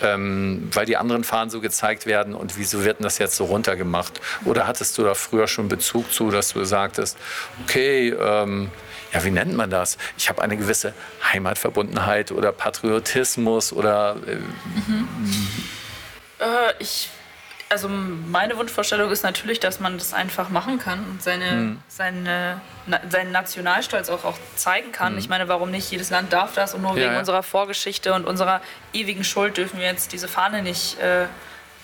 ähm, 0.00 0.70
weil 0.72 0.86
die 0.86 0.96
anderen 0.96 1.24
Fahnen 1.24 1.50
so 1.50 1.60
gezeigt 1.60 2.06
werden 2.06 2.34
und 2.34 2.56
wieso 2.56 2.84
wird 2.84 2.98
denn 2.98 3.04
das 3.04 3.18
jetzt 3.18 3.36
so 3.36 3.44
runtergemacht? 3.44 4.20
Oder 4.44 4.66
hattest 4.66 4.96
du 4.96 5.02
da 5.02 5.14
früher 5.14 5.48
schon 5.48 5.68
Bezug 5.68 6.12
zu, 6.12 6.30
dass 6.30 6.52
du 6.52 6.64
sagtest, 6.64 7.18
okay, 7.64 8.10
ähm, 8.10 8.70
ja, 9.12 9.24
wie 9.24 9.30
nennt 9.30 9.54
man 9.54 9.70
das? 9.70 9.96
Ich 10.16 10.28
habe 10.28 10.42
eine 10.42 10.56
gewisse 10.56 10.92
Heimatverbundenheit 11.32 12.32
oder 12.32 12.52
Patriotismus 12.52 13.72
oder. 13.72 14.16
Äh, 14.26 14.34
mhm. 14.36 15.08
äh, 16.40 16.44
ich, 16.78 17.08
also 17.70 17.88
meine 17.88 18.56
Wunschvorstellung 18.56 19.10
ist 19.10 19.22
natürlich, 19.22 19.60
dass 19.60 19.80
man 19.80 19.98
das 19.98 20.14
einfach 20.14 20.48
machen 20.48 20.78
kann 20.78 21.04
und 21.04 21.22
seine, 21.22 21.52
mhm. 21.52 21.82
seine, 21.88 22.60
na, 22.86 23.00
seinen 23.08 23.32
Nationalstolz 23.32 24.08
auch, 24.08 24.24
auch 24.24 24.38
zeigen 24.56 24.92
kann. 24.92 25.14
Mhm. 25.14 25.18
Ich 25.18 25.28
meine, 25.28 25.48
warum 25.48 25.70
nicht? 25.70 25.90
Jedes 25.90 26.10
Land 26.10 26.32
darf 26.32 26.54
das 26.54 26.74
und 26.74 26.82
nur 26.82 26.96
wegen 26.96 27.12
ja. 27.12 27.18
unserer 27.18 27.42
Vorgeschichte 27.42 28.14
und 28.14 28.26
unserer 28.26 28.60
ewigen 28.92 29.24
Schuld 29.24 29.56
dürfen 29.56 29.78
wir 29.78 29.86
jetzt 29.86 30.12
diese 30.12 30.28
Fahne 30.28 30.62
nicht 30.62 30.98
äh, 31.00 31.26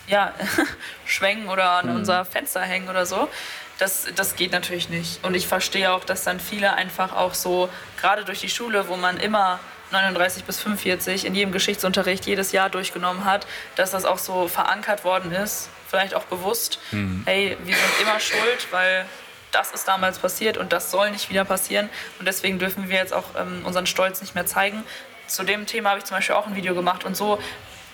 ja, 0.07 0.33
schwenken 1.05 1.49
oder 1.49 1.71
an 1.71 1.89
mhm. 1.89 1.95
unser 1.97 2.25
Fenster 2.25 2.61
hängen 2.61 2.89
oder 2.89 3.05
so 3.05 3.29
das, 3.77 4.07
das 4.15 4.35
geht 4.35 4.51
natürlich 4.51 4.89
nicht. 4.89 5.23
Und 5.23 5.35
ich 5.35 5.47
verstehe 5.47 5.91
auch, 5.91 6.03
dass 6.03 6.23
dann 6.23 6.39
viele 6.39 6.73
einfach 6.73 7.15
auch 7.15 7.33
so, 7.33 7.69
gerade 7.99 8.23
durch 8.25 8.39
die 8.39 8.49
Schule, 8.49 8.87
wo 8.87 8.95
man 8.95 9.17
immer 9.17 9.59
39 9.91 10.43
bis 10.45 10.59
45 10.59 11.25
in 11.25 11.35
jedem 11.35 11.51
Geschichtsunterricht 11.51 12.25
jedes 12.25 12.51
Jahr 12.51 12.69
durchgenommen 12.69 13.25
hat, 13.25 13.45
dass 13.75 13.91
das 13.91 14.05
auch 14.05 14.17
so 14.17 14.47
verankert 14.47 15.03
worden 15.03 15.31
ist, 15.31 15.69
vielleicht 15.89 16.15
auch 16.15 16.23
bewusst, 16.23 16.79
mhm. 16.91 17.23
hey, 17.25 17.57
wir 17.63 17.75
sind 17.75 18.01
immer 18.01 18.19
schuld, 18.19 18.67
weil 18.71 19.05
das 19.51 19.71
ist 19.71 19.87
damals 19.87 20.19
passiert 20.19 20.57
und 20.57 20.73
das 20.73 20.91
soll 20.91 21.11
nicht 21.11 21.29
wieder 21.29 21.45
passieren 21.45 21.89
und 22.19 22.25
deswegen 22.27 22.59
dürfen 22.59 22.89
wir 22.89 22.97
jetzt 22.97 23.13
auch 23.13 23.23
ähm, 23.37 23.61
unseren 23.63 23.85
Stolz 23.85 24.21
nicht 24.21 24.35
mehr 24.35 24.45
zeigen. 24.45 24.83
Zu 25.27 25.43
dem 25.43 25.65
Thema 25.65 25.91
habe 25.91 25.99
ich 25.99 26.05
zum 26.05 26.17
Beispiel 26.17 26.35
auch 26.35 26.47
ein 26.47 26.55
Video 26.55 26.75
gemacht 26.75 27.05
und 27.05 27.15
so 27.15 27.39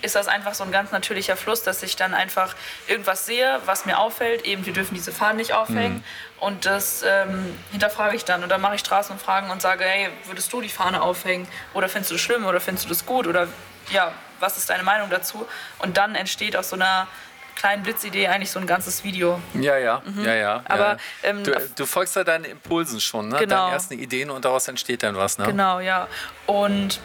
ist 0.02 0.16
das 0.16 0.28
einfach 0.28 0.54
so 0.54 0.64
ein 0.64 0.72
ganz 0.72 0.92
natürlicher 0.92 1.36
Fluss, 1.36 1.64
dass 1.64 1.84
ich 1.84 1.96
dann 1.96 2.14
einfach 2.14 2.56
irgendwas 2.88 3.26
sehe, 3.26 3.60
was 3.66 3.86
mir 3.86 4.00
auffällt. 4.00 4.46
Eben, 4.46 4.66
wir 4.66 4.74
dürfen 4.74 4.96
diese 4.96 5.12
Fahnen 5.12 5.38
nicht 5.38 5.54
aufhängen. 5.54 5.98
Mhm. 5.98 6.04
Und 6.40 6.66
das 6.66 7.04
ähm, 7.08 7.58
hinterfrage 7.72 8.16
ich 8.16 8.26
dann. 8.26 8.44
Und 8.44 8.50
dann 8.50 8.62
mache 8.62 8.76
ich 8.76 8.82
Straßenumfragen 8.82 9.52
und 9.52 9.62
sage, 9.62 9.84
hey, 9.84 10.10
würdest 10.26 10.52
du 10.54 10.62
die 10.62 10.70
Fahne 10.70 11.02
aufhängen? 11.02 11.48
Oder 11.74 11.88
findest 11.88 12.12
du 12.12 12.16
das 12.16 12.22
schlimm? 12.22 12.46
Oder 12.46 12.60
findest 12.60 12.86
du 12.86 12.90
das 12.90 13.06
gut? 13.06 13.28
Oder 13.28 13.48
ja, 13.92 14.12
was 14.40 14.58
ist 14.58 14.70
deine 14.70 14.84
Meinung 14.84 15.10
dazu? 15.10 15.48
Und 15.80 15.98
dann 15.98 16.16
entsteht 16.16 16.56
aus 16.56 16.70
so 16.70 16.76
einer 16.76 17.08
kleinen 17.56 17.84
Blitzidee 17.84 18.28
eigentlich 18.28 18.50
so 18.50 18.60
ein 18.60 18.66
ganzes 18.66 19.04
Video. 19.04 19.40
Ja, 19.54 19.78
ja, 19.78 20.02
mhm. 20.04 20.26
ja, 20.26 20.34
ja. 20.34 20.64
Aber 20.66 20.98
ähm, 21.22 21.44
du, 21.44 21.52
du, 21.76 21.86
folgst 21.86 22.16
ja 22.16 22.24
deinen 22.24 22.46
Impulsen 22.46 23.00
schon, 23.00 23.28
ne? 23.30 23.38
Genau. 23.38 23.66
Deine 23.66 23.74
ersten 23.74 23.94
Ideen 24.00 24.32
und 24.32 24.46
daraus 24.46 24.68
entsteht 24.68 25.04
dann 25.04 25.16
was, 25.16 25.38
ne? 25.38 25.46
Genau, 25.46 25.80
ja. 25.80 26.08
Und 26.48 27.00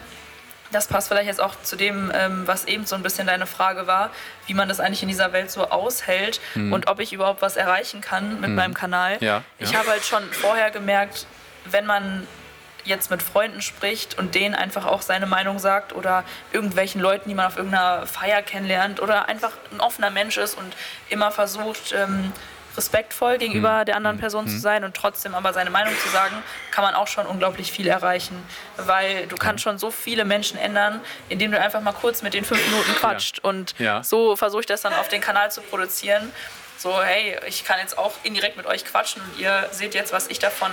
das 0.71 0.87
passt 0.87 1.07
vielleicht 1.07 1.27
jetzt 1.27 1.41
auch 1.41 1.55
zu 1.61 1.75
dem, 1.75 2.11
ähm, 2.13 2.43
was 2.45 2.65
eben 2.65 2.85
so 2.85 2.95
ein 2.95 3.03
bisschen 3.03 3.27
deine 3.27 3.45
Frage 3.45 3.87
war, 3.87 4.11
wie 4.45 4.53
man 4.53 4.67
das 4.67 4.79
eigentlich 4.79 5.01
in 5.01 5.09
dieser 5.09 5.33
Welt 5.33 5.51
so 5.51 5.69
aushält 5.69 6.39
mhm. 6.55 6.73
und 6.73 6.87
ob 6.87 6.99
ich 6.99 7.13
überhaupt 7.13 7.41
was 7.41 7.57
erreichen 7.57 8.01
kann 8.01 8.39
mit 8.41 8.49
mhm. 8.49 8.55
meinem 8.55 8.73
Kanal. 8.73 9.17
Ja, 9.19 9.43
ich 9.59 9.75
habe 9.75 9.89
halt 9.89 10.05
schon 10.05 10.23
vorher 10.31 10.71
gemerkt, 10.71 11.25
wenn 11.65 11.85
man 11.85 12.27
jetzt 12.87 13.11
mit 13.11 13.21
Freunden 13.21 13.61
spricht 13.61 14.17
und 14.17 14.33
denen 14.33 14.55
einfach 14.55 14.85
auch 14.85 15.01
seine 15.01 15.25
Meinung 15.25 15.59
sagt 15.59 15.93
oder 15.93 16.23
irgendwelchen 16.53 17.01
Leuten, 17.01 17.29
die 17.29 17.35
man 17.35 17.47
auf 17.47 17.57
irgendeiner 17.57 18.07
Feier 18.07 18.41
kennenlernt 18.41 19.01
oder 19.01 19.27
einfach 19.27 19.51
ein 19.71 19.81
offener 19.81 20.09
Mensch 20.09 20.37
ist 20.37 20.57
und 20.57 20.75
immer 21.09 21.31
versucht, 21.31 21.93
ähm, 21.93 22.31
respektvoll 22.77 23.37
gegenüber 23.37 23.81
mhm. 23.81 23.85
der 23.85 23.95
anderen 23.95 24.19
Person 24.19 24.45
mhm. 24.45 24.49
zu 24.49 24.59
sein 24.59 24.83
und 24.83 24.95
trotzdem 24.95 25.35
aber 25.35 25.51
seine 25.51 25.69
Meinung 25.69 25.93
zu 25.97 26.09
sagen, 26.09 26.35
kann 26.71 26.83
man 26.83 26.93
auch 26.93 27.07
schon 27.07 27.25
unglaublich 27.25 27.71
viel 27.71 27.87
erreichen. 27.87 28.41
Weil 28.77 29.27
du 29.27 29.35
kannst 29.35 29.63
schon 29.63 29.77
so 29.77 29.91
viele 29.91 30.23
Menschen 30.23 30.57
ändern, 30.59 31.01
indem 31.29 31.51
du 31.51 31.59
einfach 31.59 31.81
mal 31.81 31.93
kurz 31.93 32.21
mit 32.21 32.33
den 32.33 32.45
fünf 32.45 32.63
Minuten 32.65 32.93
quatscht. 32.95 33.37
Ja. 33.37 33.49
Und 33.49 33.75
ja. 33.79 34.03
so 34.03 34.35
versuche 34.35 34.61
ich 34.61 34.67
das 34.67 34.81
dann 34.81 34.93
auf 34.93 35.07
den 35.09 35.21
Kanal 35.21 35.51
zu 35.51 35.61
produzieren. 35.61 36.31
So, 36.77 37.01
hey, 37.01 37.35
ich 37.47 37.65
kann 37.65 37.79
jetzt 37.79 37.97
auch 37.97 38.13
indirekt 38.21 38.55
mit 38.55 38.67
euch 38.67 38.85
quatschen 38.85 39.23
und 39.23 39.39
ihr 39.39 39.67
seht 39.71 39.95
jetzt, 39.95 40.13
was 40.13 40.27
ich 40.27 40.37
davon 40.37 40.69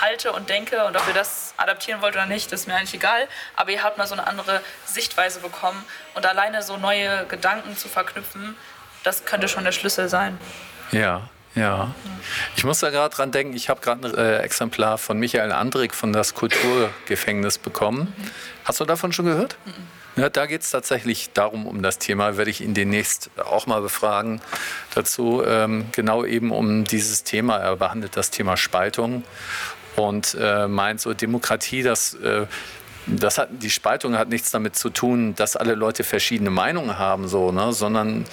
halte 0.00 0.32
und 0.32 0.48
denke 0.48 0.84
und 0.84 0.96
ob 0.96 1.08
ihr 1.08 1.14
das 1.14 1.54
adaptieren 1.56 2.00
wollt 2.02 2.14
oder 2.14 2.26
nicht, 2.26 2.52
ist 2.52 2.68
mir 2.68 2.76
eigentlich 2.76 2.94
egal. 2.94 3.26
Aber 3.56 3.72
ihr 3.72 3.82
habt 3.82 3.98
mal 3.98 4.06
so 4.06 4.14
eine 4.14 4.28
andere 4.28 4.60
Sichtweise 4.86 5.40
bekommen 5.40 5.84
und 6.14 6.24
alleine 6.24 6.62
so 6.62 6.76
neue 6.76 7.26
Gedanken 7.26 7.76
zu 7.76 7.88
verknüpfen, 7.88 8.56
das 9.02 9.24
könnte 9.24 9.48
schon 9.48 9.64
der 9.64 9.72
Schlüssel 9.72 10.08
sein. 10.08 10.38
Ja, 10.92 11.28
Ja. 11.54 11.94
Ich 12.56 12.64
muss 12.64 12.78
da 12.78 12.90
gerade 12.90 13.14
dran 13.14 13.32
denken, 13.32 13.56
ich 13.56 13.68
habe 13.68 13.80
gerade 13.80 14.08
ein 14.08 14.14
äh, 14.14 14.38
Exemplar 14.38 14.98
von 14.98 15.18
Michael 15.18 15.52
Andrik 15.52 15.94
von 15.94 16.12
das 16.12 16.34
Kulturgefängnis 16.34 17.58
bekommen. 17.58 18.12
Hast 18.64 18.80
du 18.80 18.84
davon 18.84 19.12
schon 19.12 19.26
gehört? 19.26 19.56
Ja, 20.16 20.28
da 20.28 20.46
geht 20.46 20.62
es 20.62 20.70
tatsächlich 20.70 21.32
darum, 21.32 21.66
um 21.66 21.82
das 21.82 21.98
Thema, 21.98 22.36
werde 22.36 22.50
ich 22.50 22.60
ihn 22.60 22.74
demnächst 22.74 23.30
auch 23.38 23.66
mal 23.66 23.80
befragen 23.80 24.40
dazu. 24.94 25.42
Ähm, 25.44 25.86
genau 25.92 26.24
eben 26.24 26.50
um 26.50 26.84
dieses 26.84 27.24
Thema. 27.24 27.58
Er 27.58 27.76
behandelt 27.76 28.16
das 28.16 28.30
Thema 28.30 28.56
Spaltung 28.56 29.24
und 29.96 30.36
äh, 30.38 30.68
meint 30.68 31.00
so 31.00 31.14
Demokratie, 31.14 31.82
das 31.82 32.14
äh, 32.14 32.46
das 33.06 33.38
hat, 33.38 33.48
die 33.50 33.70
Spaltung 33.70 34.16
hat 34.16 34.28
nichts 34.28 34.50
damit 34.50 34.76
zu 34.76 34.90
tun, 34.90 35.34
dass 35.34 35.56
alle 35.56 35.74
Leute 35.74 36.04
verschiedene 36.04 36.50
Meinungen 36.50 36.98
haben, 36.98 37.28
so, 37.28 37.50
ne? 37.50 37.72
sondern 37.72 38.24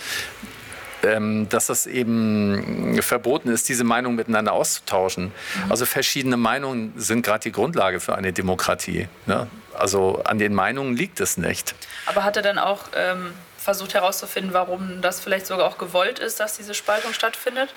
dass 1.50 1.68
das 1.68 1.88
eben 1.88 3.02
verboten 3.02 3.50
ist, 3.50 3.70
diese 3.70 3.84
Meinungen 3.84 4.16
miteinander 4.16 4.54
auszutauschen. 4.54 5.26
Mhm. 5.26 5.72
Also 5.72 5.86
verschiedene 5.86 6.38
Meinungen 6.38 6.94
sind 6.96 7.24
gerade 7.24 7.44
die 7.44 7.52
Grundlage 7.52 8.00
für 8.00 8.16
eine 8.16 8.34
Demokratie. 8.34 9.08
Ne? 9.26 9.48
Also 9.74 10.22
an 10.26 10.40
den 10.40 10.54
Meinungen 10.54 10.96
liegt 10.96 11.20
es 11.20 11.38
nicht. 11.38 11.76
Aber 12.06 12.24
hat 12.24 12.36
er 12.38 12.44
dann 12.44 12.58
auch 12.58 12.82
ähm, 12.96 13.34
versucht 13.58 13.94
herauszufinden, 13.94 14.54
warum 14.54 15.02
das 15.02 15.20
vielleicht 15.20 15.46
sogar 15.48 15.68
auch 15.68 15.78
gewollt 15.78 16.20
ist, 16.20 16.40
dass 16.40 16.58
diese 16.58 16.74
Spaltung 16.74 17.14
stattfindet? 17.14 17.74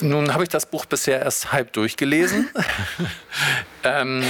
Nun 0.00 0.32
habe 0.32 0.42
ich 0.42 0.48
das 0.48 0.66
Buch 0.66 0.86
bisher 0.86 1.20
erst 1.20 1.52
halb 1.52 1.72
durchgelesen. 1.72 2.48
ähm, 3.84 4.24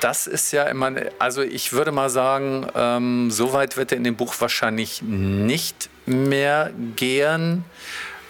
das 0.00 0.26
ist 0.26 0.52
ja 0.52 0.64
immer, 0.64 0.92
also 1.18 1.42
ich 1.42 1.72
würde 1.72 1.92
mal 1.92 2.10
sagen, 2.10 2.66
ähm, 2.74 3.30
so 3.30 3.52
weit 3.52 3.76
wird 3.76 3.92
er 3.92 3.98
in 3.98 4.04
dem 4.04 4.16
Buch 4.16 4.34
wahrscheinlich 4.38 5.02
nicht 5.02 5.90
mehr 6.08 6.70
gehen, 6.96 7.64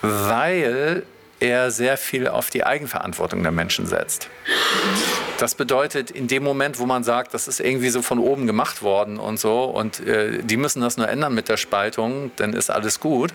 weil 0.03 1.05
er 1.41 1.71
sehr 1.71 1.97
viel 1.97 2.27
auf 2.27 2.51
die 2.51 2.64
Eigenverantwortung 2.64 3.43
der 3.43 3.53
Menschen 3.53 3.87
setzt. 3.87 4.29
Das 5.38 5.55
bedeutet, 5.55 6.11
in 6.11 6.27
dem 6.27 6.43
Moment, 6.43 6.81
wo 6.81 6.87
man 6.87 7.05
sagt, 7.05 7.33
das 7.33 7.47
ist 7.47 7.61
irgendwie 7.61 7.91
so 7.91 8.03
von 8.03 8.19
oben 8.19 8.47
gemacht 8.47 8.83
worden 8.83 9.19
und 9.19 9.38
so, 9.38 9.64
und 9.64 10.01
äh, 10.01 10.43
die 10.43 10.57
müssen 10.57 10.81
das 10.81 10.97
nur 10.97 11.09
ändern 11.09 11.35
mit 11.35 11.49
der 11.49 11.57
Spaltung, 11.57 12.33
dann 12.37 12.55
ist 12.55 12.71
alles 12.71 12.99
gut 12.99 13.33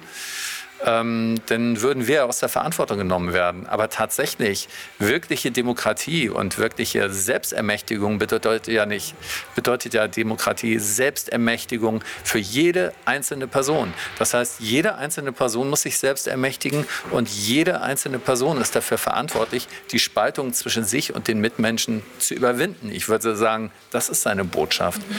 ähm, 0.86 1.36
dann 1.48 1.82
würden 1.82 2.08
wir 2.08 2.26
aus 2.26 2.40
der 2.40 2.50
Verantwortung 2.50 2.98
genommen 2.98 3.34
werden. 3.34 3.68
Aber 3.68 3.90
tatsächlich 3.90 4.68
wirkliche 5.00 5.52
Demokratie 5.52 6.30
und 6.30 6.58
wirkliche 6.58 7.10
Selbstermächtigung 7.10 8.20
bedeutet 8.20 8.68
ja 8.68 8.86
nicht, 8.86 9.16
bedeutet 9.56 9.94
ja 9.94 10.08
Demokratie 10.08 10.80
Selbstermächtigung 10.80 12.04
für 12.24 12.40
jede 12.40 12.94
einzelne 13.06 13.48
Person. 13.48 13.94
Das 14.20 14.34
heißt, 14.34 14.60
jede 14.60 14.96
einzelne 14.96 15.32
Person 15.32 15.70
muss 15.70 15.84
sich 15.84 15.98
selbst 15.98 16.28
ermächtigen 16.28 16.86
und 17.12 17.30
jede 17.30 17.82
einzelne 17.82 18.20
Person 18.20 18.60
ist 18.62 18.76
dafür 18.76 18.98
verantwortlich, 18.98 19.68
die 19.92 20.00
Spaltung 20.00 20.54
zwischen 20.54 20.84
sich 20.84 21.14
und 21.14 21.28
den 21.28 21.40
Mitmenschen 21.40 22.04
zu 22.20 22.34
überwinden. 22.34 22.90
Ich 22.92 23.10
würde 23.10 23.36
sagen, 23.36 23.72
das 23.92 24.10
ist 24.10 24.22
seine 24.22 24.44
Botschaft. 24.44 25.02
Mhm. 25.10 25.16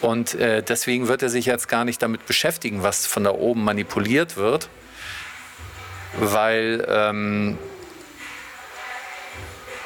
Und 0.00 0.34
äh, 0.34 0.62
deswegen 0.62 1.08
wird 1.08 1.22
er 1.22 1.28
sich 1.28 1.46
jetzt 1.46 1.68
gar 1.68 1.84
nicht 1.84 2.02
damit 2.02 2.26
beschäftigen, 2.26 2.82
was 2.82 3.06
von 3.06 3.24
da 3.24 3.30
oben 3.30 3.64
manipuliert 3.64 4.36
wird, 4.36 4.68
weil 6.18 6.84
ähm, 6.88 7.58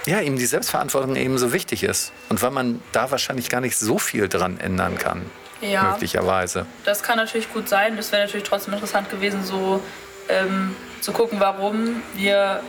ja, 0.07 0.21
ihm 0.21 0.37
die 0.37 0.47
Selbstverantwortung 0.47 1.17
eben 1.17 1.37
so 1.39 1.53
wichtig 1.53 1.83
ist 1.83 2.13
und 2.29 2.41
weil 2.43 2.51
man 2.51 2.81
da 2.93 3.11
wahrscheinlich 3.11 3.49
gar 3.49 3.61
nicht 3.61 3.77
so 3.77 3.99
viel 3.99 4.29
dran 4.29 4.59
ändern 4.59 4.99
kann. 4.99 5.29
Ja, 5.61 5.93
möglicherweise. 5.93 6.67
Das 6.85 7.03
kann 7.03 7.17
natürlich 7.17 7.53
gut 7.53 7.69
sein. 7.69 7.97
Das 7.97 8.13
wäre 8.13 8.25
natürlich 8.25 8.47
trotzdem 8.47 8.75
interessant 8.75 9.11
gewesen, 9.11 9.43
so 9.43 9.83
ähm, 10.29 10.77
zu 11.01 11.13
gucken, 11.13 11.41
warum 11.41 12.03
wir 12.15 12.63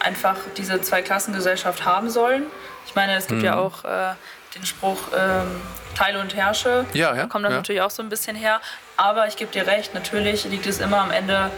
einfach 0.00 0.36
diese 0.56 0.80
Zweiklassengesellschaft 0.80 1.84
haben 1.84 2.10
sollen. 2.10 2.46
Ich 2.86 2.94
meine, 2.94 3.16
es 3.16 3.26
gibt 3.28 3.40
mhm. 3.40 3.46
ja 3.46 3.56
auch 3.56 3.84
äh, 3.84 4.14
den 4.54 4.66
Spruch 4.66 4.98
ähm, 5.16 5.60
Teile 5.96 6.20
und 6.20 6.34
Herrsche. 6.34 6.84
Ja, 6.92 7.14
ja. 7.14 7.22
Da 7.22 7.26
kommt 7.26 7.44
das 7.44 7.52
ja. 7.52 7.58
natürlich 7.58 7.82
auch 7.82 7.90
so 7.90 8.02
ein 8.02 8.08
bisschen 8.08 8.36
her. 8.36 8.60
Aber 8.96 9.26
ich 9.28 9.36
gebe 9.36 9.50
dir 9.52 9.66
recht, 9.66 9.94
natürlich 9.94 10.44
liegt 10.44 10.66
es 10.66 10.80
immer 10.80 10.98
am 10.98 11.10
Ende 11.10 11.50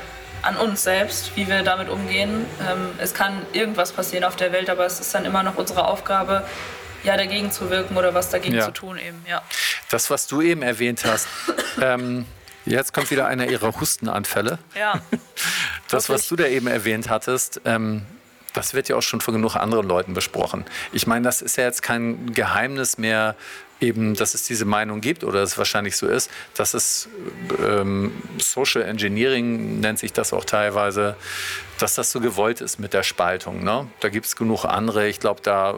an 0.42 0.57
uns 0.57 0.83
selbst, 0.83 1.37
wie 1.37 1.48
wir 1.48 1.62
damit 1.62 1.88
umgehen. 1.88 2.46
Ähm, 2.68 2.90
es 2.98 3.14
kann 3.14 3.44
irgendwas 3.53 3.92
passieren 3.92 4.24
auf 4.24 4.37
der 4.37 4.53
Welt, 4.53 4.70
aber 4.70 4.87
es 4.87 5.01
ist 5.01 5.14
dann 5.14 5.24
immer 5.24 5.42
noch 5.42 5.57
unsere 5.57 5.87
Aufgabe, 5.87 6.44
ja, 7.05 7.16
dagegen 7.16 7.51
zu 7.53 7.70
wirken 7.70 7.96
oder 7.96 8.14
was 8.14 8.31
dagegen 8.31 8.57
ja. 8.57 8.64
zu 8.64 8.72
tun 8.72 8.98
eben, 8.98 9.24
ja. 9.29 9.42
Das, 9.90 10.11
was 10.11 10.27
du 10.27 10.42
eben 10.42 10.62
erwähnt 10.62 11.05
hast, 11.05 11.29
ähm, 11.81 12.27
jetzt 12.64 12.92
kommt 12.92 13.11
wieder 13.11 13.27
einer 13.27 13.46
ihrer 13.48 13.79
Hustenanfälle. 13.81 14.59
Ja. 14.79 15.01
Das, 15.90 16.11
was 16.11 16.29
du 16.29 16.37
da 16.37 16.44
eben 16.44 16.66
erwähnt 16.66 17.09
hattest, 17.09 17.62
ähm, 17.64 18.05
das 18.53 18.74
wird 18.74 18.90
ja 18.90 18.96
auch 18.96 19.03
schon 19.03 19.22
von 19.22 19.33
genug 19.33 19.57
anderen 19.57 19.88
Leuten 19.88 20.12
besprochen. 20.12 20.66
Ich 20.92 21.07
meine, 21.07 21.24
das 21.24 21.40
ist 21.40 21.57
ja 21.57 21.64
jetzt 21.64 21.83
kein 21.83 22.35
Geheimnis 22.35 22.98
mehr, 22.98 23.37
eben, 23.80 24.14
dass 24.14 24.34
es 24.34 24.44
diese 24.44 24.64
Meinung 24.64 25.00
gibt 25.00 25.24
oder 25.24 25.42
es 25.42 25.56
wahrscheinlich 25.56 25.96
so 25.96 26.06
ist, 26.06 26.30
dass 26.54 26.74
es 26.74 27.08
ähm, 27.64 28.12
Social 28.38 28.82
Engineering 28.82 29.80
nennt 29.80 29.98
sich 29.98 30.12
das 30.12 30.32
auch 30.32 30.44
teilweise, 30.44 31.16
dass 31.78 31.94
das 31.94 32.10
so 32.10 32.20
gewollt 32.20 32.60
ist 32.60 32.78
mit 32.78 32.92
der 32.92 33.02
Spaltung. 33.02 33.62
Ne? 33.62 33.86
Da 34.00 34.08
gibt 34.08 34.26
es 34.26 34.36
genug 34.36 34.64
andere. 34.64 35.06
Ich 35.06 35.20
glaube, 35.20 35.42
da 35.42 35.74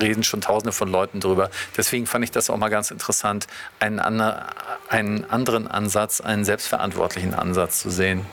reden 0.00 0.24
schon 0.24 0.40
Tausende 0.40 0.72
von 0.72 0.88
Leuten 0.88 1.20
drüber. 1.20 1.50
Deswegen 1.76 2.06
fand 2.06 2.24
ich 2.24 2.30
das 2.30 2.48
auch 2.50 2.56
mal 2.56 2.70
ganz 2.70 2.90
interessant, 2.90 3.46
einen, 3.78 3.98
ander, 3.98 4.48
einen 4.88 5.24
anderen 5.24 5.66
Ansatz, 5.68 6.20
einen 6.20 6.44
selbstverantwortlichen 6.44 7.34
Ansatz 7.34 7.80
zu 7.80 7.90
sehen. 7.90 8.24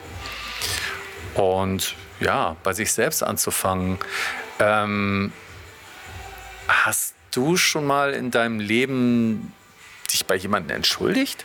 Und 1.34 1.94
ja, 2.20 2.56
bei 2.62 2.72
sich 2.72 2.92
selbst 2.92 3.22
anzufangen. 3.22 3.98
Ähm, 4.58 5.32
hast 6.68 7.14
du 7.32 7.56
schon 7.56 7.86
mal 7.86 8.12
in 8.12 8.30
deinem 8.30 8.60
Leben 8.60 9.52
dich 10.12 10.26
bei 10.26 10.36
jemandem 10.36 10.76
entschuldigt? 10.76 11.44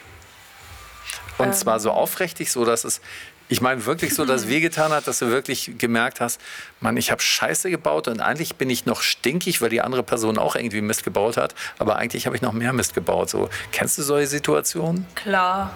Und 1.38 1.47
ähm. 1.47 1.54
zwar 1.54 1.80
so 1.80 1.91
aufrichtig, 1.91 2.52
so 2.52 2.65
dass 2.65 2.84
es, 2.84 3.02
ich 3.47 3.62
meine 3.62 3.86
wirklich 3.86 4.13
so, 4.13 4.26
dass 4.26 4.41
es 4.41 4.47
wehgetan 4.50 4.91
hat, 4.91 5.08
dass 5.08 5.19
du 5.19 5.30
wirklich 5.30 5.78
gemerkt 5.78 6.19
hast, 6.19 6.41
Mann, 6.80 6.97
ich 6.97 7.12
habe 7.12 7.21
Scheiße 7.21 7.69
gebaut 7.69 8.08
und 8.08 8.19
eigentlich 8.19 8.56
bin 8.56 8.69
ich 8.69 8.86
noch 8.86 9.02
stinkig, 9.02 9.62
weil 9.62 9.69
die 9.69 9.82
andere 9.82 10.04
Person 10.04 10.38
auch 10.38 10.56
irgendwie 10.56 10.82
Mist 10.82 11.04
gebaut 11.04 11.38
hat, 11.38 11.56
aber 11.80 11.97
eigentlich 11.97 12.26
habe 12.26 12.36
ich 12.36 12.41
noch 12.41 12.54
mehr 12.54 12.73
Mist 12.73 12.93
gebaut. 12.93 13.30
So, 13.30 13.50
kennst 13.71 13.97
du 13.97 14.04
solche 14.04 14.28
Situationen? 14.28 15.06
Klar, 15.15 15.73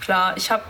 klar. 0.00 0.36
Ich 0.36 0.50
habe, 0.50 0.64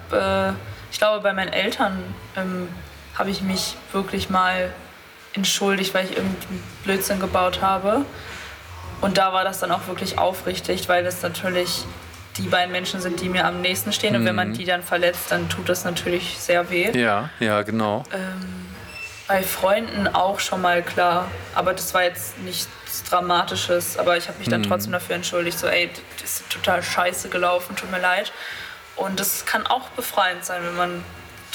äh, 0.56 0.92
ich 0.92 0.98
glaube, 0.98 1.22
bei 1.22 1.32
meinen 1.32 1.52
Eltern 1.52 2.02
ähm, 2.36 2.68
habe 3.14 3.30
ich 3.30 3.42
mich 3.42 3.76
wirklich 3.92 4.30
mal 4.30 4.72
entschuldigt, 5.32 5.94
weil 5.94 6.06
ich 6.06 6.16
irgendeinen 6.16 6.62
Blödsinn 6.84 7.20
gebaut 7.20 7.60
habe. 7.60 8.04
Und 9.00 9.18
da 9.18 9.32
war 9.32 9.44
das 9.44 9.60
dann 9.60 9.70
auch 9.70 9.86
wirklich 9.86 10.18
aufrichtig, 10.18 10.88
weil 10.88 11.04
das 11.04 11.22
natürlich 11.22 11.84
die 12.38 12.48
beiden 12.48 12.72
Menschen 12.72 13.00
sind, 13.00 13.20
die 13.20 13.28
mir 13.28 13.46
am 13.46 13.60
nächsten 13.60 13.92
stehen. 13.92 14.12
Mhm. 14.12 14.20
Und 14.20 14.26
wenn 14.26 14.34
man 14.34 14.48
mhm. 14.48 14.54
die 14.54 14.64
dann 14.64 14.82
verletzt, 14.82 15.30
dann 15.30 15.48
tut 15.48 15.68
das 15.68 15.84
natürlich 15.84 16.36
sehr 16.38 16.70
weh. 16.70 16.90
Ja, 16.98 17.30
ja, 17.40 17.62
genau. 17.62 18.04
Ähm, 18.12 18.66
bei 19.28 19.42
Freunden 19.42 20.06
auch 20.08 20.40
schon 20.40 20.60
mal 20.62 20.82
klar. 20.82 21.28
Aber 21.54 21.72
das 21.72 21.94
war 21.94 22.04
jetzt 22.04 22.38
nichts 22.38 22.68
Dramatisches. 23.08 23.98
Aber 23.98 24.16
ich 24.16 24.28
habe 24.28 24.38
mich 24.38 24.48
dann 24.48 24.62
mhm. 24.62 24.68
trotzdem 24.68 24.92
dafür 24.92 25.16
entschuldigt. 25.16 25.58
So, 25.58 25.66
ey, 25.66 25.90
das 26.20 26.40
ist 26.40 26.50
total 26.50 26.82
scheiße 26.82 27.28
gelaufen, 27.28 27.76
tut 27.76 27.90
mir 27.90 28.00
leid. 28.00 28.32
Und 28.96 29.20
das 29.20 29.44
kann 29.44 29.66
auch 29.66 29.88
befreiend 29.90 30.44
sein, 30.44 30.62
wenn 30.64 30.76
man 30.76 31.04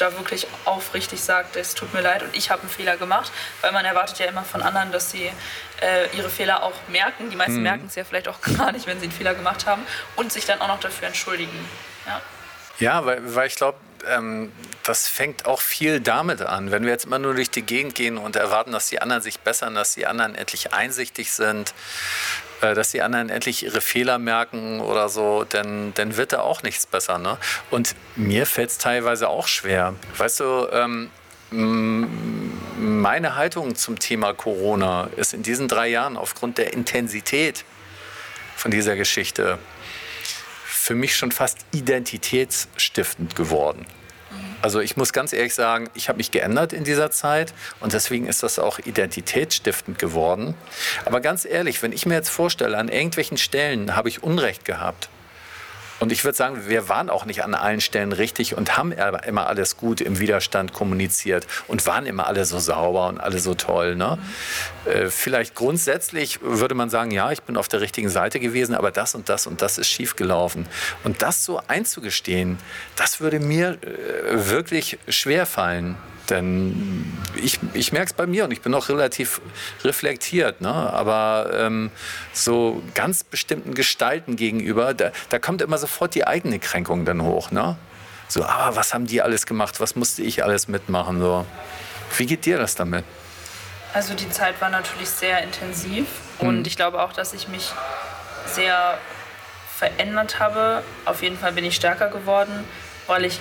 da 0.01 0.17
wirklich 0.17 0.47
aufrichtig 0.65 1.21
sagt, 1.21 1.55
es 1.55 1.75
tut 1.75 1.93
mir 1.93 2.01
leid 2.01 2.23
und 2.23 2.35
ich 2.35 2.49
habe 2.49 2.61
einen 2.61 2.69
Fehler 2.69 2.97
gemacht, 2.97 3.31
weil 3.61 3.71
man 3.71 3.85
erwartet 3.85 4.19
ja 4.19 4.25
immer 4.25 4.43
von 4.43 4.61
anderen, 4.61 4.91
dass 4.91 5.11
sie 5.11 5.31
äh, 5.81 6.15
ihre 6.17 6.29
Fehler 6.29 6.63
auch 6.63 6.73
merken. 6.87 7.29
Die 7.29 7.35
meisten 7.35 7.57
mhm. 7.57 7.63
merken 7.63 7.85
es 7.87 7.95
ja 7.95 8.03
vielleicht 8.03 8.27
auch 8.27 8.39
gar 8.57 8.71
nicht, 8.71 8.87
wenn 8.87 8.99
sie 8.99 9.05
einen 9.05 9.13
Fehler 9.13 9.35
gemacht 9.35 9.65
haben 9.65 9.83
und 10.15 10.31
sich 10.31 10.45
dann 10.45 10.59
auch 10.61 10.67
noch 10.67 10.79
dafür 10.79 11.07
entschuldigen. 11.07 11.67
Ja, 12.05 12.21
ja 12.79 13.05
weil, 13.05 13.35
weil 13.35 13.47
ich 13.47 13.55
glaube, 13.55 13.77
ähm, 14.07 14.51
das 14.83 15.07
fängt 15.07 15.45
auch 15.45 15.61
viel 15.61 15.99
damit 15.99 16.41
an. 16.41 16.71
Wenn 16.71 16.83
wir 16.83 16.91
jetzt 16.91 17.05
immer 17.05 17.19
nur 17.19 17.35
durch 17.35 17.51
die 17.51 17.61
Gegend 17.61 17.95
gehen 17.95 18.17
und 18.17 18.35
erwarten, 18.35 18.71
dass 18.71 18.89
die 18.89 19.01
anderen 19.01 19.21
sich 19.21 19.39
bessern, 19.39 19.75
dass 19.75 19.93
die 19.93 20.07
anderen 20.07 20.35
endlich 20.35 20.73
einsichtig 20.73 21.31
sind, 21.31 21.73
dass 22.61 22.91
die 22.91 23.01
anderen 23.01 23.29
endlich 23.29 23.63
ihre 23.63 23.81
Fehler 23.81 24.17
merken 24.17 24.79
oder 24.79 25.09
so, 25.09 25.45
dann, 25.47 25.93
dann 25.95 26.17
wird 26.17 26.33
da 26.33 26.41
auch 26.41 26.63
nichts 26.63 26.85
besser. 26.85 27.17
Ne? 27.17 27.37
Und 27.69 27.95
mir 28.15 28.45
fällt 28.45 28.69
es 28.69 28.77
teilweise 28.77 29.27
auch 29.29 29.47
schwer. 29.47 29.93
Weißt 30.17 30.39
du, 30.39 30.67
ähm, 30.71 31.09
meine 31.51 33.35
Haltung 33.35 33.75
zum 33.75 33.99
Thema 33.99 34.33
Corona 34.33 35.09
ist 35.17 35.33
in 35.33 35.43
diesen 35.43 35.67
drei 35.67 35.89
Jahren 35.89 36.15
aufgrund 36.15 36.57
der 36.57 36.73
Intensität 36.73 37.65
von 38.55 38.71
dieser 38.71 38.95
Geschichte 38.95 39.59
für 40.65 40.95
mich 40.95 41.15
schon 41.15 41.31
fast 41.31 41.59
identitätsstiftend 41.73 43.35
geworden. 43.35 43.85
Also 44.61 44.79
ich 44.79 44.95
muss 44.97 45.13
ganz 45.13 45.33
ehrlich 45.33 45.55
sagen, 45.55 45.89
ich 45.93 46.07
habe 46.07 46.17
mich 46.17 46.31
geändert 46.31 46.73
in 46.73 46.83
dieser 46.83 47.11
Zeit 47.11 47.53
und 47.79 47.93
deswegen 47.93 48.27
ist 48.27 48.43
das 48.43 48.59
auch 48.59 48.79
identitätsstiftend 48.79 49.97
geworden. 49.97 50.53
Aber 51.05 51.19
ganz 51.19 51.45
ehrlich, 51.45 51.81
wenn 51.81 51.91
ich 51.91 52.05
mir 52.05 52.15
jetzt 52.15 52.29
vorstelle, 52.29 52.77
an 52.77 52.89
irgendwelchen 52.89 53.37
Stellen 53.37 53.95
habe 53.95 54.09
ich 54.09 54.23
Unrecht 54.23 54.65
gehabt 54.65 55.09
Und 56.01 56.11
ich 56.11 56.23
würde 56.25 56.35
sagen, 56.35 56.67
wir 56.67 56.89
waren 56.89 57.11
auch 57.11 57.25
nicht 57.25 57.43
an 57.43 57.53
allen 57.53 57.79
Stellen 57.79 58.11
richtig 58.11 58.57
und 58.57 58.75
haben 58.75 58.91
immer 58.91 59.45
alles 59.45 59.77
gut 59.77 60.01
im 60.01 60.17
Widerstand 60.17 60.73
kommuniziert 60.73 61.45
und 61.67 61.85
waren 61.85 62.07
immer 62.07 62.25
alle 62.25 62.43
so 62.45 62.57
sauber 62.57 63.07
und 63.07 63.19
alle 63.19 63.37
so 63.37 63.53
toll. 63.53 63.95
Ne? 63.95 64.17
Mhm. 64.17 65.11
Vielleicht 65.11 65.53
grundsätzlich 65.53 66.41
würde 66.41 66.73
man 66.73 66.89
sagen, 66.89 67.11
ja, 67.11 67.31
ich 67.31 67.43
bin 67.43 67.55
auf 67.55 67.67
der 67.67 67.81
richtigen 67.81 68.09
Seite 68.09 68.39
gewesen, 68.39 68.73
aber 68.73 68.89
das 68.89 69.13
und 69.13 69.29
das 69.29 69.45
und 69.45 69.61
das 69.61 69.77
ist 69.77 69.89
schiefgelaufen. 69.89 70.65
Und 71.03 71.21
das 71.21 71.45
so 71.45 71.61
einzugestehen, 71.67 72.57
das 72.95 73.21
würde 73.21 73.39
mir 73.39 73.77
äh, 73.83 74.49
wirklich 74.49 74.97
schwer 75.07 75.45
fallen. 75.45 75.97
Denn 76.31 77.05
ich, 77.35 77.59
ich 77.73 77.91
merke 77.91 78.07
es 78.07 78.13
bei 78.13 78.25
mir 78.25 78.45
und 78.45 78.51
ich 78.51 78.61
bin 78.61 78.73
auch 78.73 78.89
relativ 78.89 79.41
reflektiert. 79.83 80.61
Ne? 80.61 80.71
Aber 80.71 81.51
ähm, 81.53 81.91
so 82.33 82.81
ganz 82.95 83.23
bestimmten 83.23 83.73
Gestalten 83.73 84.37
gegenüber, 84.37 84.93
da, 84.93 85.11
da 85.29 85.39
kommt 85.39 85.61
immer 85.61 85.77
sofort 85.77 86.15
die 86.15 86.25
eigene 86.25 86.57
Kränkung 86.57 87.05
dann 87.05 87.21
hoch. 87.21 87.51
Ne? 87.51 87.77
So, 88.29 88.43
aber 88.43 88.53
ah, 88.53 88.75
was 88.75 88.93
haben 88.93 89.07
die 89.07 89.21
alles 89.21 89.45
gemacht? 89.45 89.81
Was 89.81 89.97
musste 89.97 90.23
ich 90.23 90.43
alles 90.43 90.69
mitmachen? 90.69 91.19
So. 91.19 91.45
Wie 92.17 92.25
geht 92.25 92.45
dir 92.45 92.57
das 92.57 92.75
damit? 92.75 93.03
Also 93.93 94.13
die 94.13 94.29
Zeit 94.29 94.59
war 94.61 94.69
natürlich 94.69 95.09
sehr 95.09 95.43
intensiv 95.43 96.07
hm. 96.39 96.47
und 96.47 96.67
ich 96.67 96.77
glaube 96.77 97.03
auch, 97.03 97.11
dass 97.11 97.33
ich 97.33 97.49
mich 97.49 97.73
sehr 98.45 98.97
verändert 99.77 100.39
habe. 100.39 100.81
Auf 101.03 101.21
jeden 101.23 101.37
Fall 101.37 101.51
bin 101.51 101.65
ich 101.65 101.75
stärker 101.75 102.07
geworden, 102.07 102.63
weil 103.07 103.25
ich 103.25 103.39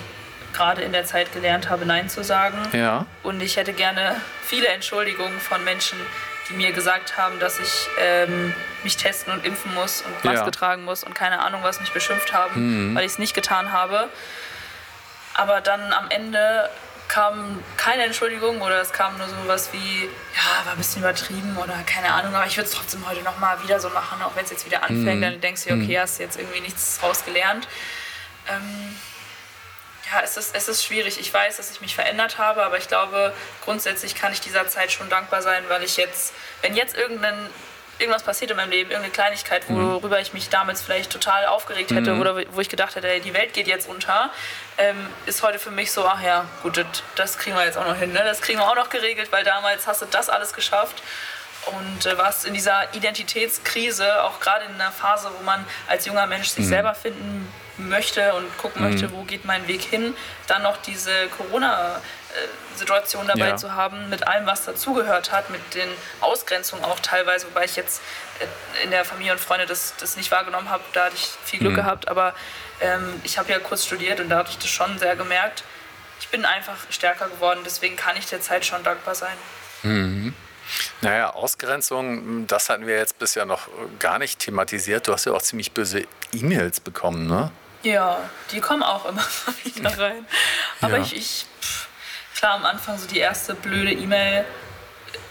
gerade 0.53 0.81
in 0.81 0.91
der 0.91 1.05
Zeit 1.05 1.33
gelernt 1.33 1.69
habe, 1.69 1.85
Nein 1.85 2.09
zu 2.09 2.23
sagen. 2.23 2.57
Ja. 2.73 3.05
Und 3.23 3.41
ich 3.41 3.57
hätte 3.57 3.73
gerne 3.73 4.15
viele 4.43 4.67
Entschuldigungen 4.67 5.39
von 5.39 5.63
Menschen, 5.63 5.97
die 6.49 6.53
mir 6.53 6.71
gesagt 6.71 7.17
haben, 7.17 7.39
dass 7.39 7.59
ich 7.59 7.87
ähm, 7.99 8.53
mich 8.83 8.97
testen 8.97 9.33
und 9.33 9.45
impfen 9.45 9.73
muss 9.73 10.01
und 10.01 10.23
Maske 10.23 10.45
ja. 10.45 10.51
tragen 10.51 10.83
muss 10.83 11.03
und 11.03 11.15
keine 11.15 11.39
Ahnung 11.39 11.61
was 11.63 11.79
mich 11.79 11.91
beschimpft 11.91 12.33
haben, 12.33 12.91
mhm. 12.91 12.95
weil 12.95 13.05
ich 13.05 13.13
es 13.13 13.19
nicht 13.19 13.33
getan 13.33 13.71
habe. 13.71 14.09
Aber 15.33 15.61
dann 15.61 15.93
am 15.93 16.09
Ende 16.09 16.69
kam 17.07 17.61
keine 17.75 18.03
Entschuldigung 18.03 18.61
oder 18.61 18.81
es 18.81 18.93
kam 18.93 19.17
nur 19.17 19.27
so 19.27 19.35
was 19.45 19.73
wie, 19.73 20.05
ja, 20.33 20.65
war 20.65 20.73
ein 20.73 20.77
bisschen 20.77 21.01
übertrieben 21.01 21.57
oder 21.57 21.75
keine 21.85 22.13
Ahnung, 22.13 22.33
aber 22.33 22.45
ich 22.45 22.55
würde 22.55 22.69
es 22.69 22.73
trotzdem 22.73 23.05
heute 23.07 23.21
nochmal 23.21 23.61
wieder 23.63 23.81
so 23.81 23.89
machen, 23.89 24.21
auch 24.21 24.33
wenn 24.35 24.45
es 24.45 24.51
jetzt 24.51 24.65
wieder 24.65 24.81
anfängt, 24.83 25.17
mhm. 25.17 25.21
dann 25.21 25.41
denkst 25.41 25.65
du, 25.65 25.73
okay, 25.73 25.97
mhm. 25.97 26.01
hast 26.01 26.19
jetzt 26.19 26.39
irgendwie 26.39 26.61
nichts 26.61 26.99
rausgelernt. 27.03 27.67
Ähm, 28.49 28.95
ja, 30.11 30.21
es 30.23 30.37
ist, 30.37 30.55
es 30.55 30.67
ist 30.67 30.83
schwierig. 30.83 31.19
Ich 31.19 31.33
weiß, 31.33 31.57
dass 31.57 31.71
ich 31.71 31.81
mich 31.81 31.95
verändert 31.95 32.37
habe, 32.37 32.63
aber 32.63 32.77
ich 32.77 32.87
glaube, 32.87 33.33
grundsätzlich 33.63 34.15
kann 34.15 34.33
ich 34.33 34.41
dieser 34.41 34.67
Zeit 34.67 34.91
schon 34.91 35.09
dankbar 35.09 35.41
sein, 35.41 35.63
weil 35.69 35.83
ich 35.83 35.97
jetzt, 35.97 36.33
wenn 36.61 36.75
jetzt 36.75 36.97
irgendein, 36.97 37.49
irgendwas 37.97 38.23
passiert 38.23 38.51
in 38.51 38.57
meinem 38.57 38.71
Leben, 38.71 38.89
irgendeine 38.89 39.13
Kleinigkeit, 39.13 39.69
mhm. 39.69 39.93
worüber 39.93 40.19
ich 40.19 40.33
mich 40.33 40.49
damals 40.49 40.81
vielleicht 40.81 41.11
total 41.11 41.45
aufgeregt 41.45 41.91
hätte 41.91 42.13
mhm. 42.13 42.21
oder 42.21 42.35
wo 42.51 42.59
ich 42.59 42.69
gedacht 42.69 42.95
hätte, 42.95 43.19
die 43.21 43.33
Welt 43.33 43.53
geht 43.53 43.67
jetzt 43.67 43.87
unter, 43.87 44.31
ähm, 44.77 44.97
ist 45.27 45.43
heute 45.43 45.59
für 45.59 45.71
mich 45.71 45.91
so, 45.91 46.05
ach 46.05 46.21
ja, 46.21 46.45
gut, 46.63 46.77
das, 46.77 46.85
das 47.15 47.37
kriegen 47.37 47.55
wir 47.55 47.63
jetzt 47.63 47.77
auch 47.77 47.87
noch 47.87 47.97
hin. 47.97 48.11
Ne? 48.11 48.21
Das 48.25 48.41
kriegen 48.41 48.59
wir 48.59 48.67
auch 48.67 48.75
noch 48.75 48.89
geregelt, 48.89 49.31
weil 49.31 49.43
damals 49.43 49.87
hast 49.87 50.01
du 50.01 50.07
das 50.07 50.29
alles 50.29 50.51
geschafft 50.53 51.01
und 51.67 52.05
äh, 52.05 52.17
warst 52.17 52.45
in 52.45 52.53
dieser 52.53 52.93
Identitätskrise, 52.93 54.23
auch 54.23 54.39
gerade 54.39 54.65
in 54.65 54.73
einer 54.73 54.91
Phase, 54.91 55.29
wo 55.37 55.43
man 55.43 55.63
als 55.87 56.05
junger 56.05 56.25
Mensch 56.25 56.49
sich 56.49 56.65
mhm. 56.65 56.69
selber 56.69 56.95
finden 56.95 57.53
möchte 57.89 58.33
und 58.33 58.57
gucken 58.57 58.83
mhm. 58.83 58.91
möchte, 58.91 59.11
wo 59.11 59.23
geht 59.23 59.45
mein 59.45 59.67
Weg 59.67 59.81
hin, 59.81 60.15
dann 60.47 60.63
noch 60.63 60.77
diese 60.77 61.11
Corona-Situation 61.37 63.27
dabei 63.27 63.49
ja. 63.49 63.57
zu 63.57 63.73
haben, 63.73 64.09
mit 64.09 64.27
allem, 64.27 64.45
was 64.45 64.65
dazugehört 64.65 65.31
hat, 65.31 65.49
mit 65.49 65.73
den 65.73 65.89
Ausgrenzungen 66.19 66.83
auch 66.83 66.99
teilweise, 66.99 67.47
wobei 67.47 67.65
ich 67.65 67.75
jetzt 67.75 68.01
äh, 68.39 68.83
in 68.83 68.91
der 68.91 69.05
Familie 69.05 69.33
und 69.33 69.39
Freunde 69.39 69.65
das, 69.65 69.93
das 69.99 70.17
nicht 70.17 70.31
wahrgenommen 70.31 70.69
habe, 70.69 70.83
da 70.93 71.05
hatte 71.05 71.15
ich 71.15 71.29
viel 71.43 71.59
Glück 71.59 71.73
mhm. 71.73 71.77
gehabt, 71.77 72.07
aber 72.07 72.33
ähm, 72.79 73.21
ich 73.23 73.37
habe 73.37 73.51
ja 73.51 73.59
kurz 73.59 73.85
studiert 73.85 74.19
und 74.19 74.29
da 74.29 74.37
habe 74.37 74.49
ich 74.49 74.57
das 74.57 74.69
schon 74.69 74.97
sehr 74.99 75.15
gemerkt. 75.15 75.63
Ich 76.19 76.29
bin 76.29 76.45
einfach 76.45 76.77
stärker 76.89 77.27
geworden, 77.29 77.61
deswegen 77.65 77.95
kann 77.95 78.15
ich 78.17 78.27
der 78.27 78.41
Zeit 78.41 78.65
schon 78.65 78.83
dankbar 78.83 79.15
sein. 79.15 79.35
Mhm. 79.83 80.33
Naja, 81.01 81.31
Ausgrenzung, 81.31 82.47
das 82.47 82.69
hatten 82.69 82.87
wir 82.87 82.95
jetzt 82.97 83.19
bisher 83.19 83.45
noch 83.45 83.67
gar 83.99 84.19
nicht 84.19 84.39
thematisiert. 84.39 85.07
Du 85.07 85.13
hast 85.13 85.25
ja 85.25 85.33
auch 85.33 85.41
ziemlich 85.41 85.71
böse 85.71 86.05
E-Mails 86.33 86.79
bekommen, 86.79 87.27
ne? 87.27 87.51
Ja, 87.83 88.19
die 88.51 88.59
kommen 88.59 88.83
auch 88.83 89.05
immer 89.05 89.23
wieder 89.63 89.97
rein. 89.97 90.25
Aber 90.81 90.97
ja. 90.97 91.03
ich, 91.03 91.15
ich 91.15 91.45
pff, 91.61 91.87
klar, 92.35 92.55
am 92.55 92.65
Anfang 92.65 92.97
so 92.97 93.07
die 93.07 93.19
erste 93.19 93.55
blöde 93.55 93.91
E-Mail 93.91 94.45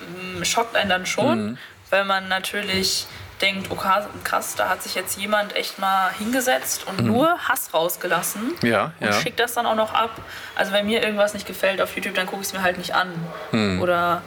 ähm, 0.01 0.45
schockt 0.45 0.77
einen 0.77 0.91
dann 0.91 1.07
schon, 1.07 1.51
mhm. 1.51 1.59
weil 1.91 2.05
man 2.05 2.29
natürlich 2.29 3.07
denkt, 3.41 3.71
okay, 3.71 4.03
oh, 4.05 4.19
krass, 4.23 4.55
da 4.55 4.69
hat 4.69 4.83
sich 4.83 4.95
jetzt 4.95 5.19
jemand 5.19 5.57
echt 5.57 5.79
mal 5.79 6.11
hingesetzt 6.13 6.87
und 6.87 7.01
mhm. 7.01 7.07
nur 7.07 7.39
Hass 7.49 7.73
rausgelassen 7.73 8.53
ja, 8.63 8.93
und 9.01 9.07
ja. 9.07 9.13
schickt 9.15 9.41
das 9.41 9.55
dann 9.55 9.67
auch 9.67 9.75
noch 9.75 9.95
ab. 9.95 10.11
Also 10.55 10.73
wenn 10.73 10.87
mir 10.87 11.03
irgendwas 11.03 11.33
nicht 11.35 11.47
gefällt 11.47 11.81
auf 11.81 11.95
YouTube, 11.97 12.15
dann 12.15 12.27
gucke 12.27 12.43
ich 12.43 12.49
es 12.49 12.53
mir 12.53 12.63
halt 12.63 12.79
nicht 12.79 12.95
an. 12.95 13.13
Mhm. 13.53 13.81
Oder 13.81 14.23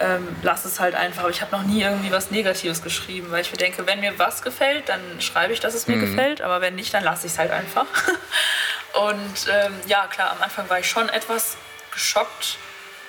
ähm, 0.00 0.26
lass 0.42 0.64
es 0.64 0.80
halt 0.80 0.94
einfach. 0.94 1.22
Aber 1.22 1.30
ich 1.30 1.42
habe 1.42 1.56
noch 1.56 1.62
nie 1.62 1.82
irgendwie 1.82 2.10
was 2.10 2.30
Negatives 2.30 2.82
geschrieben, 2.82 3.30
weil 3.30 3.42
ich 3.42 3.50
mir 3.52 3.58
denke, 3.58 3.86
wenn 3.86 4.00
mir 4.00 4.18
was 4.18 4.42
gefällt, 4.42 4.88
dann 4.88 5.00
schreibe 5.20 5.52
ich, 5.52 5.60
dass 5.60 5.74
es 5.74 5.86
mir 5.86 5.96
mhm. 5.96 6.00
gefällt, 6.00 6.40
aber 6.40 6.60
wenn 6.60 6.74
nicht, 6.74 6.92
dann 6.94 7.04
lasse 7.04 7.26
ich 7.26 7.32
es 7.34 7.38
halt 7.38 7.50
einfach. 7.50 7.86
Und 8.92 9.46
ähm, 9.52 9.72
ja, 9.86 10.06
klar, 10.06 10.32
am 10.32 10.42
Anfang 10.42 10.68
war 10.68 10.80
ich 10.80 10.88
schon 10.88 11.08
etwas 11.10 11.56
geschockt, 11.92 12.58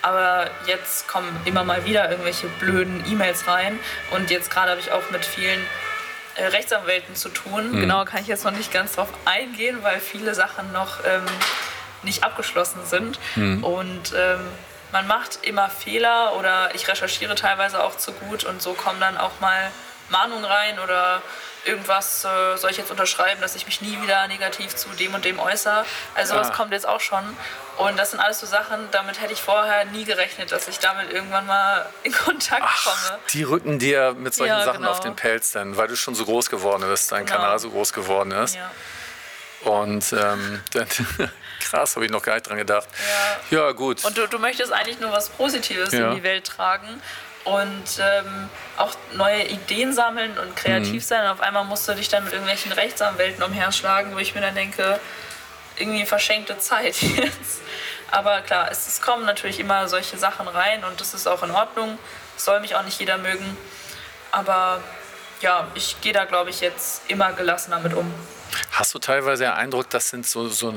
aber 0.02 0.50
jetzt 0.68 1.08
kommen 1.08 1.30
immer 1.46 1.64
mal 1.64 1.86
wieder 1.86 2.10
irgendwelche 2.10 2.48
blöden 2.60 3.04
E-Mails 3.10 3.48
rein 3.48 3.80
und 4.12 4.32
jetzt 4.32 4.50
gerade 4.50 4.72
habe 4.72 4.80
ich 4.80 4.92
auch 4.92 5.10
mit 5.12 5.24
vielen 5.26 5.60
äh, 6.36 6.46
Rechtsanwälten 6.46 7.16
zu 7.16 7.30
tun. 7.30 7.72
Mhm. 7.72 7.82
Genau 7.82 8.06
kann 8.06 8.22
ich 8.22 8.28
jetzt 8.28 8.44
noch 8.44 8.52
nicht 8.52 8.72
ganz 8.72 8.94
drauf 8.94 9.10
eingehen, 9.26 9.80
weil 9.82 10.00
viele 10.00 10.34
Sachen 10.34 10.72
noch 10.72 11.04
ähm, 11.06 11.26
nicht 12.04 12.24
abgeschlossen 12.24 12.80
sind. 12.86 13.20
Mhm. 13.36 13.64
Und 13.64 14.14
ähm, 14.16 14.40
man 14.92 15.08
macht 15.08 15.40
immer 15.44 15.70
Fehler 15.70 16.36
oder 16.38 16.74
ich 16.76 16.88
recherchiere 16.88 17.36
teilweise 17.36 17.84
auch 17.84 17.98
zu 17.98 18.12
gut 18.12 18.44
und 18.44 18.62
so 18.62 18.74
kommen 18.74 19.00
dann 19.00 19.18
auch 19.18 19.40
mal 19.40 19.72
Mahnungen 20.10 20.46
rein 20.46 20.80
oder 20.80 21.22
irgendwas 21.66 22.26
äh, 22.26 22.58
soll 22.58 22.72
ich 22.72 22.78
jetzt 22.78 22.92
unterschreiben, 22.92 23.42
dass 23.42 23.56
ich 23.56 23.66
mich 23.66 23.82
nie 23.82 24.02
wieder 24.02 24.28
negativ 24.28 24.76
zu 24.76 24.90
dem 24.90 25.14
und 25.14 25.26
dem 25.26 25.40
äußere. 25.40 25.86
Also 26.16 26.36
was 26.36 26.50
ah. 26.50 26.54
kommt 26.54 26.72
jetzt 26.72 26.88
auch 26.88 27.00
schon. 27.00 27.24
Und 27.78 27.98
das 27.98 28.12
sind 28.12 28.20
alles 28.20 28.40
so 28.40 28.48
Sachen, 28.48 28.80
damit 28.92 29.22
hätte 29.22 29.34
ich 29.34 29.42
vorher 29.42 29.86
nie 29.86 30.04
gerechnet, 30.04 30.52
dass 30.52 30.68
ich 30.68 30.80
damit 30.80 31.12
irgendwann 31.12 31.46
mal 31.46 31.86
in 32.04 32.12
Kontakt 32.12 32.64
Ach, 32.66 32.84
komme. 32.84 33.20
Die 33.30 33.44
rücken 33.44 33.80
dir 33.80 34.14
mit 34.18 34.34
solchen 34.34 34.58
ja, 34.58 34.64
Sachen 34.64 34.80
genau. 34.80 34.92
auf 34.92 35.00
den 35.00 35.16
Pelz 35.16 35.52
dann, 35.52 35.78
weil 35.78 35.88
du 35.88 35.96
schon 35.96 36.16
so 36.16 36.26
groß 36.26 36.50
geworden 36.50 36.84
bist, 36.88 37.12
dein 37.12 37.26
genau. 37.26 37.38
Kanal 37.38 37.60
so 37.60 37.70
groß 37.70 37.94
geworden 37.94 38.32
ist. 38.32 38.56
Ja. 38.56 38.72
Und 39.62 40.14
ähm, 40.14 40.62
dann, 40.74 40.88
krass, 41.72 41.96
habe 41.96 42.06
ich 42.06 42.12
noch 42.12 42.22
gar 42.22 42.36
nicht 42.36 42.48
dran 42.48 42.58
gedacht. 42.58 42.88
Ja, 43.50 43.60
ja 43.60 43.72
gut. 43.72 44.04
Und 44.06 44.18
du, 44.18 44.28
du 44.28 44.40
möchtest 44.40 44.72
eigentlich 44.72 45.00
nur 45.00 45.12
was 45.12 45.30
Positives 45.30 45.92
ja. 45.92 46.10
in 46.10 46.16
die 46.16 46.24
Welt 46.24 46.46
tragen 46.46 47.02
und 47.44 47.84
ähm, 48.00 48.50
auch 48.78 48.94
neue 49.14 49.44
Ideen 49.44 49.94
sammeln 49.94 50.38
und 50.38 50.56
kreativ 50.56 50.94
mhm. 50.94 51.00
sein. 51.00 51.22
Und 51.26 51.32
auf 51.32 51.42
einmal 51.42 51.64
musst 51.66 51.88
du 51.88 51.94
dich 51.94 52.10
dann 52.10 52.24
mit 52.24 52.34
irgendwelchen 52.34 52.72
Rechtsanwälten 52.72 53.44
umherschlagen, 53.44 54.14
wo 54.14 54.20
ich 54.20 54.36
mir 54.36 54.42
dann 54.42 54.56
denke, 54.56 55.00
irgendwie 55.78 56.06
verschenkte 56.06 56.58
Zeit 56.60 57.02
jetzt. 57.02 57.62
Aber 58.12 58.42
klar, 58.42 58.70
es, 58.70 58.88
es 58.88 59.02
kommen 59.02 59.26
natürlich 59.26 59.60
immer 59.60 59.88
solche 59.88 60.18
Sachen 60.18 60.48
rein 60.48 60.84
und 60.84 61.00
das 61.00 61.14
ist 61.14 61.28
auch 61.28 61.44
in 61.44 61.52
Ordnung. 61.52 61.98
Soll 62.36 62.60
mich 62.60 62.76
auch 62.76 62.84
nicht 62.84 63.00
jeder 63.00 63.18
mögen. 63.18 63.58
Aber 64.32 64.82
ja, 65.42 65.68
ich 65.74 66.00
gehe 66.02 66.14
da, 66.14 66.26
glaube 66.26 66.50
ich, 66.50 66.62
jetzt 66.62 67.10
immer 67.10 67.34
gelassener 67.34 67.80
mit 67.80 67.94
um. 67.94 68.14
Hast 68.82 68.96
du 68.96 68.98
teilweise 68.98 69.44
den 69.44 69.54
Eindruck, 69.54 69.92
das 69.92 70.10
sind 70.10 70.26
so, 70.26 70.48
so 70.48 70.74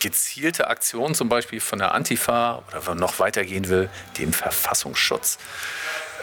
gezielte 0.00 0.66
Aktionen, 0.66 1.14
zum 1.14 1.28
Beispiel 1.28 1.60
von 1.60 1.78
der 1.78 1.94
Antifa 1.94 2.64
oder 2.66 2.78
wenn 2.78 2.94
man 2.94 2.98
noch 2.98 3.20
weitergehen 3.20 3.68
will, 3.68 3.88
dem 4.18 4.32
Verfassungsschutz? 4.32 5.38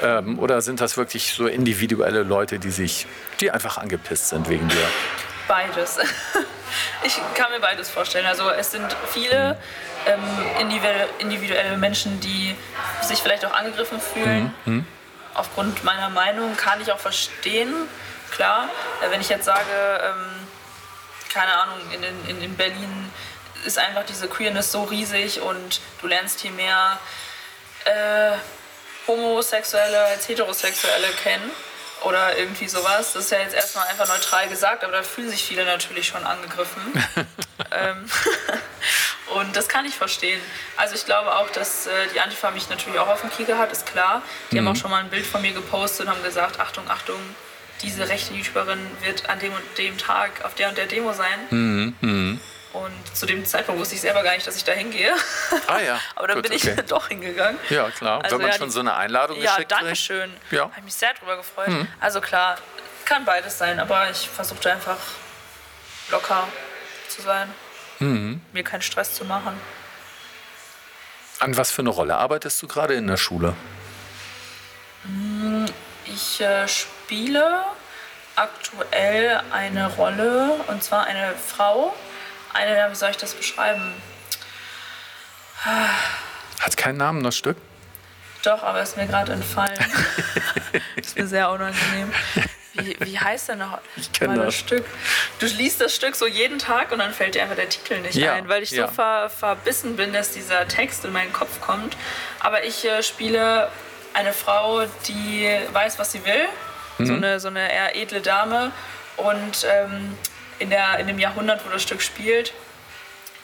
Ähm, 0.01 0.37
oder 0.37 0.61
sind 0.61 0.81
das 0.81 0.97
wirklich 0.97 1.31
so 1.31 1.47
individuelle 1.47 2.23
Leute, 2.23 2.59
die 2.59 2.71
sich, 2.71 3.07
die 3.39 3.51
einfach 3.51 3.77
angepisst 3.77 4.27
sind 4.27 4.49
wegen 4.49 4.67
dir? 4.67 4.85
Beides. 5.47 5.99
Ich 7.03 7.21
kann 7.35 7.51
mir 7.51 7.59
beides 7.59 7.89
vorstellen. 7.89 8.25
Also 8.25 8.49
es 8.49 8.71
sind 8.71 8.95
viele 9.11 9.57
ähm, 10.07 10.19
individuelle 11.19 11.77
Menschen, 11.77 12.19
die 12.19 12.55
sich 13.03 13.19
vielleicht 13.19 13.45
auch 13.45 13.53
angegriffen 13.53 14.01
fühlen. 14.01 14.53
Mhm. 14.65 14.73
mhm. 14.73 14.85
Aufgrund 15.35 15.83
meiner 15.83 16.09
Meinung 16.09 16.57
kann 16.57 16.81
ich 16.81 16.91
auch 16.91 16.99
verstehen, 16.99 17.71
klar. 18.31 18.69
Äh, 19.01 19.11
wenn 19.11 19.21
ich 19.21 19.29
jetzt 19.29 19.45
sage, 19.45 19.61
ähm, 20.01 20.32
keine 21.33 21.53
Ahnung, 21.53 21.79
in, 21.91 22.03
in, 22.03 22.41
in 22.41 22.55
Berlin 22.55 23.11
ist 23.65 23.77
einfach 23.77 24.05
diese 24.05 24.27
Queerness 24.27 24.71
so 24.71 24.83
riesig 24.83 25.41
und 25.41 25.81
du 26.01 26.07
lernst 26.07 26.41
hier 26.41 26.51
mehr 26.51 26.99
äh, 27.85 28.31
Homosexuelle 29.07 30.05
als 30.05 30.27
Heterosexuelle 30.27 31.07
kennen 31.23 31.49
oder 32.03 32.37
irgendwie 32.37 32.67
sowas. 32.67 33.13
Das 33.13 33.25
ist 33.25 33.31
ja 33.31 33.39
jetzt 33.39 33.55
erstmal 33.55 33.87
einfach 33.87 34.07
neutral 34.07 34.47
gesagt, 34.49 34.83
aber 34.83 34.93
da 34.93 35.03
fühlen 35.03 35.29
sich 35.29 35.43
viele 35.43 35.65
natürlich 35.65 36.07
schon 36.07 36.23
angegriffen. 36.25 36.81
ähm, 37.71 38.09
und 39.35 39.55
das 39.55 39.67
kann 39.67 39.85
ich 39.85 39.95
verstehen. 39.95 40.41
Also 40.77 40.95
ich 40.95 41.05
glaube 41.05 41.35
auch, 41.35 41.49
dass 41.51 41.87
äh, 41.87 41.91
die 42.13 42.19
Antifa 42.19 42.51
mich 42.51 42.69
natürlich 42.69 42.99
auch 42.99 43.07
auf 43.07 43.21
dem 43.21 43.31
Kieker 43.31 43.57
hat, 43.57 43.71
ist 43.71 43.85
klar. 43.85 44.21
Die 44.51 44.55
mhm. 44.59 44.67
haben 44.67 44.75
auch 44.75 44.79
schon 44.79 44.91
mal 44.91 44.99
ein 44.99 45.09
Bild 45.09 45.25
von 45.25 45.41
mir 45.41 45.53
gepostet 45.53 46.07
und 46.07 46.13
haben 46.13 46.23
gesagt, 46.23 46.59
Achtung, 46.59 46.89
Achtung, 46.89 47.19
diese 47.83 48.07
rechte 48.09 48.33
YouTuberin 48.33 48.79
wird 49.01 49.29
an 49.29 49.39
dem 49.39 49.53
und 49.53 49.77
dem 49.77 49.97
Tag 49.97 50.43
auf 50.43 50.55
der 50.55 50.69
und 50.69 50.77
der 50.77 50.87
Demo 50.87 51.13
sein. 51.13 51.39
Mhm. 51.49 51.95
Mhm. 52.01 52.39
Und 52.73 53.15
zu 53.15 53.27
dem 53.27 53.45
Zeitpunkt 53.45 53.79
wusste 53.79 53.93
ich 53.93 54.01
selber 54.01 54.23
gar 54.23 54.33
nicht, 54.33 54.47
dass 54.47 54.55
ich 54.55 54.63
da 54.63 54.71
hingehe. 54.71 55.13
Ah 55.67 55.79
ja. 55.79 55.99
Aber 56.15 56.27
dann 56.27 56.37
Gut, 56.37 56.49
bin 56.49 56.57
okay. 56.57 56.75
ich 56.75 56.85
doch 56.87 57.07
hingegangen. 57.07 57.59
Ja, 57.69 57.91
klar. 57.91 58.23
Also, 58.23 58.35
Wenn 58.35 58.41
man 58.41 58.51
ja, 58.51 58.57
schon 58.57 58.71
so 58.71 58.79
eine 58.79 58.95
Einladung 58.95 59.39
ja, 59.39 59.51
geschickt 59.51 59.71
Ja, 59.71 59.79
danke 59.79 59.95
schön. 59.95 60.33
Ja. 60.49 60.63
Habe 60.63 60.81
mich 60.81 60.95
sehr 60.95 61.13
drüber 61.13 61.37
gefreut. 61.37 61.67
Mhm. 61.67 61.87
Also 61.99 62.19
klar, 62.19 62.57
kann 63.05 63.25
beides 63.25 63.59
sein, 63.59 63.79
aber 63.79 64.09
ich 64.09 64.27
versuchte 64.27 64.71
einfach 64.71 64.97
locker 66.09 66.47
zu 67.09 67.21
sein. 67.21 67.53
Mhm. 67.99 68.41
Mir 68.53 68.63
keinen 68.63 68.81
Stress 68.81 69.13
zu 69.13 69.23
machen. 69.25 69.59
An 71.39 71.55
was 71.57 71.71
für 71.71 71.81
eine 71.81 71.89
Rolle 71.89 72.15
arbeitest 72.15 72.61
du 72.61 72.67
gerade 72.67 72.95
in 72.95 73.05
der 73.05 73.17
Schule? 73.17 73.55
Mm, 75.03 75.65
ich 76.05 76.41
äh, 76.41 76.65
spiele 77.03 77.63
aktuell 78.35 79.41
eine 79.51 79.93
Rolle, 79.95 80.51
und 80.67 80.83
zwar 80.83 81.05
eine 81.05 81.33
Frau. 81.35 81.93
Eine, 82.53 82.89
wie 82.89 82.95
soll 82.95 83.11
ich 83.11 83.17
das 83.17 83.33
beschreiben? 83.33 83.93
Hat 86.59 86.77
keinen 86.77 86.97
Namen, 86.97 87.23
das 87.23 87.37
Stück? 87.37 87.57
Doch, 88.43 88.63
aber 88.63 88.81
ist 88.81 88.97
mir 88.97 89.07
gerade 89.07 89.33
entfallen. 89.33 89.77
ist 90.95 91.17
mir 91.17 91.27
sehr 91.27 91.49
unangenehm. 91.49 92.11
Wie, 92.73 92.97
wie 92.99 93.19
heißt 93.19 93.49
denn 93.49 93.59
noch 93.59 93.79
ich 93.95 94.09
mal 94.21 94.35
das. 94.35 94.45
das 94.45 94.55
Stück? 94.55 94.85
Du 95.39 95.45
liest 95.45 95.79
das 95.79 95.95
Stück 95.95 96.15
so 96.15 96.25
jeden 96.25 96.57
Tag 96.57 96.91
und 96.91 96.99
dann 96.99 97.13
fällt 97.13 97.35
dir 97.35 97.43
einfach 97.43 97.55
der 97.55 97.69
Titel 97.69 97.99
nicht 97.99 98.15
ja, 98.15 98.33
ein, 98.33 98.49
weil 98.49 98.63
ich 98.63 98.71
ja. 98.71 98.87
so 98.87 98.93
ver, 98.93 99.29
verbissen 99.29 99.95
bin, 99.95 100.11
dass 100.11 100.31
dieser 100.31 100.67
Text 100.67 101.05
in 101.05 101.13
meinen 101.13 101.31
Kopf 101.31 101.61
kommt. 101.61 101.95
Aber 102.39 102.63
ich 102.63 102.83
äh, 102.85 103.03
spiele 103.03 103.69
eine 104.13 104.33
Frau, 104.33 104.85
die 105.07 105.49
weiß, 105.71 105.99
was 105.99 106.11
sie 106.11 106.25
will. 106.25 106.47
Mhm. 106.97 107.05
So, 107.05 107.13
eine, 107.13 107.39
so 107.39 107.47
eine 107.47 107.71
eher 107.71 107.95
edle 107.95 108.21
Dame. 108.21 108.71
Und 109.17 109.65
ähm, 109.69 110.17
in, 110.59 110.69
der, 110.69 110.99
in 110.99 111.07
dem 111.07 111.19
Jahrhundert, 111.19 111.65
wo 111.65 111.69
das 111.69 111.83
Stück 111.83 112.01
spielt, 112.01 112.53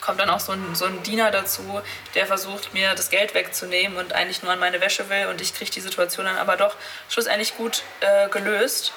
kommt 0.00 0.18
dann 0.18 0.30
auch 0.30 0.40
so 0.40 0.52
ein, 0.52 0.74
so 0.74 0.86
ein 0.86 1.02
Diener 1.02 1.30
dazu, 1.30 1.82
der 2.14 2.26
versucht, 2.26 2.72
mir 2.72 2.94
das 2.94 3.10
Geld 3.10 3.34
wegzunehmen 3.34 3.98
und 3.98 4.12
eigentlich 4.12 4.42
nur 4.42 4.52
an 4.52 4.58
meine 4.58 4.80
Wäsche 4.80 5.08
will. 5.08 5.26
Und 5.26 5.40
ich 5.40 5.54
kriege 5.54 5.70
die 5.70 5.80
Situation 5.80 6.26
dann 6.26 6.36
aber 6.36 6.56
doch 6.56 6.74
schlussendlich 7.08 7.56
gut 7.56 7.82
äh, 8.00 8.28
gelöst. 8.28 8.92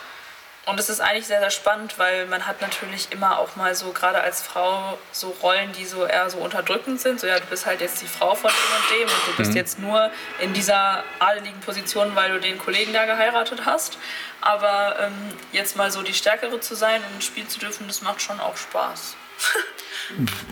Und 0.66 0.80
es 0.80 0.88
ist 0.88 1.01
eigentlich 1.01 1.28
sehr, 1.28 1.41
sehr 1.41 1.49
spannend, 1.49 1.99
weil 1.99 2.26
man 2.28 2.47
hat 2.47 2.61
natürlich 2.61 3.11
immer 3.11 3.38
auch 3.38 3.57
mal 3.57 3.76
so, 3.76 3.91
gerade 3.91 4.22
als 4.22 4.41
Frau, 4.41 4.97
so 5.11 5.36
Rollen, 5.41 5.74
die 5.74 5.84
so 5.84 6.05
eher 6.05 6.30
so 6.30 6.38
unterdrückend 6.38 7.01
sind. 7.01 7.20
So, 7.20 7.28
ja, 7.28 7.38
du 7.38 7.45
bist 7.47 7.66
halt 7.66 7.82
jetzt 7.82 8.01
die 8.01 8.07
Frau 8.07 8.34
von 8.34 8.49
dem 8.49 8.78
und 8.78 8.97
dem 8.97 9.14
und 9.14 9.28
du 9.28 9.38
bist 9.38 9.51
mhm. 9.51 9.57
jetzt 9.57 9.80
nur 9.80 10.09
in 10.39 10.53
dieser 10.53 11.03
adeligen 11.20 11.59
Position, 11.59 12.16
weil 12.16 12.32
du 12.32 12.39
den 12.39 12.57
Kollegen 12.57 12.93
da 12.93 13.05
geheiratet 13.05 13.66
hast. 13.66 13.97
Aber 14.39 14.97
ähm, 15.01 15.14
jetzt 15.51 15.76
mal 15.76 15.91
so 15.91 16.01
die 16.01 16.14
Stärkere 16.14 16.61
zu 16.61 16.76
sein 16.76 17.01
und 17.14 17.22
spielen 17.22 17.49
zu 17.49 17.59
dürfen, 17.59 17.88
das 17.88 18.01
macht 18.01 18.22
schon 18.22 18.39
auch 18.39 18.55
Spaß. 18.55 19.18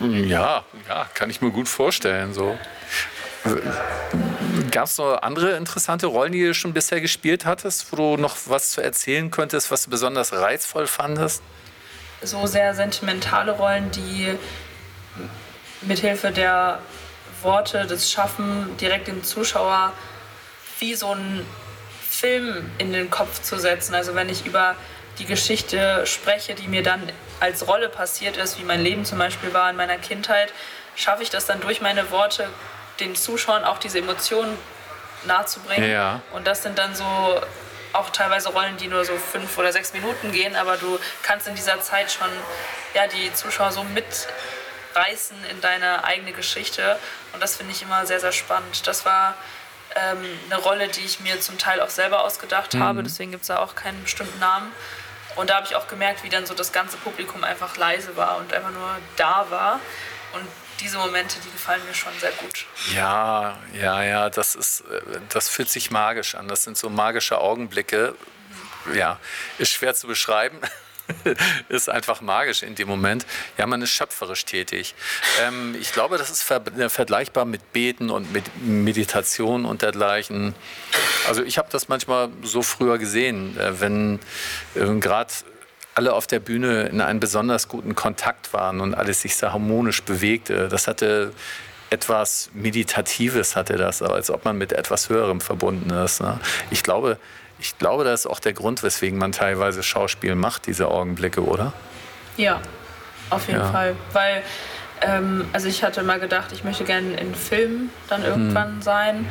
ja, 0.02 0.64
ja, 0.88 1.06
kann 1.14 1.30
ich 1.30 1.40
mir 1.40 1.50
gut 1.50 1.68
vorstellen. 1.68 2.34
So. 2.34 2.58
Gab 4.70 4.84
es 4.84 4.98
noch 4.98 5.20
andere 5.22 5.56
interessante 5.56 6.06
Rollen, 6.06 6.32
die 6.32 6.44
du 6.44 6.54
schon 6.54 6.72
bisher 6.72 7.00
gespielt 7.00 7.44
hattest, 7.44 7.90
wo 7.92 7.96
du 7.96 8.16
noch 8.16 8.36
was 8.46 8.70
zu 8.70 8.80
erzählen 8.80 9.30
könntest, 9.30 9.70
was 9.70 9.84
du 9.84 9.90
besonders 9.90 10.32
reizvoll 10.32 10.86
fandest? 10.86 11.42
So 12.22 12.46
sehr 12.46 12.74
sentimentale 12.74 13.52
Rollen, 13.52 13.90
die 13.90 14.34
mithilfe 15.82 16.30
der 16.30 16.78
Worte 17.42 17.86
des 17.86 18.10
Schaffen 18.10 18.76
direkt 18.76 19.08
dem 19.08 19.24
Zuschauer 19.24 19.92
wie 20.78 20.94
so 20.94 21.14
ein 21.14 21.44
Film 22.08 22.70
in 22.78 22.92
den 22.92 23.10
Kopf 23.10 23.42
zu 23.42 23.58
setzen. 23.58 23.94
Also 23.94 24.14
wenn 24.14 24.28
ich 24.28 24.46
über 24.46 24.76
die 25.18 25.24
Geschichte 25.24 26.06
spreche, 26.06 26.54
die 26.54 26.68
mir 26.68 26.82
dann 26.82 27.00
als 27.40 27.66
Rolle 27.66 27.88
passiert 27.88 28.36
ist, 28.36 28.58
wie 28.60 28.64
mein 28.64 28.80
Leben 28.80 29.04
zum 29.04 29.18
Beispiel 29.18 29.52
war 29.52 29.68
in 29.70 29.76
meiner 29.76 29.98
Kindheit, 29.98 30.52
schaffe 30.94 31.22
ich 31.22 31.30
das 31.30 31.46
dann 31.46 31.60
durch 31.60 31.80
meine 31.80 32.10
Worte 32.10 32.48
den 33.02 33.16
Zuschauern 33.16 33.64
auch 33.64 33.78
diese 33.78 33.98
Emotionen 33.98 34.56
nahezubringen. 35.24 35.90
Ja. 35.90 36.20
Und 36.32 36.46
das 36.46 36.62
sind 36.62 36.78
dann 36.78 36.94
so 36.94 37.40
auch 37.92 38.10
teilweise 38.10 38.48
Rollen, 38.50 38.76
die 38.78 38.88
nur 38.88 39.04
so 39.04 39.16
fünf 39.16 39.58
oder 39.58 39.72
sechs 39.72 39.92
Minuten 39.92 40.32
gehen, 40.32 40.56
aber 40.56 40.76
du 40.76 40.98
kannst 41.22 41.46
in 41.46 41.54
dieser 41.54 41.80
Zeit 41.80 42.10
schon 42.10 42.28
ja, 42.94 43.06
die 43.06 43.32
Zuschauer 43.34 43.72
so 43.72 43.84
mitreißen 43.84 45.36
in 45.50 45.60
deine 45.60 46.04
eigene 46.04 46.32
Geschichte. 46.32 46.98
Und 47.32 47.42
das 47.42 47.56
finde 47.56 47.72
ich 47.72 47.82
immer 47.82 48.06
sehr, 48.06 48.20
sehr 48.20 48.32
spannend. 48.32 48.86
Das 48.86 49.04
war 49.04 49.34
ähm, 49.94 50.24
eine 50.50 50.60
Rolle, 50.60 50.88
die 50.88 51.00
ich 51.00 51.20
mir 51.20 51.40
zum 51.40 51.58
Teil 51.58 51.80
auch 51.80 51.90
selber 51.90 52.24
ausgedacht 52.24 52.74
mhm. 52.74 52.82
habe, 52.82 53.02
deswegen 53.02 53.30
gibt 53.30 53.42
es 53.42 53.48
da 53.48 53.58
auch 53.58 53.74
keinen 53.74 54.02
bestimmten 54.02 54.38
Namen. 54.38 54.72
Und 55.36 55.50
da 55.50 55.56
habe 55.56 55.66
ich 55.66 55.76
auch 55.76 55.88
gemerkt, 55.88 56.22
wie 56.24 56.28
dann 56.28 56.44
so 56.44 56.54
das 56.54 56.72
ganze 56.72 56.98
Publikum 56.98 57.42
einfach 57.42 57.76
leise 57.76 58.16
war 58.16 58.36
und 58.36 58.52
einfach 58.52 58.70
nur 58.70 58.96
da 59.16 59.46
war. 59.48 59.80
Und 60.34 60.46
diese 60.82 60.98
Momente, 60.98 61.36
die 61.44 61.50
gefallen 61.50 61.82
mir 61.86 61.94
schon 61.94 62.12
sehr 62.20 62.32
gut. 62.32 62.66
Ja, 62.94 63.58
ja, 63.80 64.02
ja, 64.02 64.30
das 64.30 64.54
ist, 64.54 64.80
äh, 64.80 65.20
das 65.28 65.48
fühlt 65.48 65.70
sich 65.70 65.90
magisch 65.90 66.34
an. 66.34 66.48
Das 66.48 66.64
sind 66.64 66.76
so 66.76 66.90
magische 66.90 67.38
Augenblicke. 67.38 68.14
Ja, 68.94 69.18
ist 69.58 69.70
schwer 69.70 69.94
zu 69.94 70.06
beschreiben. 70.06 70.58
ist 71.68 71.88
einfach 71.88 72.20
magisch 72.20 72.62
in 72.62 72.74
dem 72.74 72.88
Moment. 72.88 73.26
Ja, 73.58 73.66
man 73.66 73.82
ist 73.82 73.90
schöpferisch 73.90 74.44
tätig. 74.44 74.94
Ähm, 75.40 75.76
ich 75.80 75.92
glaube, 75.92 76.18
das 76.18 76.30
ist 76.30 76.42
ver 76.42 76.62
äh, 76.78 76.88
vergleichbar 76.88 77.44
mit 77.44 77.72
Beten 77.72 78.10
und 78.10 78.32
mit 78.32 78.44
Meditation 78.62 79.64
und 79.64 79.82
dergleichen. 79.82 80.54
Also 81.28 81.42
ich 81.42 81.58
habe 81.58 81.68
das 81.70 81.88
manchmal 81.88 82.28
so 82.42 82.62
früher 82.62 82.98
gesehen, 82.98 83.58
äh, 83.58 83.80
wenn 83.80 84.20
äh, 84.74 84.86
gerade 84.98 85.32
alle 85.94 86.12
auf 86.14 86.26
der 86.26 86.40
Bühne 86.40 86.84
in 86.84 87.00
einem 87.00 87.20
besonders 87.20 87.68
guten 87.68 87.94
Kontakt 87.94 88.52
waren 88.52 88.80
und 88.80 88.94
alles 88.94 89.22
sich 89.22 89.36
so 89.36 89.52
harmonisch 89.52 90.02
bewegte. 90.02 90.68
Das 90.68 90.88
hatte 90.88 91.32
etwas 91.90 92.50
Meditatives, 92.54 93.54
hatte 93.54 93.76
das, 93.76 94.00
als 94.00 94.30
ob 94.30 94.44
man 94.44 94.56
mit 94.56 94.72
etwas 94.72 95.10
Höherem 95.10 95.40
verbunden 95.40 95.90
ist. 95.90 96.22
Ne? 96.22 96.40
Ich 96.70 96.82
glaube, 96.82 97.18
ich 97.58 97.78
glaube, 97.78 98.04
das 98.04 98.20
ist 98.20 98.26
auch 98.26 98.40
der 98.40 98.54
Grund, 98.54 98.82
weswegen 98.82 99.18
man 99.18 99.32
teilweise 99.32 99.82
Schauspiel 99.82 100.34
macht, 100.34 100.66
diese 100.66 100.88
Augenblicke, 100.88 101.44
oder? 101.44 101.72
Ja, 102.36 102.60
auf 103.28 103.46
jeden 103.46 103.60
ja. 103.60 103.70
Fall. 103.70 103.94
Weil, 104.12 104.42
ähm, 105.02 105.44
also 105.52 105.68
ich 105.68 105.84
hatte 105.84 106.02
mal 106.02 106.18
gedacht, 106.18 106.52
ich 106.52 106.64
möchte 106.64 106.84
gerne 106.84 107.14
in 107.20 107.34
Filmen 107.34 107.90
dann 108.08 108.24
irgendwann 108.24 108.76
hm. 108.76 108.82
sein. 108.82 109.26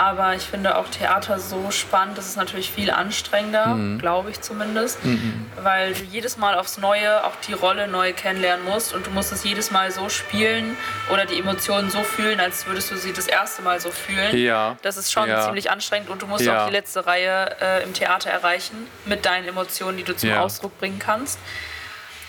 Aber 0.00 0.34
ich 0.34 0.44
finde 0.44 0.78
auch 0.78 0.88
Theater 0.88 1.38
so 1.38 1.70
spannend, 1.70 2.16
das 2.16 2.26
ist 2.26 2.38
natürlich 2.38 2.70
viel 2.70 2.90
anstrengender, 2.90 3.66
mhm. 3.66 3.98
glaube 3.98 4.30
ich 4.30 4.40
zumindest, 4.40 5.04
mhm. 5.04 5.44
weil 5.62 5.92
du 5.92 6.04
jedes 6.04 6.38
Mal 6.38 6.54
aufs 6.54 6.78
Neue 6.78 7.22
auch 7.22 7.36
die 7.46 7.52
Rolle 7.52 7.86
neu 7.86 8.14
kennenlernen 8.14 8.64
musst 8.64 8.94
und 8.94 9.06
du 9.06 9.10
musst 9.10 9.30
es 9.30 9.44
jedes 9.44 9.70
Mal 9.70 9.90
so 9.90 10.08
spielen 10.08 10.74
oder 11.12 11.26
die 11.26 11.38
Emotionen 11.38 11.90
so 11.90 12.02
fühlen, 12.02 12.40
als 12.40 12.66
würdest 12.66 12.90
du 12.90 12.96
sie 12.96 13.12
das 13.12 13.26
erste 13.26 13.60
Mal 13.60 13.78
so 13.78 13.90
fühlen. 13.90 14.34
Ja. 14.38 14.78
Das 14.80 14.96
ist 14.96 15.12
schon 15.12 15.28
ja. 15.28 15.44
ziemlich 15.44 15.70
anstrengend 15.70 16.08
und 16.08 16.22
du 16.22 16.26
musst 16.26 16.46
ja. 16.46 16.62
auch 16.62 16.68
die 16.68 16.72
letzte 16.72 17.04
Reihe 17.04 17.54
äh, 17.60 17.82
im 17.82 17.92
Theater 17.92 18.30
erreichen 18.30 18.86
mit 19.04 19.26
deinen 19.26 19.48
Emotionen, 19.48 19.98
die 19.98 20.04
du 20.04 20.16
zum 20.16 20.30
ja. 20.30 20.40
Ausdruck 20.40 20.78
bringen 20.78 20.98
kannst. 20.98 21.38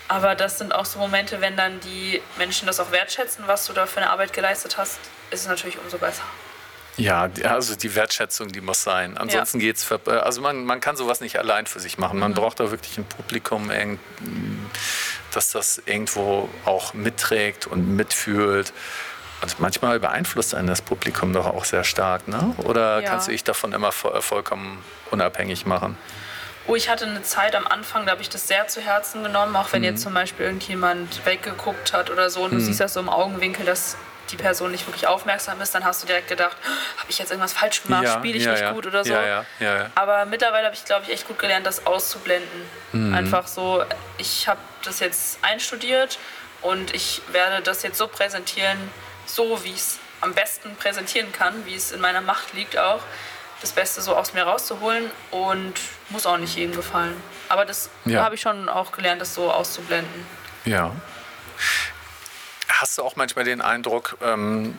Aber 0.08 0.34
das 0.34 0.58
sind 0.58 0.74
auch 0.74 0.84
so 0.84 0.98
Momente, 0.98 1.40
wenn 1.40 1.56
dann 1.56 1.80
die 1.80 2.20
Menschen 2.36 2.66
das 2.66 2.80
auch 2.80 2.92
wertschätzen, 2.92 3.44
was 3.46 3.66
du 3.66 3.72
da 3.72 3.86
für 3.86 4.02
eine 4.02 4.10
Arbeit 4.10 4.34
geleistet 4.34 4.76
hast, 4.76 4.98
ist 5.30 5.40
es 5.40 5.48
natürlich 5.48 5.78
umso 5.78 5.96
besser. 5.96 6.24
Ja, 6.96 7.30
also 7.44 7.74
die 7.74 7.94
Wertschätzung, 7.94 8.48
die 8.48 8.60
muss 8.60 8.82
sein. 8.82 9.16
Ansonsten 9.16 9.60
ja. 9.60 9.66
geht 9.66 9.76
es, 9.76 9.90
also 10.06 10.40
man, 10.42 10.64
man 10.64 10.80
kann 10.80 10.96
sowas 10.96 11.20
nicht 11.20 11.38
allein 11.38 11.66
für 11.66 11.80
sich 11.80 11.98
machen. 11.98 12.18
Man 12.18 12.32
mhm. 12.32 12.36
braucht 12.36 12.60
da 12.60 12.70
wirklich 12.70 12.98
ein 12.98 13.04
Publikum, 13.04 13.70
das 15.32 15.50
das 15.50 15.82
irgendwo 15.86 16.50
auch 16.64 16.92
mitträgt 16.94 17.66
und 17.66 17.96
mitfühlt. 17.96 18.72
Und 19.40 19.58
manchmal 19.58 19.98
beeinflusst 19.98 20.54
einen 20.54 20.68
das 20.68 20.82
Publikum 20.82 21.32
doch 21.32 21.46
auch 21.46 21.64
sehr 21.64 21.82
stark, 21.82 22.28
ne? 22.28 22.54
Oder 22.58 23.00
ja. 23.00 23.08
kannst 23.08 23.26
du 23.26 23.32
dich 23.32 23.42
davon 23.42 23.72
immer 23.72 23.90
vollkommen 23.90 24.84
unabhängig 25.10 25.66
machen? 25.66 25.96
Oh, 26.68 26.76
ich 26.76 26.88
hatte 26.88 27.06
eine 27.06 27.22
Zeit 27.22 27.56
am 27.56 27.66
Anfang, 27.66 28.06
da 28.06 28.12
habe 28.12 28.22
ich 28.22 28.28
das 28.28 28.46
sehr 28.46 28.68
zu 28.68 28.80
Herzen 28.80 29.24
genommen, 29.24 29.56
auch 29.56 29.72
wenn 29.72 29.80
mhm. 29.80 29.86
jetzt 29.86 30.02
zum 30.02 30.14
Beispiel 30.14 30.46
irgendjemand 30.46 31.26
weggeguckt 31.26 31.92
hat 31.92 32.08
oder 32.08 32.30
so 32.30 32.44
und 32.44 32.52
du 32.52 32.58
mhm. 32.58 32.60
siehst 32.60 32.78
das 32.78 32.92
so 32.92 33.00
im 33.00 33.08
Augenwinkel, 33.08 33.66
dass 33.66 33.96
die 34.32 34.36
Person 34.36 34.72
nicht 34.72 34.86
wirklich 34.86 35.06
aufmerksam 35.06 35.60
ist, 35.60 35.74
dann 35.74 35.84
hast 35.84 36.02
du 36.02 36.06
direkt 36.06 36.28
gedacht, 36.28 36.56
oh, 36.64 37.00
habe 37.00 37.10
ich 37.10 37.18
jetzt 37.18 37.30
irgendwas 37.30 37.52
falsch 37.52 37.82
gemacht, 37.82 38.04
ja, 38.04 38.14
spiele 38.14 38.38
ich 38.38 38.44
ja, 38.44 38.52
nicht 38.52 38.62
ja. 38.62 38.72
gut 38.72 38.86
oder 38.86 39.04
so. 39.04 39.14
Aber 39.94 40.24
mittlerweile 40.26 40.66
habe 40.66 40.74
ich, 40.74 40.84
glaube 40.84 41.04
ich, 41.06 41.12
echt 41.12 41.28
gut 41.28 41.38
gelernt, 41.38 41.66
das 41.66 41.86
auszublenden. 41.86 42.62
Mhm. 42.92 43.14
Einfach 43.14 43.46
so, 43.46 43.84
ich 44.18 44.48
habe 44.48 44.60
das 44.84 45.00
jetzt 45.00 45.38
einstudiert 45.42 46.18
und 46.62 46.94
ich 46.94 47.22
werde 47.30 47.62
das 47.62 47.82
jetzt 47.82 47.98
so 47.98 48.08
präsentieren, 48.08 48.78
so 49.26 49.62
wie 49.62 49.70
ich 49.70 49.76
es 49.76 49.98
am 50.20 50.34
besten 50.34 50.74
präsentieren 50.76 51.30
kann, 51.32 51.66
wie 51.66 51.74
es 51.74 51.92
in 51.92 52.00
meiner 52.00 52.20
Macht 52.20 52.54
liegt 52.54 52.78
auch, 52.78 53.00
das 53.60 53.72
Beste 53.72 54.00
so 54.00 54.16
aus 54.16 54.34
mir 54.34 54.42
rauszuholen 54.42 55.10
und 55.30 55.74
muss 56.08 56.26
auch 56.26 56.38
nicht 56.38 56.56
jedem 56.56 56.74
gefallen. 56.74 57.14
Aber 57.48 57.64
das 57.64 57.90
habe 58.08 58.34
ich 58.34 58.40
schon 58.40 58.68
auch 58.68 58.92
gelernt, 58.92 59.20
das 59.20 59.34
so 59.34 59.52
auszublenden. 59.52 60.26
Ja 60.64 60.92
hast 62.82 62.98
du 62.98 63.02
auch 63.02 63.14
manchmal 63.16 63.44
den 63.44 63.60
Eindruck, 63.60 64.18
ähm, 64.22 64.74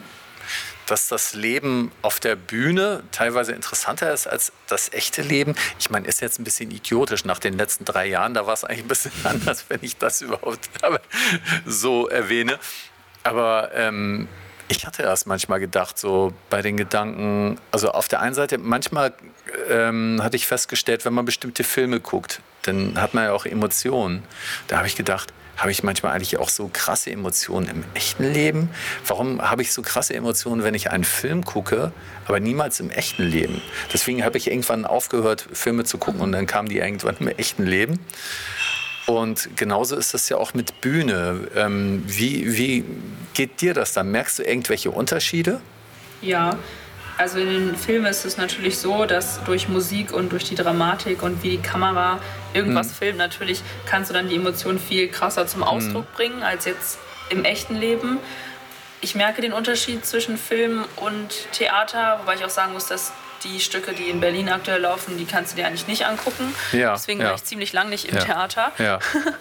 dass 0.86 1.08
das 1.08 1.32
Leben 1.32 1.90
auf 2.02 2.20
der 2.20 2.36
Bühne 2.36 3.02
teilweise 3.10 3.52
interessanter 3.52 4.12
ist 4.12 4.26
als 4.26 4.52
das 4.66 4.92
echte 4.92 5.22
Leben. 5.22 5.54
Ich 5.78 5.88
meine, 5.88 6.06
ist 6.06 6.20
jetzt 6.20 6.38
ein 6.38 6.44
bisschen 6.44 6.70
idiotisch 6.70 7.24
nach 7.24 7.38
den 7.38 7.56
letzten 7.56 7.86
drei 7.86 8.06
Jahren. 8.06 8.34
Da 8.34 8.46
war 8.46 8.52
es 8.52 8.62
eigentlich 8.62 8.84
ein 8.84 8.88
bisschen 8.88 9.12
anders, 9.24 9.64
wenn 9.68 9.78
ich 9.80 9.96
das 9.96 10.20
überhaupt 10.20 10.68
so 11.66 12.06
erwähne. 12.08 12.58
Aber 13.22 13.70
ähm, 13.74 14.28
ich 14.68 14.86
hatte 14.86 15.02
erst 15.02 15.26
manchmal 15.26 15.58
gedacht, 15.58 15.98
so 15.98 16.34
bei 16.50 16.60
den 16.60 16.76
Gedanken, 16.76 17.58
also 17.70 17.90
auf 17.90 18.08
der 18.08 18.20
einen 18.20 18.34
Seite, 18.34 18.58
manchmal 18.58 19.14
ähm, 19.70 20.20
hatte 20.22 20.36
ich 20.36 20.46
festgestellt, 20.46 21.06
wenn 21.06 21.14
man 21.14 21.24
bestimmte 21.24 21.64
Filme 21.64 22.00
guckt, 22.00 22.42
dann 22.62 23.00
hat 23.00 23.14
man 23.14 23.24
ja 23.24 23.32
auch 23.32 23.46
Emotionen. 23.46 24.22
Da 24.66 24.76
habe 24.76 24.86
ich 24.86 24.96
gedacht, 24.96 25.32
habe 25.56 25.70
ich 25.70 25.82
manchmal 25.82 26.12
eigentlich 26.12 26.38
auch 26.38 26.48
so 26.48 26.68
krasse 26.72 27.10
Emotionen 27.10 27.68
im 27.68 27.84
echten 27.94 28.24
Leben? 28.32 28.68
Warum 29.06 29.40
habe 29.40 29.62
ich 29.62 29.72
so 29.72 29.82
krasse 29.82 30.14
Emotionen, 30.14 30.64
wenn 30.64 30.74
ich 30.74 30.90
einen 30.90 31.04
Film 31.04 31.44
gucke, 31.44 31.92
aber 32.26 32.40
niemals 32.40 32.80
im 32.80 32.90
echten 32.90 33.22
Leben? 33.24 33.62
Deswegen 33.92 34.24
habe 34.24 34.38
ich 34.38 34.50
irgendwann 34.50 34.84
aufgehört, 34.84 35.46
Filme 35.52 35.84
zu 35.84 35.98
gucken 35.98 36.20
und 36.20 36.32
dann 36.32 36.46
kamen 36.46 36.68
die 36.68 36.78
irgendwann 36.78 37.16
im 37.18 37.28
echten 37.28 37.64
Leben. 37.64 38.00
Und 39.06 39.56
genauso 39.56 39.96
ist 39.96 40.14
das 40.14 40.28
ja 40.28 40.38
auch 40.38 40.54
mit 40.54 40.80
Bühne. 40.80 41.48
Ähm, 41.54 42.02
wie, 42.06 42.56
wie 42.56 42.84
geht 43.34 43.60
dir 43.60 43.74
das 43.74 43.92
dann? 43.92 44.10
Merkst 44.10 44.38
du 44.38 44.42
irgendwelche 44.42 44.90
Unterschiede? 44.90 45.60
Ja, 46.22 46.56
also 47.16 47.38
in 47.38 47.48
den 47.48 47.76
Filmen 47.76 48.06
ist 48.06 48.24
es 48.24 48.36
natürlich 48.36 48.78
so, 48.78 49.04
dass 49.04 49.42
durch 49.44 49.68
Musik 49.68 50.12
und 50.12 50.32
durch 50.32 50.44
die 50.44 50.54
Dramatik 50.54 51.22
und 51.22 51.42
wie 51.42 51.50
die 51.50 51.62
Kamera 51.62 52.18
irgendwas 52.52 52.88
mhm. 52.88 52.94
filmt, 52.94 53.18
natürlich 53.18 53.62
kannst 53.86 54.10
du 54.10 54.14
dann 54.14 54.28
die 54.28 54.36
Emotionen 54.36 54.78
viel 54.78 55.08
krasser 55.08 55.46
zum 55.46 55.62
Ausdruck 55.62 56.06
mhm. 56.10 56.16
bringen 56.16 56.42
als 56.42 56.64
jetzt 56.64 56.98
im 57.30 57.44
echten 57.44 57.76
Leben. 57.76 58.18
Ich 59.00 59.14
merke 59.14 59.42
den 59.42 59.52
Unterschied 59.52 60.04
zwischen 60.04 60.36
Film 60.38 60.84
und 60.96 61.28
Theater, 61.52 62.18
wobei 62.20 62.34
ich 62.34 62.44
auch 62.44 62.50
sagen 62.50 62.72
muss, 62.72 62.86
dass 62.86 63.12
die 63.44 63.60
Stücke, 63.60 63.92
die 63.92 64.08
in 64.08 64.20
Berlin 64.20 64.48
aktuell 64.48 64.80
laufen, 64.80 65.16
die 65.18 65.26
kannst 65.26 65.52
du 65.52 65.56
dir 65.56 65.66
eigentlich 65.66 65.86
nicht 65.86 66.06
angucken. 66.06 66.54
Ja, 66.72 66.94
Deswegen 66.94 67.20
ja. 67.20 67.28
war 67.28 67.34
ich 67.34 67.44
ziemlich 67.44 67.72
lang 67.72 67.90
nicht 67.90 68.06
im 68.06 68.16
ja. 68.16 68.24
Theater. 68.24 68.72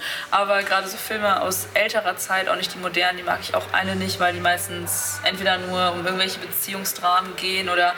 Aber 0.31 0.61
gerade 0.63 0.87
so 0.87 0.97
Filme 0.97 1.41
aus 1.41 1.67
älterer 1.73 2.17
Zeit, 2.17 2.49
auch 2.49 2.55
nicht 2.55 2.73
die 2.73 2.79
modernen, 2.79 3.17
die 3.17 3.23
mag 3.23 3.39
ich 3.41 3.55
auch 3.55 3.65
eine 3.71 3.95
nicht, 3.95 4.19
weil 4.19 4.33
die 4.33 4.39
meistens 4.39 5.19
entweder 5.23 5.57
nur 5.57 5.93
um 5.93 6.05
irgendwelche 6.05 6.39
Beziehungsdramen 6.39 7.35
gehen 7.35 7.69
oder 7.69 7.93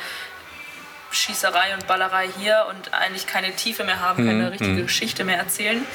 Schießerei 1.12 1.74
und 1.74 1.88
Ballerei 1.88 2.30
hier 2.38 2.66
und 2.70 2.93
eigentlich 2.93 3.26
keine 3.26 3.56
Tiefe 3.56 3.84
mehr 3.84 3.99
haben, 4.01 4.24
mhm. 4.24 4.28
keine 4.28 4.51
richtige 4.51 4.72
mhm. 4.72 4.88
Geschichte 4.88 5.24
mehr 5.24 5.38
erzählen. 5.38 5.86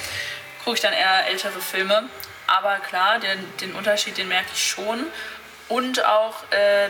Gucke 0.64 0.76
ich 0.76 0.82
dann 0.82 0.92
eher 0.92 1.26
ältere 1.28 1.60
Filme. 1.60 2.04
Aber 2.46 2.76
klar, 2.78 3.20
den, 3.20 3.38
den 3.60 3.72
Unterschied, 3.74 4.18
den 4.18 4.28
merke 4.28 4.48
ich 4.52 4.68
schon. 4.68 5.06
Und 5.68 6.04
auch 6.04 6.42
äh, 6.50 6.88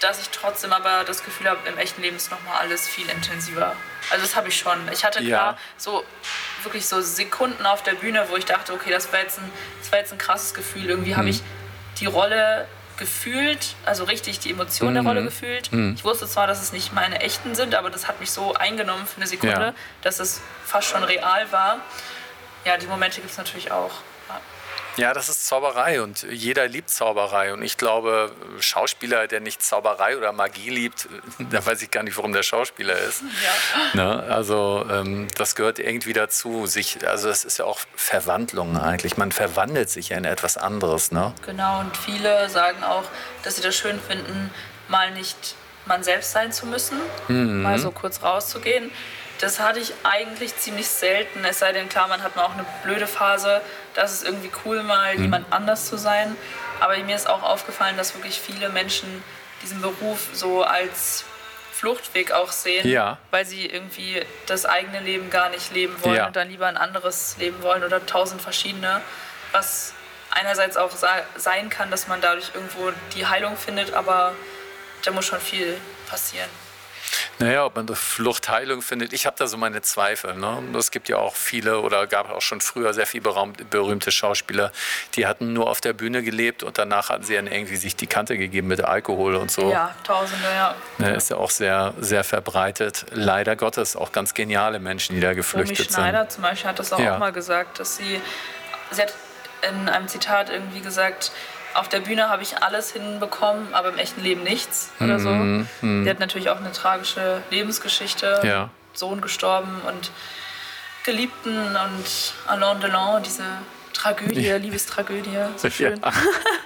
dass 0.00 0.20
ich 0.20 0.30
trotzdem 0.30 0.72
aber 0.72 1.04
das 1.04 1.24
Gefühl 1.24 1.48
habe, 1.48 1.68
im 1.68 1.78
echten 1.78 2.02
Leben 2.02 2.16
ist 2.16 2.30
nochmal 2.30 2.58
alles 2.60 2.86
viel 2.86 3.08
intensiver. 3.08 3.74
Also 4.10 4.24
das 4.24 4.36
habe 4.36 4.48
ich 4.48 4.58
schon. 4.58 4.78
Ich 4.92 5.04
hatte 5.04 5.24
klar 5.24 5.52
ja. 5.52 5.58
so 5.76 6.04
wirklich 6.62 6.86
so 6.86 7.00
Sekunden 7.00 7.66
auf 7.66 7.82
der 7.82 7.94
Bühne, 7.94 8.26
wo 8.28 8.36
ich 8.36 8.44
dachte, 8.44 8.72
okay, 8.72 8.90
das 8.90 9.12
war 9.12 9.20
jetzt 9.20 9.38
ein, 9.38 9.50
das 9.80 9.92
war 9.92 9.98
jetzt 9.98 10.12
ein 10.12 10.18
krasses 10.18 10.54
Gefühl. 10.54 10.86
Irgendwie 10.86 11.12
mhm. 11.12 11.16
habe 11.16 11.28
ich 11.28 11.42
die 12.00 12.06
Rolle 12.06 12.66
gefühlt, 12.96 13.76
also 13.84 14.04
richtig 14.04 14.40
die 14.40 14.50
Emotion 14.50 14.90
mhm. 14.90 14.94
der 14.94 15.02
Rolle 15.04 15.22
gefühlt. 15.24 15.72
Mhm. 15.72 15.94
Ich 15.96 16.04
wusste 16.04 16.26
zwar, 16.26 16.46
dass 16.46 16.60
es 16.60 16.72
nicht 16.72 16.92
meine 16.92 17.20
echten 17.20 17.54
sind, 17.54 17.74
aber 17.74 17.90
das 17.90 18.08
hat 18.08 18.20
mich 18.20 18.30
so 18.30 18.54
eingenommen 18.54 19.06
für 19.06 19.16
eine 19.16 19.26
Sekunde, 19.26 19.54
ja. 19.54 19.74
dass 20.02 20.20
es 20.20 20.40
fast 20.64 20.88
schon 20.88 21.04
real 21.04 21.50
war. 21.52 21.78
Ja, 22.64 22.76
die 22.76 22.86
Momente 22.86 23.20
gibt 23.20 23.30
es 23.30 23.38
natürlich 23.38 23.70
auch. 23.70 23.92
Ja, 24.98 25.14
das 25.14 25.28
ist 25.28 25.46
Zauberei 25.46 26.02
und 26.02 26.24
jeder 26.24 26.66
liebt 26.66 26.90
Zauberei. 26.90 27.52
Und 27.52 27.62
ich 27.62 27.76
glaube, 27.76 28.32
Schauspieler, 28.58 29.28
der 29.28 29.38
nicht 29.40 29.62
Zauberei 29.62 30.16
oder 30.16 30.32
Magie 30.32 30.70
liebt, 30.70 31.08
da 31.38 31.64
weiß 31.64 31.82
ich 31.82 31.90
gar 31.90 32.02
nicht, 32.02 32.16
warum 32.16 32.32
der 32.32 32.42
Schauspieler 32.42 32.98
ist. 32.98 33.22
Ja. 33.94 34.04
Ne? 34.04 34.22
Also 34.24 34.84
ähm, 34.90 35.28
das 35.36 35.54
gehört 35.54 35.78
irgendwie 35.78 36.12
dazu. 36.12 36.66
Sich, 36.66 37.06
also 37.06 37.28
das 37.28 37.44
ist 37.44 37.58
ja 37.58 37.64
auch 37.64 37.78
Verwandlung 37.94 38.76
eigentlich. 38.76 39.16
Man 39.16 39.30
verwandelt 39.30 39.88
sich 39.88 40.08
ja 40.08 40.16
in 40.16 40.24
etwas 40.24 40.56
anderes. 40.56 41.12
Ne? 41.12 41.32
Genau, 41.46 41.80
und 41.80 41.96
viele 41.96 42.48
sagen 42.48 42.82
auch, 42.82 43.04
dass 43.44 43.56
sie 43.56 43.62
das 43.62 43.76
schön 43.76 44.00
finden, 44.00 44.50
mal 44.88 45.12
nicht 45.12 45.54
man 45.86 46.02
selbst 46.02 46.32
sein 46.32 46.52
zu 46.52 46.66
müssen, 46.66 46.98
mhm. 47.28 47.62
mal 47.62 47.78
so 47.78 47.90
kurz 47.90 48.22
rauszugehen. 48.22 48.90
Das 49.40 49.60
hatte 49.60 49.78
ich 49.78 49.92
eigentlich 50.02 50.56
ziemlich 50.56 50.88
selten, 50.88 51.44
es 51.44 51.60
sei 51.60 51.72
denn, 51.72 51.88
klar, 51.88 52.08
man 52.08 52.22
hat 52.22 52.34
mal 52.34 52.42
auch 52.42 52.54
eine 52.54 52.66
blöde 52.82 53.06
Phase, 53.06 53.60
das 53.98 54.12
ist 54.12 54.24
irgendwie 54.24 54.50
cool, 54.64 54.82
mal 54.84 55.16
mhm. 55.16 55.22
jemand 55.22 55.52
anders 55.52 55.86
zu 55.86 55.98
sein. 55.98 56.36
Aber 56.80 56.96
mir 56.98 57.16
ist 57.16 57.28
auch 57.28 57.42
aufgefallen, 57.42 57.96
dass 57.96 58.14
wirklich 58.14 58.40
viele 58.40 58.68
Menschen 58.68 59.24
diesen 59.62 59.82
Beruf 59.82 60.28
so 60.32 60.62
als 60.62 61.24
Fluchtweg 61.72 62.30
auch 62.30 62.52
sehen, 62.52 62.88
ja. 62.88 63.18
weil 63.32 63.44
sie 63.44 63.66
irgendwie 63.66 64.22
das 64.46 64.66
eigene 64.66 65.00
Leben 65.00 65.30
gar 65.30 65.50
nicht 65.50 65.72
leben 65.72 65.96
wollen 66.04 66.16
ja. 66.16 66.26
und 66.28 66.36
dann 66.36 66.48
lieber 66.48 66.66
ein 66.66 66.76
anderes 66.76 67.36
leben 67.38 67.60
wollen 67.62 67.82
oder 67.82 68.04
tausend 68.06 68.40
verschiedene. 68.40 69.00
Was 69.50 69.94
einerseits 70.30 70.76
auch 70.76 70.92
sein 71.36 71.68
kann, 71.68 71.90
dass 71.90 72.06
man 72.06 72.20
dadurch 72.20 72.52
irgendwo 72.54 72.92
die 73.16 73.26
Heilung 73.26 73.56
findet, 73.56 73.94
aber 73.94 74.34
da 75.04 75.10
muss 75.10 75.26
schon 75.26 75.40
viel 75.40 75.76
passieren. 76.08 76.48
Naja, 77.38 77.64
ob 77.64 77.76
man 77.76 77.86
eine 77.86 77.96
Fluchtheilung 77.96 78.82
findet, 78.82 79.12
ich 79.12 79.26
habe 79.26 79.36
da 79.38 79.46
so 79.46 79.56
meine 79.56 79.80
Zweifel. 79.82 80.34
Ne? 80.34 80.62
Es 80.76 80.90
gibt 80.90 81.08
ja 81.08 81.16
auch 81.18 81.36
viele 81.36 81.80
oder 81.80 82.06
gab 82.06 82.30
auch 82.30 82.40
schon 82.40 82.60
früher 82.60 82.92
sehr 82.94 83.06
viele 83.06 83.22
berühmte 83.70 84.10
Schauspieler, 84.10 84.72
die 85.14 85.26
hatten 85.26 85.52
nur 85.52 85.70
auf 85.70 85.80
der 85.80 85.92
Bühne 85.92 86.22
gelebt 86.22 86.62
und 86.62 86.78
danach 86.78 87.10
hatten 87.10 87.24
sie 87.24 87.34
dann 87.34 87.46
irgendwie 87.46 87.76
sich 87.76 87.96
die 87.96 88.06
Kante 88.06 88.36
gegeben 88.36 88.68
mit 88.68 88.82
Alkohol 88.82 89.36
und 89.36 89.50
so. 89.50 89.70
Ja, 89.70 89.94
Tausende, 90.04 90.48
ja. 90.54 90.74
Ne, 90.98 91.14
ist 91.14 91.30
ja 91.30 91.36
auch 91.36 91.50
sehr, 91.50 91.94
sehr 91.98 92.24
verbreitet. 92.24 93.06
Leider 93.12 93.56
Gottes 93.56 93.94
auch 93.96 94.12
ganz 94.12 94.34
geniale 94.34 94.78
Menschen, 94.80 95.14
die 95.14 95.20
da 95.20 95.34
geflüchtet 95.34 95.78
Romy 95.78 95.92
Schneider 95.92 96.20
sind. 96.20 96.32
zum 96.32 96.42
Beispiel 96.42 96.70
hat 96.70 96.78
das 96.78 96.92
auch, 96.92 96.98
ja. 96.98 97.14
auch 97.14 97.18
mal 97.18 97.32
gesagt, 97.32 97.78
dass 97.78 97.96
sie, 97.96 98.20
sie 98.90 99.02
hat 99.02 99.14
in 99.68 99.88
einem 99.88 100.08
Zitat 100.08 100.50
irgendwie 100.50 100.80
gesagt, 100.80 101.32
auf 101.74 101.88
der 101.88 102.00
Bühne 102.00 102.28
habe 102.28 102.42
ich 102.42 102.62
alles 102.62 102.92
hinbekommen, 102.92 103.74
aber 103.74 103.90
im 103.90 103.98
echten 103.98 104.22
Leben 104.22 104.42
nichts 104.42 104.90
oder 105.00 105.18
so. 105.18 105.30
Mhm. 105.30 105.68
mhm. 105.80 106.04
Die 106.04 106.10
hat 106.10 106.18
natürlich 106.18 106.50
auch 106.50 106.58
eine 106.58 106.72
tragische 106.72 107.42
Lebensgeschichte. 107.50 108.40
Ja. 108.44 108.70
Sohn 108.94 109.20
gestorben 109.20 109.80
und 109.86 110.10
Geliebten 111.04 111.56
und 111.56 112.34
Alain 112.46 112.80
Delon, 112.80 113.22
diese 113.22 113.44
Tragödie, 113.92 114.46
ja. 114.46 114.56
Liebestragödie, 114.56 115.38
so 115.56 115.70
schön. 115.70 116.00
Ja. 116.00 116.12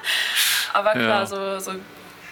aber 0.72 0.92
klar, 0.92 1.20
ja. 1.20 1.26
so, 1.26 1.58
so 1.58 1.72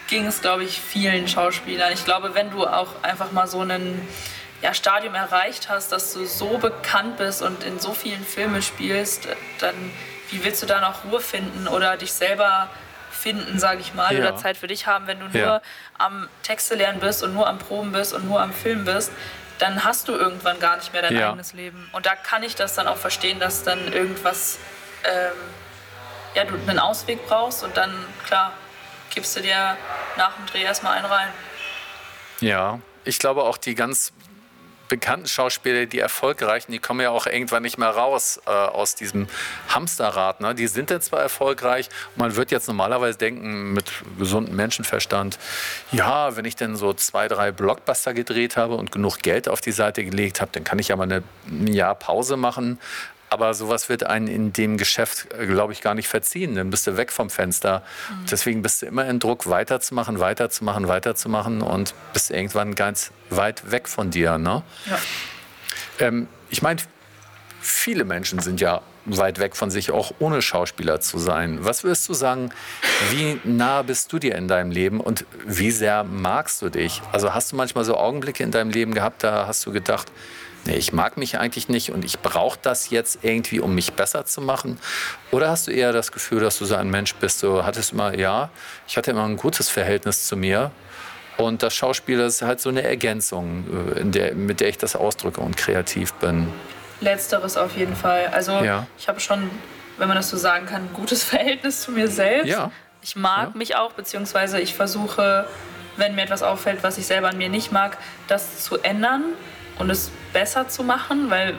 ging 0.08 0.26
es, 0.26 0.40
glaube 0.40 0.64
ich, 0.64 0.80
vielen 0.80 1.28
Schauspielern. 1.28 1.92
Ich 1.92 2.04
glaube, 2.04 2.34
wenn 2.34 2.50
du 2.50 2.66
auch 2.66 2.88
einfach 3.02 3.30
mal 3.32 3.46
so 3.46 3.60
ein 3.60 4.08
ja, 4.62 4.74
Stadium 4.74 5.14
erreicht 5.14 5.68
hast, 5.68 5.92
dass 5.92 6.12
du 6.12 6.26
so 6.26 6.58
bekannt 6.58 7.16
bist 7.16 7.42
und 7.42 7.62
in 7.62 7.78
so 7.78 7.94
vielen 7.94 8.24
Filmen 8.24 8.60
spielst, 8.60 9.28
dann 9.60 9.74
wie 10.32 10.44
willst 10.44 10.62
du 10.62 10.66
da 10.66 10.80
noch 10.80 11.04
Ruhe 11.04 11.20
finden 11.20 11.68
oder 11.68 11.96
dich 11.96 12.12
selber 12.12 12.68
finden, 13.10 13.58
sage 13.58 13.80
ich 13.80 13.94
mal, 13.94 14.14
ja. 14.14 14.20
oder 14.20 14.36
Zeit 14.36 14.56
für 14.56 14.66
dich 14.66 14.86
haben, 14.86 15.06
wenn 15.06 15.20
du 15.20 15.26
nur 15.26 15.34
ja. 15.34 15.62
am 15.98 16.28
Texte 16.42 16.74
lernen 16.74 17.00
bist 17.00 17.22
und 17.22 17.34
nur 17.34 17.46
am 17.46 17.58
Proben 17.58 17.92
bist 17.92 18.14
und 18.14 18.26
nur 18.26 18.40
am 18.40 18.52
Film 18.52 18.84
bist, 18.84 19.12
dann 19.58 19.84
hast 19.84 20.08
du 20.08 20.12
irgendwann 20.12 20.58
gar 20.58 20.76
nicht 20.76 20.92
mehr 20.92 21.02
dein 21.02 21.16
ja. 21.16 21.28
eigenes 21.28 21.52
Leben. 21.52 21.88
Und 21.92 22.06
da 22.06 22.14
kann 22.14 22.42
ich 22.42 22.54
das 22.54 22.74
dann 22.74 22.88
auch 22.88 22.96
verstehen, 22.96 23.38
dass 23.38 23.62
dann 23.62 23.92
irgendwas, 23.92 24.58
ähm, 25.04 25.32
ja, 26.34 26.44
du 26.44 26.54
einen 26.54 26.78
Ausweg 26.78 27.26
brauchst 27.26 27.62
und 27.62 27.76
dann, 27.76 27.92
klar, 28.26 28.52
gibst 29.14 29.36
du 29.36 29.40
dir 29.40 29.76
nach 30.16 30.34
dem 30.36 30.46
Dreh 30.46 30.62
erstmal 30.62 30.96
einen 30.96 31.06
rein. 31.06 31.28
Ja, 32.40 32.80
ich 33.04 33.18
glaube 33.18 33.42
auch 33.42 33.58
die 33.58 33.74
ganz 33.74 34.12
bekannten 34.90 35.26
Schauspieler, 35.26 35.86
die 35.86 36.00
erfolgreichen, 36.00 36.72
die 36.72 36.78
kommen 36.78 37.00
ja 37.00 37.10
auch 37.10 37.26
irgendwann 37.26 37.62
nicht 37.62 37.78
mehr 37.78 37.88
raus 37.88 38.40
äh, 38.46 38.50
aus 38.50 38.94
diesem 38.94 39.28
Hamsterrad. 39.68 40.42
Ne? 40.42 40.54
Die 40.54 40.66
sind 40.66 40.90
dann 40.90 41.00
zwar 41.00 41.20
erfolgreich, 41.20 41.88
man 42.16 42.36
wird 42.36 42.50
jetzt 42.50 42.66
normalerweise 42.66 43.16
denken, 43.16 43.72
mit 43.72 43.90
gesundem 44.18 44.56
Menschenverstand, 44.56 45.38
ja, 45.92 46.36
wenn 46.36 46.44
ich 46.44 46.56
denn 46.56 46.76
so 46.76 46.92
zwei, 46.92 47.28
drei 47.28 47.52
Blockbuster 47.52 48.12
gedreht 48.12 48.58
habe 48.58 48.74
und 48.74 48.92
genug 48.92 49.20
Geld 49.20 49.48
auf 49.48 49.62
die 49.62 49.72
Seite 49.72 50.04
gelegt 50.04 50.40
habe, 50.40 50.50
dann 50.52 50.64
kann 50.64 50.78
ich 50.78 50.88
ja 50.88 50.96
mal 50.96 51.04
eine, 51.04 51.22
ein 51.46 51.68
Jahr 51.68 51.94
Pause 51.94 52.36
machen. 52.36 52.78
Aber 53.30 53.54
sowas 53.54 53.88
wird 53.88 54.04
einen 54.04 54.26
in 54.26 54.52
dem 54.52 54.76
Geschäft, 54.76 55.32
äh, 55.32 55.46
glaube 55.46 55.72
ich, 55.72 55.80
gar 55.80 55.94
nicht 55.94 56.08
verziehen. 56.08 56.56
Dann 56.56 56.70
bist 56.70 56.86
du 56.86 56.96
weg 56.96 57.12
vom 57.12 57.30
Fenster. 57.30 57.82
Mhm. 58.10 58.26
Deswegen 58.30 58.62
bist 58.62 58.82
du 58.82 58.86
immer 58.86 59.08
in 59.08 59.20
Druck, 59.20 59.48
weiterzumachen, 59.48 60.18
weiterzumachen, 60.18 60.88
weiterzumachen 60.88 61.62
und 61.62 61.94
bist 62.12 62.30
irgendwann 62.30 62.74
ganz 62.74 63.12
weit 63.30 63.70
weg 63.70 63.88
von 63.88 64.10
dir. 64.10 64.36
Ne? 64.36 64.62
Ja. 64.86 64.98
Ähm, 66.00 66.28
ich 66.50 66.60
meine, 66.60 66.80
viele 67.60 68.04
Menschen 68.04 68.40
sind 68.40 68.60
ja 68.60 68.82
weit 69.06 69.38
weg 69.38 69.56
von 69.56 69.70
sich, 69.70 69.90
auch 69.90 70.12
ohne 70.18 70.42
Schauspieler 70.42 71.00
zu 71.00 71.18
sein. 71.18 71.64
Was 71.64 71.84
würdest 71.84 72.08
du 72.08 72.14
sagen, 72.14 72.50
wie 73.10 73.40
nah 73.44 73.82
bist 73.82 74.12
du 74.12 74.18
dir 74.18 74.34
in 74.34 74.48
deinem 74.48 74.70
Leben 74.70 75.00
und 75.00 75.24
wie 75.46 75.70
sehr 75.70 76.04
magst 76.04 76.62
du 76.62 76.68
dich? 76.68 77.00
Also 77.12 77.32
hast 77.32 77.52
du 77.52 77.56
manchmal 77.56 77.84
so 77.84 77.96
Augenblicke 77.96 78.42
in 78.42 78.50
deinem 78.50 78.70
Leben 78.70 78.92
gehabt, 78.92 79.22
da 79.22 79.46
hast 79.46 79.64
du 79.66 79.72
gedacht, 79.72 80.10
nee, 80.70 80.76
ich 80.76 80.92
mag 80.92 81.16
mich 81.16 81.38
eigentlich 81.38 81.68
nicht 81.68 81.90
und 81.90 82.04
ich 82.04 82.20
brauche 82.20 82.58
das 82.62 82.90
jetzt 82.90 83.18
irgendwie, 83.22 83.60
um 83.60 83.74
mich 83.74 83.92
besser 83.92 84.24
zu 84.24 84.40
machen? 84.40 84.78
Oder 85.30 85.50
hast 85.50 85.66
du 85.66 85.72
eher 85.72 85.92
das 85.92 86.12
Gefühl, 86.12 86.40
dass 86.40 86.58
du 86.58 86.64
so 86.64 86.76
ein 86.76 86.88
Mensch 86.90 87.14
bist, 87.16 87.42
du 87.42 87.64
hattest 87.64 87.92
immer, 87.92 88.16
ja, 88.16 88.50
ich 88.86 88.96
hatte 88.96 89.10
immer 89.10 89.24
ein 89.24 89.36
gutes 89.36 89.68
Verhältnis 89.68 90.26
zu 90.26 90.36
mir 90.36 90.70
und 91.36 91.62
das 91.62 91.74
Schauspiel 91.74 92.20
ist 92.20 92.42
halt 92.42 92.60
so 92.60 92.68
eine 92.68 92.82
Ergänzung, 92.82 93.94
äh, 93.96 94.04
der, 94.04 94.34
mit 94.34 94.60
der 94.60 94.68
ich 94.68 94.78
das 94.78 94.94
ausdrücke 94.94 95.40
und 95.40 95.56
kreativ 95.56 96.12
bin. 96.14 96.52
Letzteres 97.00 97.56
auf 97.56 97.76
jeden 97.76 97.96
Fall. 97.96 98.28
Also 98.28 98.52
ja. 98.52 98.86
ich 98.98 99.08
habe 99.08 99.20
schon, 99.20 99.50
wenn 99.98 100.06
man 100.06 100.16
das 100.16 100.30
so 100.30 100.36
sagen 100.36 100.66
kann, 100.66 100.82
ein 100.82 100.92
gutes 100.92 101.24
Verhältnis 101.32 101.82
zu 101.82 101.92
mir 101.92 102.08
selbst. 102.08 102.48
Ja. 102.48 102.70
Ich 103.02 103.16
mag 103.16 103.50
ja. 103.52 103.58
mich 103.58 103.76
auch, 103.76 103.92
beziehungsweise 103.92 104.60
ich 104.60 104.74
versuche, 104.74 105.46
wenn 105.96 106.14
mir 106.14 106.22
etwas 106.22 106.42
auffällt, 106.42 106.82
was 106.82 106.98
ich 106.98 107.06
selber 107.06 107.28
an 107.28 107.38
mir 107.38 107.48
nicht 107.48 107.72
mag, 107.72 107.96
das 108.28 108.62
zu 108.62 108.78
ändern 108.78 109.24
und 109.78 109.90
es 109.90 110.10
besser 110.32 110.68
zu 110.68 110.82
machen, 110.82 111.30
weil 111.30 111.54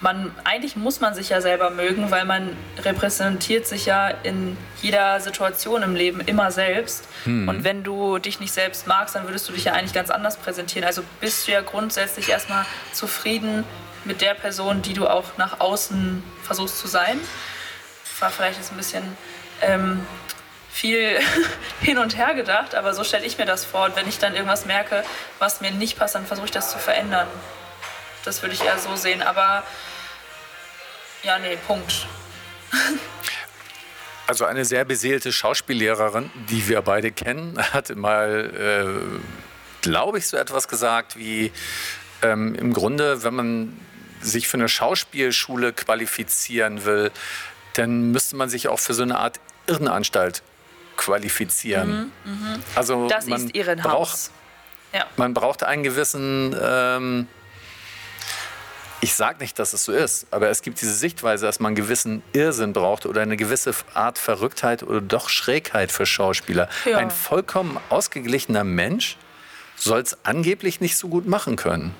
man 0.00 0.30
eigentlich 0.44 0.76
muss 0.76 1.00
man 1.00 1.14
sich 1.14 1.30
ja 1.30 1.40
selber 1.40 1.70
mögen, 1.70 2.10
weil 2.10 2.26
man 2.26 2.54
repräsentiert 2.82 3.66
sich 3.66 3.86
ja 3.86 4.08
in 4.08 4.56
jeder 4.82 5.20
Situation 5.20 5.82
im 5.82 5.94
Leben 5.94 6.20
immer 6.20 6.50
selbst. 6.50 7.08
Hm. 7.24 7.48
Und 7.48 7.64
wenn 7.64 7.82
du 7.82 8.18
dich 8.18 8.38
nicht 8.38 8.52
selbst 8.52 8.86
magst, 8.86 9.14
dann 9.14 9.26
würdest 9.26 9.48
du 9.48 9.52
dich 9.52 9.64
ja 9.64 9.72
eigentlich 9.72 9.94
ganz 9.94 10.10
anders 10.10 10.36
präsentieren. 10.36 10.86
Also 10.86 11.02
bist 11.20 11.48
du 11.48 11.52
ja 11.52 11.62
grundsätzlich 11.62 12.28
erstmal 12.28 12.66
zufrieden 12.92 13.64
mit 14.04 14.20
der 14.20 14.34
Person, 14.34 14.82
die 14.82 14.92
du 14.92 15.08
auch 15.08 15.38
nach 15.38 15.60
außen 15.60 16.22
versuchst 16.42 16.78
zu 16.78 16.88
sein. 16.88 17.18
War 18.20 18.30
vielleicht 18.30 18.58
jetzt 18.58 18.72
ein 18.72 18.76
bisschen 18.76 19.02
ähm, 19.62 20.06
viel 20.70 21.18
hin 21.80 21.96
und 21.96 22.18
her 22.18 22.34
gedacht, 22.34 22.74
aber 22.74 22.92
so 22.92 23.02
stelle 23.02 23.24
ich 23.24 23.38
mir 23.38 23.46
das 23.46 23.64
vor. 23.64 23.86
Und 23.86 23.96
wenn 23.96 24.06
ich 24.06 24.18
dann 24.18 24.34
irgendwas 24.34 24.66
merke, 24.66 25.02
was 25.38 25.62
mir 25.62 25.70
nicht 25.70 25.98
passt, 25.98 26.14
dann 26.14 26.26
versuche 26.26 26.46
ich 26.46 26.52
das 26.52 26.70
zu 26.70 26.78
verändern. 26.78 27.26
Das 28.26 28.42
würde 28.42 28.54
ich 28.54 28.62
eher 28.62 28.76
so 28.78 28.94
sehen. 28.96 29.22
Aber 29.22 29.62
ja, 31.22 31.38
nee, 31.38 31.56
Punkt. 31.66 32.06
Also 34.28 34.44
eine 34.44 34.64
sehr 34.64 34.84
beseelte 34.84 35.32
Schauspiellehrerin, 35.32 36.32
die 36.50 36.66
wir 36.66 36.82
beide 36.82 37.12
kennen, 37.12 37.56
hatte 37.72 37.94
mal, 37.94 38.50
äh, 38.58 39.20
glaube 39.82 40.18
ich, 40.18 40.26
so 40.26 40.36
etwas 40.36 40.66
gesagt 40.66 41.16
wie, 41.16 41.52
ähm, 42.22 42.56
im 42.56 42.72
Grunde, 42.72 43.22
wenn 43.22 43.34
man 43.34 43.80
sich 44.20 44.48
für 44.48 44.56
eine 44.56 44.68
Schauspielschule 44.68 45.72
qualifizieren 45.72 46.84
will, 46.84 47.12
dann 47.74 48.10
müsste 48.10 48.34
man 48.34 48.48
sich 48.48 48.66
auch 48.66 48.80
für 48.80 48.94
so 48.94 49.04
eine 49.04 49.16
Art 49.16 49.38
Irrenanstalt 49.68 50.42
qualifizieren. 50.96 52.10
Mhm, 52.24 52.32
mh. 52.32 52.58
Also 52.74 53.08
das 53.08 53.26
man 53.26 53.46
ist 53.46 53.54
Irrenhaus. 53.54 53.92
Braucht, 53.92 54.30
ja. 54.92 55.06
Man 55.16 55.34
braucht 55.34 55.62
einen 55.62 55.84
gewissen 55.84 56.56
ähm, 56.60 57.28
ich 59.00 59.14
sage 59.14 59.38
nicht, 59.40 59.58
dass 59.58 59.72
es 59.72 59.84
so 59.84 59.92
ist, 59.92 60.26
aber 60.30 60.48
es 60.48 60.62
gibt 60.62 60.80
diese 60.80 60.94
Sichtweise, 60.94 61.46
dass 61.46 61.60
man 61.60 61.70
einen 61.70 61.76
gewissen 61.76 62.22
Irrsinn 62.32 62.72
braucht 62.72 63.06
oder 63.06 63.22
eine 63.22 63.36
gewisse 63.36 63.72
Art 63.94 64.18
Verrücktheit 64.18 64.82
oder 64.82 65.00
doch 65.00 65.28
Schrägheit 65.28 65.92
für 65.92 66.06
Schauspieler. 66.06 66.68
Ja. 66.84 66.98
Ein 66.98 67.10
vollkommen 67.10 67.78
ausgeglichener 67.90 68.64
Mensch 68.64 69.16
soll 69.76 70.00
es 70.00 70.16
angeblich 70.24 70.80
nicht 70.80 70.96
so 70.96 71.08
gut 71.08 71.26
machen 71.26 71.56
können. 71.56 71.94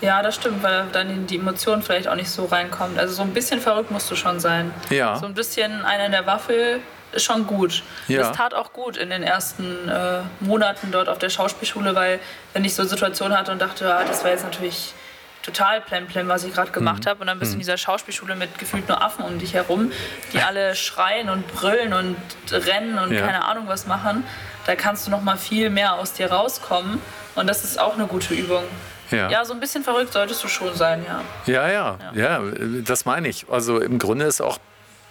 Ja, 0.00 0.20
das 0.22 0.34
stimmt, 0.34 0.62
weil 0.64 0.86
dann 0.92 1.26
die 1.28 1.36
Emotionen 1.36 1.82
vielleicht 1.82 2.08
auch 2.08 2.16
nicht 2.16 2.30
so 2.30 2.46
reinkommt. 2.46 2.98
Also 2.98 3.14
so 3.14 3.22
ein 3.22 3.32
bisschen 3.32 3.60
verrückt 3.60 3.90
musst 3.90 4.10
du 4.10 4.16
schon 4.16 4.40
sein. 4.40 4.74
Ja. 4.90 5.16
So 5.16 5.26
ein 5.26 5.34
bisschen 5.34 5.84
einer 5.84 6.06
in 6.06 6.12
der 6.12 6.26
Waffel 6.26 6.80
ist 7.12 7.22
schon 7.24 7.46
gut. 7.46 7.84
Ja. 8.08 8.20
Das 8.20 8.36
tat 8.36 8.54
auch 8.54 8.72
gut 8.72 8.96
in 8.96 9.10
den 9.10 9.22
ersten 9.22 9.88
äh, 9.88 10.22
Monaten 10.40 10.90
dort 10.90 11.08
auf 11.08 11.18
der 11.18 11.30
Schauspielschule, 11.30 11.94
weil 11.94 12.18
wenn 12.52 12.64
ich 12.64 12.74
so 12.74 12.84
Situationen 12.84 13.38
hatte 13.38 13.52
und 13.52 13.60
dachte, 13.60 13.84
ja, 13.84 14.02
das 14.02 14.24
war 14.24 14.30
jetzt 14.30 14.44
natürlich 14.44 14.94
total 15.42 15.80
plemplem, 15.80 16.28
was 16.28 16.44
ich 16.44 16.54
gerade 16.54 16.70
gemacht 16.70 17.04
mhm. 17.04 17.08
habe. 17.08 17.20
Und 17.20 17.26
dann 17.26 17.38
bist 17.38 17.52
du 17.52 17.54
in 17.54 17.58
mhm. 17.58 17.62
dieser 17.62 17.76
Schauspielschule 17.76 18.36
mit 18.36 18.58
gefühlt 18.58 18.88
nur 18.88 19.02
Affen 19.02 19.24
um 19.24 19.38
dich 19.38 19.54
herum, 19.54 19.92
die 20.32 20.40
alle 20.40 20.74
schreien 20.74 21.28
und 21.28 21.46
brüllen 21.48 21.92
und 21.92 22.16
rennen 22.50 22.98
und 22.98 23.12
ja. 23.12 23.26
keine 23.26 23.44
Ahnung 23.44 23.64
was 23.66 23.86
machen. 23.86 24.24
Da 24.66 24.76
kannst 24.76 25.06
du 25.06 25.10
noch 25.10 25.22
mal 25.22 25.36
viel 25.36 25.70
mehr 25.70 25.94
aus 25.94 26.12
dir 26.12 26.30
rauskommen. 26.30 27.00
Und 27.34 27.46
das 27.46 27.64
ist 27.64 27.80
auch 27.80 27.94
eine 27.94 28.06
gute 28.06 28.34
Übung. 28.34 28.64
Ja. 29.10 29.28
ja, 29.28 29.44
so 29.44 29.52
ein 29.52 29.60
bisschen 29.60 29.84
verrückt 29.84 30.12
solltest 30.12 30.42
du 30.42 30.48
schon 30.48 30.74
sein, 30.74 31.04
ja. 31.06 31.20
Ja, 31.44 31.68
ja, 31.68 31.98
ja, 32.14 32.40
ja 32.40 32.42
das 32.82 33.04
meine 33.04 33.28
ich. 33.28 33.46
Also 33.50 33.78
im 33.78 33.98
Grunde 33.98 34.24
ist 34.24 34.40
auch 34.40 34.58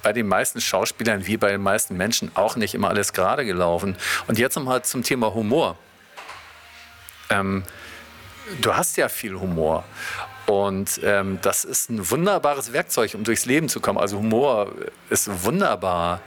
bei 0.01 0.13
den 0.13 0.27
meisten 0.27 0.59
Schauspielern 0.59 1.27
wie 1.27 1.37
bei 1.37 1.51
den 1.51 1.61
meisten 1.61 1.95
Menschen 1.97 2.31
auch 2.33 2.55
nicht 2.55 2.73
immer 2.73 2.89
alles 2.89 3.13
gerade 3.13 3.45
gelaufen. 3.45 3.95
Und 4.27 4.39
jetzt 4.39 4.55
nochmal 4.55 4.83
zum 4.83 5.03
Thema 5.03 5.33
Humor. 5.33 5.77
Ähm, 7.29 7.63
du 8.61 8.75
hast 8.75 8.97
ja 8.97 9.09
viel 9.09 9.39
Humor. 9.39 9.83
Und 10.47 10.99
ähm, 11.03 11.39
das 11.41 11.63
ist 11.63 11.89
ein 11.89 12.09
wunderbares 12.09 12.73
Werkzeug, 12.73 13.13
um 13.13 13.23
durchs 13.23 13.45
Leben 13.45 13.69
zu 13.69 13.79
kommen. 13.79 13.97
Also 13.97 14.17
Humor 14.17 14.71
ist 15.09 15.29
wunderbar. 15.43 16.21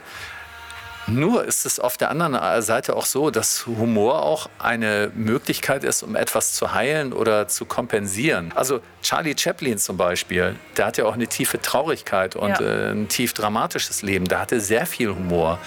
Nur 1.07 1.45
ist 1.45 1.67
es 1.67 1.79
auf 1.79 1.97
der 1.97 2.09
anderen 2.09 2.61
Seite 2.63 2.95
auch 2.95 3.05
so, 3.05 3.29
dass 3.29 3.67
Humor 3.67 4.23
auch 4.23 4.49
eine 4.57 5.11
Möglichkeit 5.13 5.83
ist, 5.83 6.01
um 6.01 6.15
etwas 6.15 6.53
zu 6.53 6.73
heilen 6.73 7.13
oder 7.13 7.47
zu 7.47 7.65
kompensieren. 7.65 8.51
Also 8.55 8.81
Charlie 9.03 9.35
Chaplin 9.37 9.77
zum 9.77 9.97
Beispiel, 9.97 10.55
der 10.77 10.87
hat 10.87 10.97
ja 10.97 11.05
auch 11.05 11.13
eine 11.13 11.27
tiefe 11.27 11.61
Traurigkeit 11.61 12.35
und 12.35 12.59
ja. 12.59 12.61
äh, 12.61 12.91
ein 12.91 13.07
tief 13.07 13.33
dramatisches 13.33 14.01
Leben. 14.01 14.25
Der 14.25 14.39
hatte 14.39 14.59
sehr 14.59 14.87
viel 14.87 15.09
Humor. 15.09 15.59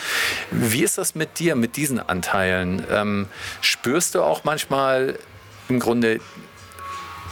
Wie 0.51 0.83
ist 0.83 0.99
das 0.99 1.15
mit 1.15 1.39
dir, 1.39 1.55
mit 1.55 1.77
diesen 1.77 2.01
Anteilen? 2.01 2.85
Ähm, 2.91 3.29
spürst 3.61 4.17
du 4.17 4.23
auch 4.23 4.43
manchmal 4.43 5.17
im 5.69 5.81
Grunde 5.81 6.21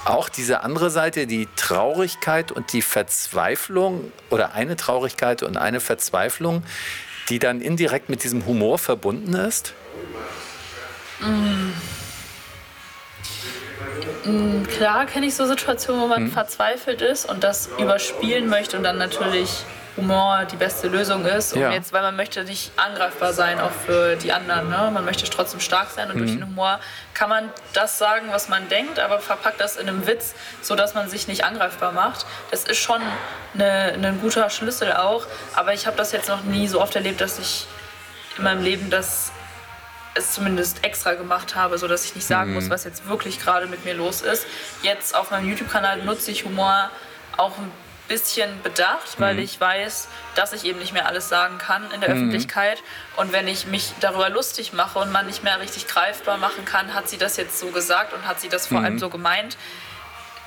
auch 0.05 0.29
diese 0.29 0.63
andere 0.63 0.91
Seite, 0.91 1.27
die 1.27 1.49
Traurigkeit 1.57 2.53
und 2.53 2.73
die 2.73 2.83
Verzweiflung 2.83 4.13
oder 4.31 4.55
eine 4.55 4.77
Traurigkeit 4.77 5.43
und 5.43 5.57
eine 5.57 5.81
Verzweiflung, 5.81 6.63
die 7.29 7.39
dann 7.39 7.61
indirekt 7.61 8.09
mit 8.09 8.23
diesem 8.23 8.47
Humor 8.47 8.79
verbunden 8.79 9.35
ist? 9.35 9.75
Mm. 11.21 11.73
Mm, 14.31 14.65
klar 14.67 15.07
kenne 15.07 15.27
ich 15.27 15.35
so 15.35 15.47
Situationen, 15.47 16.03
wo 16.03 16.07
man 16.07 16.25
hm. 16.25 16.33
verzweifelt 16.33 17.03
ist 17.03 17.29
und 17.29 17.43
das 17.43 17.69
überspielen 17.79 18.49
möchte 18.49 18.77
und 18.77 18.83
dann 18.83 18.99
natürlich 18.99 19.65
Humor 19.97 20.45
die 20.51 20.57
beste 20.57 20.89
Lösung 20.89 21.25
ist. 21.25 21.55
Um 21.55 21.61
ja. 21.61 21.73
jetzt, 21.73 21.93
weil 21.93 22.03
man 22.03 22.17
möchte 22.17 22.45
nicht 22.45 22.73
angreifbar 22.77 23.33
sein, 23.33 23.61
auch 23.61 23.71
für 23.71 24.17
die 24.17 24.33
anderen. 24.33 24.69
Ne? 24.69 24.91
Man 24.93 25.05
möchte 25.05 25.29
trotzdem 25.29 25.61
stark 25.61 25.91
sein 25.91 26.11
und 26.11 26.17
mhm. 26.17 26.19
durch 26.19 26.33
den 26.33 26.47
Humor 26.47 26.81
kann 27.15 27.31
man 27.31 27.51
das 27.73 27.99
sagen, 27.99 28.27
was 28.31 28.49
man 28.49 28.69
denkt, 28.69 28.99
aber 28.99 29.21
verpackt 29.21 29.61
das 29.61 29.77
in 29.77 29.89
einem 29.89 30.07
Witz, 30.07 30.35
sodass 30.61 30.95
man 30.95 31.09
sich 31.09 31.29
nicht 31.29 31.45
angreifbar 31.45 31.93
macht. 31.93 32.27
Das 32.51 32.65
ist 32.65 32.79
schon 32.79 33.01
ein 33.59 34.19
guter 34.21 34.51
Schlüssel 34.51 34.93
auch. 34.93 35.27
Aber 35.55 35.73
ich 35.73 35.87
habe 35.87 35.97
das 35.97 36.13
jetzt 36.13 36.29
noch 36.29 36.43
nie 36.43 36.69
so 36.69 36.81
oft 36.81 36.95
erlebt, 36.95 37.21
dass 37.21 37.39
ich 37.39 37.67
in 38.37 38.45
meinem 38.45 38.63
Leben 38.63 38.91
das 38.91 39.33
es 40.15 40.33
zumindest 40.33 40.83
extra 40.83 41.13
gemacht 41.13 41.55
habe, 41.55 41.77
sodass 41.79 42.05
ich 42.07 42.15
nicht 42.15 42.27
sagen 42.27 42.51
mhm. 42.51 42.57
muss, 42.57 42.71
was 42.71 42.85
jetzt 42.85 43.07
wirklich 43.07 43.39
gerade 43.39 43.67
mit 43.67 43.85
mir 43.85 43.95
los 43.95 44.23
ist. 44.23 44.47
Jetzt 44.83 45.15
auf 45.15 45.31
meinem 45.31 45.49
YouTube-Kanal 45.49 46.03
nutze 46.05 46.31
ich 46.31 46.45
Humor 46.45 46.91
auch 47.37 47.59
ein 47.59 47.71
bisschen 48.09 48.63
bedacht, 48.63 49.19
weil 49.19 49.35
mhm. 49.35 49.41
ich 49.41 49.61
weiß, 49.61 50.09
dass 50.35 50.53
ich 50.53 50.65
eben 50.65 50.79
nicht 50.79 50.93
mehr 50.93 51.07
alles 51.07 51.29
sagen 51.29 51.59
kann 51.59 51.91
in 51.91 52.01
der 52.01 52.11
mhm. 52.11 52.17
Öffentlichkeit. 52.17 52.83
Und 53.17 53.33
wenn 53.33 53.49
ich 53.49 53.67
mich 53.67 53.93
darüber 54.01 54.29
lustig 54.31 54.73
mache 54.73 54.99
und 54.99 55.13
man 55.13 55.27
nicht 55.27 55.43
mehr 55.43 55.61
richtig 55.61 55.87
greifbar 55.89 56.39
machen 56.39 56.65
kann, 56.65 56.95
hat 56.95 57.09
sie 57.09 57.19
das 57.19 57.37
jetzt 57.37 57.59
so 57.59 57.69
gesagt 57.69 58.13
und 58.13 58.27
hat 58.27 58.41
sie 58.41 58.49
das 58.49 58.67
vor 58.67 58.79
mhm. 58.79 58.85
allem 58.85 58.99
so 58.99 59.09
gemeint. 59.09 59.57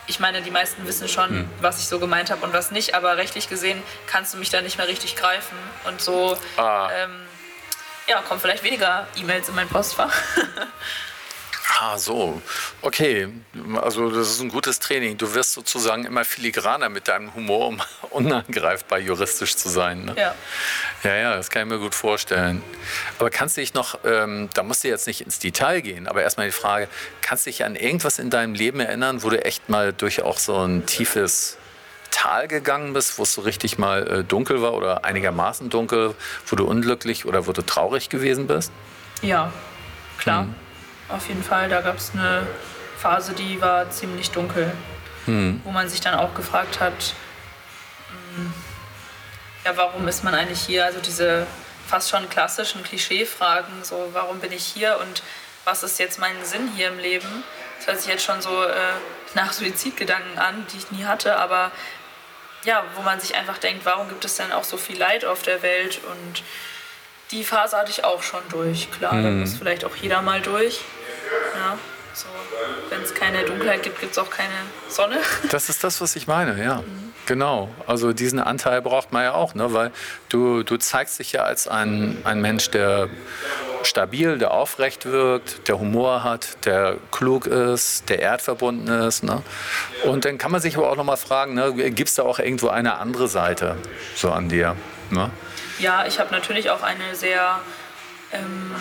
Ich 0.07 0.19
meine, 0.19 0.41
die 0.41 0.51
meisten 0.51 0.87
wissen 0.87 1.07
schon, 1.07 1.41
mhm. 1.41 1.49
was 1.61 1.79
ich 1.79 1.87
so 1.87 1.99
gemeint 1.99 2.31
habe 2.31 2.43
und 2.45 2.53
was 2.53 2.71
nicht, 2.71 2.95
aber 2.95 3.17
rechtlich 3.17 3.47
gesehen 3.47 3.81
kannst 4.07 4.33
du 4.33 4.37
mich 4.37 4.49
da 4.49 4.61
nicht 4.61 4.77
mehr 4.77 4.87
richtig 4.87 5.15
greifen. 5.15 5.57
Und 5.85 6.01
so 6.01 6.37
ah. 6.57 6.89
ähm, 6.91 7.11
ja, 8.07 8.21
kommen 8.21 8.39
vielleicht 8.39 8.63
weniger 8.63 9.07
E-Mails 9.17 9.49
in 9.49 9.55
mein 9.55 9.67
Postfach. 9.67 10.13
Ah, 11.77 11.97
so. 11.97 12.41
Okay. 12.81 13.29
Also, 13.81 14.09
das 14.09 14.31
ist 14.31 14.41
ein 14.41 14.49
gutes 14.49 14.79
Training. 14.79 15.17
Du 15.17 15.33
wirst 15.33 15.53
sozusagen 15.53 16.03
immer 16.03 16.25
filigraner 16.25 16.89
mit 16.89 17.07
deinem 17.07 17.33
Humor, 17.35 17.67
um 17.67 17.81
unangreifbar 18.09 18.99
juristisch 18.99 19.55
zu 19.55 19.69
sein. 19.69 20.05
Ne? 20.05 20.15
Ja. 20.17 20.35
Ja, 21.03 21.15
ja, 21.15 21.35
das 21.35 21.49
kann 21.49 21.63
ich 21.63 21.69
mir 21.69 21.79
gut 21.79 21.95
vorstellen. 21.95 22.61
Aber 23.17 23.29
kannst 23.29 23.55
du 23.55 23.61
dich 23.61 23.73
noch, 23.73 23.99
ähm, 24.03 24.49
da 24.53 24.63
musst 24.63 24.83
du 24.83 24.89
jetzt 24.89 25.07
nicht 25.07 25.21
ins 25.21 25.39
Detail 25.39 25.81
gehen, 25.81 26.07
aber 26.07 26.21
erstmal 26.21 26.47
die 26.47 26.51
Frage, 26.51 26.89
kannst 27.21 27.45
du 27.45 27.49
dich 27.49 27.63
an 27.63 27.75
irgendwas 27.75 28.19
in 28.19 28.29
deinem 28.29 28.55
Leben 28.55 28.79
erinnern, 28.79 29.23
wo 29.23 29.29
du 29.29 29.41
echt 29.43 29.69
mal 29.69 29.93
durch 29.93 30.21
auch 30.23 30.37
so 30.37 30.57
ein 30.57 30.85
tiefes 30.85 31.57
Tal 32.11 32.47
gegangen 32.47 32.91
bist, 32.93 33.17
wo 33.19 33.23
es 33.23 33.33
so 33.33 33.41
richtig 33.41 33.77
mal 33.77 34.07
äh, 34.07 34.23
dunkel 34.23 34.61
war 34.61 34.73
oder 34.73 35.05
einigermaßen 35.05 35.69
dunkel, 35.69 36.15
wo 36.47 36.55
du 36.55 36.65
unglücklich 36.65 37.25
oder 37.25 37.47
wo 37.47 37.53
du 37.53 37.61
traurig 37.61 38.09
gewesen 38.09 38.47
bist? 38.47 38.71
Ja, 39.21 39.53
klar. 40.17 40.43
Hm 40.43 40.55
auf 41.09 41.27
jeden 41.27 41.43
Fall. 41.43 41.69
Da 41.69 41.81
gab 41.81 41.97
es 41.97 42.11
eine 42.13 42.47
Phase, 42.97 43.33
die 43.33 43.61
war 43.61 43.89
ziemlich 43.89 44.31
dunkel, 44.31 44.71
hm. 45.25 45.61
wo 45.63 45.71
man 45.71 45.89
sich 45.89 46.01
dann 46.01 46.15
auch 46.15 46.33
gefragt 46.33 46.79
hat, 46.79 47.13
hm, 48.35 48.53
ja, 49.65 49.75
warum 49.75 50.07
ist 50.07 50.23
man 50.23 50.33
eigentlich 50.33 50.61
hier? 50.61 50.85
Also 50.85 50.99
diese 50.99 51.47
fast 51.87 52.09
schon 52.09 52.29
klassischen 52.29 52.83
Klischeefragen, 52.83 53.83
so 53.83 54.09
warum 54.13 54.39
bin 54.39 54.51
ich 54.51 54.63
hier 54.63 54.99
und 55.01 55.23
was 55.65 55.83
ist 55.83 55.99
jetzt 55.99 56.19
mein 56.19 56.43
Sinn 56.43 56.71
hier 56.75 56.89
im 56.89 56.99
Leben? 56.99 57.43
Das 57.77 57.87
hört 57.87 57.99
sich 57.99 58.09
jetzt 58.09 58.23
schon 58.23 58.41
so 58.41 58.63
äh, 58.63 58.73
nach 59.33 59.53
Suizidgedanken 59.53 60.37
an, 60.37 60.65
die 60.71 60.77
ich 60.77 60.91
nie 60.91 61.05
hatte, 61.05 61.37
aber 61.37 61.71
ja, 62.65 62.83
wo 62.95 63.01
man 63.01 63.19
sich 63.19 63.35
einfach 63.35 63.57
denkt, 63.57 63.85
warum 63.85 64.09
gibt 64.09 64.25
es 64.25 64.35
denn 64.35 64.51
auch 64.51 64.63
so 64.63 64.77
viel 64.77 64.97
Leid 64.97 65.25
auf 65.25 65.41
der 65.41 65.61
Welt? 65.61 66.01
Und 66.11 66.43
die 67.31 67.43
Phase 67.43 67.77
hatte 67.77 67.91
ich 67.91 68.03
auch 68.03 68.21
schon 68.21 68.41
durch. 68.49 68.91
Klar, 68.91 69.13
mhm. 69.13 69.23
da 69.23 69.29
muss 69.29 69.53
vielleicht 69.57 69.85
auch 69.85 69.95
jeder 69.95 70.21
mal 70.21 70.41
durch. 70.41 70.81
Ja, 71.55 71.77
so. 72.13 72.27
Wenn 72.89 73.01
es 73.01 73.13
keine 73.13 73.43
Dunkelheit 73.43 73.83
gibt, 73.83 73.99
gibt 73.99 74.11
es 74.13 74.17
auch 74.17 74.29
keine 74.29 74.53
Sonne. 74.87 75.17
Das 75.51 75.69
ist 75.69 75.83
das, 75.83 76.01
was 76.01 76.15
ich 76.15 76.27
meine, 76.27 76.61
ja. 76.63 76.77
Mhm. 76.77 77.13
Genau, 77.25 77.69
also 77.85 78.11
diesen 78.11 78.39
Anteil 78.39 78.81
braucht 78.81 79.13
man 79.13 79.23
ja 79.23 79.33
auch, 79.35 79.53
ne? 79.53 79.71
weil 79.71 79.91
du, 80.29 80.63
du 80.63 80.77
zeigst 80.77 81.19
dich 81.19 81.31
ja 81.31 81.43
als 81.43 81.67
ein, 81.67 82.17
ein 82.23 82.41
Mensch, 82.41 82.71
der 82.71 83.07
stabil, 83.83 84.39
der 84.39 84.51
aufrecht 84.51 85.05
wirkt, 85.05 85.67
der 85.67 85.79
Humor 85.79 86.23
hat, 86.23 86.65
der 86.65 86.97
klug 87.11 87.45
ist, 87.45 88.09
der 88.09 88.19
erdverbunden 88.19 88.87
ist. 89.03 89.23
Ne? 89.23 89.43
Und 90.05 90.25
dann 90.25 90.39
kann 90.39 90.51
man 90.51 90.59
sich 90.59 90.75
aber 90.75 90.89
auch 90.89 90.95
nochmal 90.95 91.17
fragen, 91.17 91.53
ne, 91.53 91.71
gibt 91.91 92.09
es 92.09 92.15
da 92.15 92.23
auch 92.23 92.39
irgendwo 92.39 92.69
eine 92.69 92.97
andere 92.97 93.27
Seite 93.27 93.77
so 94.15 94.31
an 94.31 94.49
dir? 94.49 94.75
Ne? 95.11 95.29
Ja, 95.77 96.05
ich 96.07 96.19
habe 96.19 96.31
natürlich 96.31 96.71
auch 96.71 96.81
eine 96.81 97.13
sehr 97.13 97.59
ähm, 98.31 98.73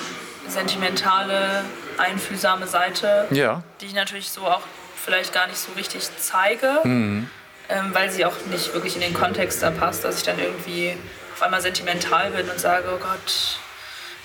sentimentale, 0.49 1.65
einfühlsame 1.99 2.67
Seite, 2.67 3.27
ja. 3.31 3.63
die 3.81 3.87
ich 3.87 3.95
natürlich 3.95 4.31
so 4.31 4.47
auch 4.47 4.63
vielleicht 4.97 5.33
gar 5.33 5.47
nicht 5.47 5.59
so 5.59 5.73
richtig 5.73 6.09
zeige. 6.19 6.81
Mhm 6.85 7.29
ähm, 7.69 7.91
weil 7.93 8.11
sie 8.11 8.25
auch 8.25 8.35
nicht 8.51 8.73
wirklich 8.73 8.95
in 8.95 9.03
den 9.03 9.15
Kontext 9.15 9.63
da 9.63 9.71
passt, 9.71 10.05
dass 10.05 10.19
ich 10.19 10.23
dann 10.23 10.39
irgendwie 10.39 10.97
auf 11.35 11.43
einmal 11.43 11.61
sentimental 11.61 12.31
bin 12.31 12.49
und 12.49 12.59
sage, 12.59 12.87
oh 12.89 12.99
Gott, 12.99 13.59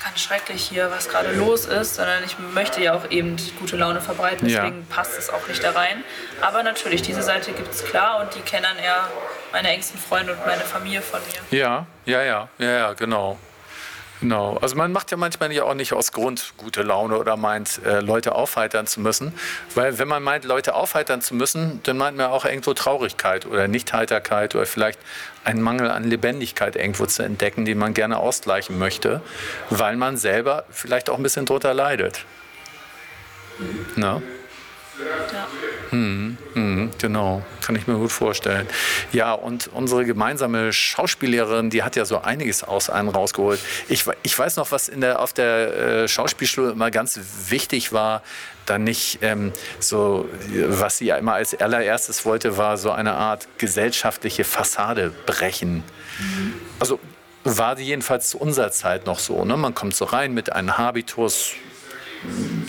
ganz 0.03 0.19
schrecklich 0.19 0.63
hier, 0.63 0.89
was 0.91 1.09
gerade 1.09 1.31
los 1.33 1.65
ist, 1.65 1.95
sondern 1.95 2.23
ich 2.23 2.37
möchte 2.53 2.81
ja 2.81 2.93
auch 2.93 3.09
eben 3.09 3.37
gute 3.59 3.77
Laune 3.77 4.01
verbreiten, 4.01 4.47
deswegen 4.47 4.79
ja. 4.79 4.95
passt 4.95 5.17
es 5.17 5.29
auch 5.29 5.47
nicht 5.47 5.63
da 5.63 5.71
rein. 5.71 6.03
Aber 6.41 6.63
natürlich, 6.63 7.01
diese 7.01 7.21
Seite 7.21 7.51
gibt 7.53 7.73
es 7.73 7.85
klar 7.85 8.19
und 8.21 8.33
die 8.35 8.41
kennen 8.41 8.63
dann 8.63 8.83
eher 8.83 9.07
meine 9.51 9.69
engsten 9.69 9.99
Freunde 9.99 10.33
und 10.33 10.45
meine 10.45 10.61
Familie 10.61 11.01
von 11.01 11.19
mir. 11.21 11.57
Ja, 11.57 11.85
ja, 12.05 12.23
ja, 12.23 12.49
ja, 12.57 12.69
ja, 12.69 12.93
genau. 12.93 13.37
Genau. 14.23 14.55
Also 14.61 14.77
man 14.77 14.93
macht 14.93 15.11
ja 15.11 15.17
manchmal 15.17 15.51
ja 15.51 15.65
auch 15.65 15.73
nicht 15.73 15.91
aus 15.91 16.13
Grund 16.13 16.53
gute 16.55 16.81
Laune 16.81 17.17
oder 17.17 17.35
meint, 17.35 17.81
äh, 17.85 17.99
Leute 17.99 18.35
aufheitern 18.35 18.87
zu 18.87 19.01
müssen. 19.01 19.33
Weil 19.75 19.99
wenn 19.99 20.07
man 20.07 20.23
meint, 20.23 20.45
Leute 20.45 20.75
aufheitern 20.75 21.21
zu 21.21 21.35
müssen, 21.35 21.81
dann 21.83 21.97
meint 21.97 22.15
man 22.15 22.27
auch 22.27 22.45
irgendwo 22.45 22.73
Traurigkeit 22.73 23.45
oder 23.45 23.67
Nichtheiterkeit 23.67 24.55
oder 24.55 24.65
vielleicht 24.65 24.97
einen 25.43 25.61
Mangel 25.61 25.91
an 25.91 26.05
Lebendigkeit 26.05 26.77
irgendwo 26.77 27.05
zu 27.05 27.21
entdecken, 27.21 27.65
den 27.65 27.77
man 27.77 27.93
gerne 27.93 28.17
ausgleichen 28.17 28.79
möchte, 28.79 29.21
weil 29.69 29.97
man 29.97 30.15
selber 30.15 30.63
vielleicht 30.69 31.09
auch 31.09 31.17
ein 31.17 31.23
bisschen 31.23 31.45
drunter 31.45 31.73
leidet. 31.73 32.23
Na? 33.97 34.21
Ja. 35.03 35.47
Hm, 35.93 36.37
hm, 36.53 36.89
genau, 36.97 37.43
kann 37.61 37.75
ich 37.75 37.85
mir 37.85 37.93
gut 37.93 38.11
vorstellen. 38.11 38.65
Ja, 39.11 39.33
und 39.33 39.69
unsere 39.71 40.05
gemeinsame 40.05 40.73
Schauspiellehrerin, 40.73 41.69
die 41.69 41.83
hat 41.83 41.95
ja 41.95 42.03
so 42.03 42.17
einiges 42.17 42.63
aus 42.63 42.89
einem 42.89 43.09
rausgeholt. 43.09 43.59
Ich, 43.89 44.05
ich 44.23 44.37
weiß 44.37 44.55
noch, 44.55 44.71
was 44.71 44.87
in 44.87 45.01
der, 45.01 45.19
auf 45.19 45.33
der 45.33 45.77
äh, 45.77 46.07
Schauspielschule 46.07 46.71
immer 46.71 46.89
ganz 46.89 47.19
wichtig 47.47 47.93
war, 47.93 48.23
dann 48.65 48.83
nicht 48.83 49.19
ähm, 49.21 49.53
so, 49.77 50.27
was 50.65 50.97
sie 50.97 51.05
ja 51.05 51.17
immer 51.17 51.33
als 51.33 51.53
allererstes 51.53 52.25
wollte, 52.25 52.57
war 52.57 52.77
so 52.77 52.89
eine 52.89 53.13
Art 53.13 53.47
gesellschaftliche 53.59 54.45
Fassade 54.45 55.11
brechen. 55.27 55.83
Mhm. 56.17 56.53
Also 56.79 56.99
war 57.43 57.75
die 57.75 57.83
jedenfalls 57.83 58.31
zu 58.31 58.39
unserer 58.39 58.71
Zeit 58.71 59.05
noch 59.05 59.19
so. 59.19 59.45
Ne? 59.45 59.57
Man 59.57 59.75
kommt 59.75 59.93
so 59.93 60.05
rein 60.05 60.33
mit 60.33 60.51
einem 60.51 60.75
Habitus, 60.75 61.51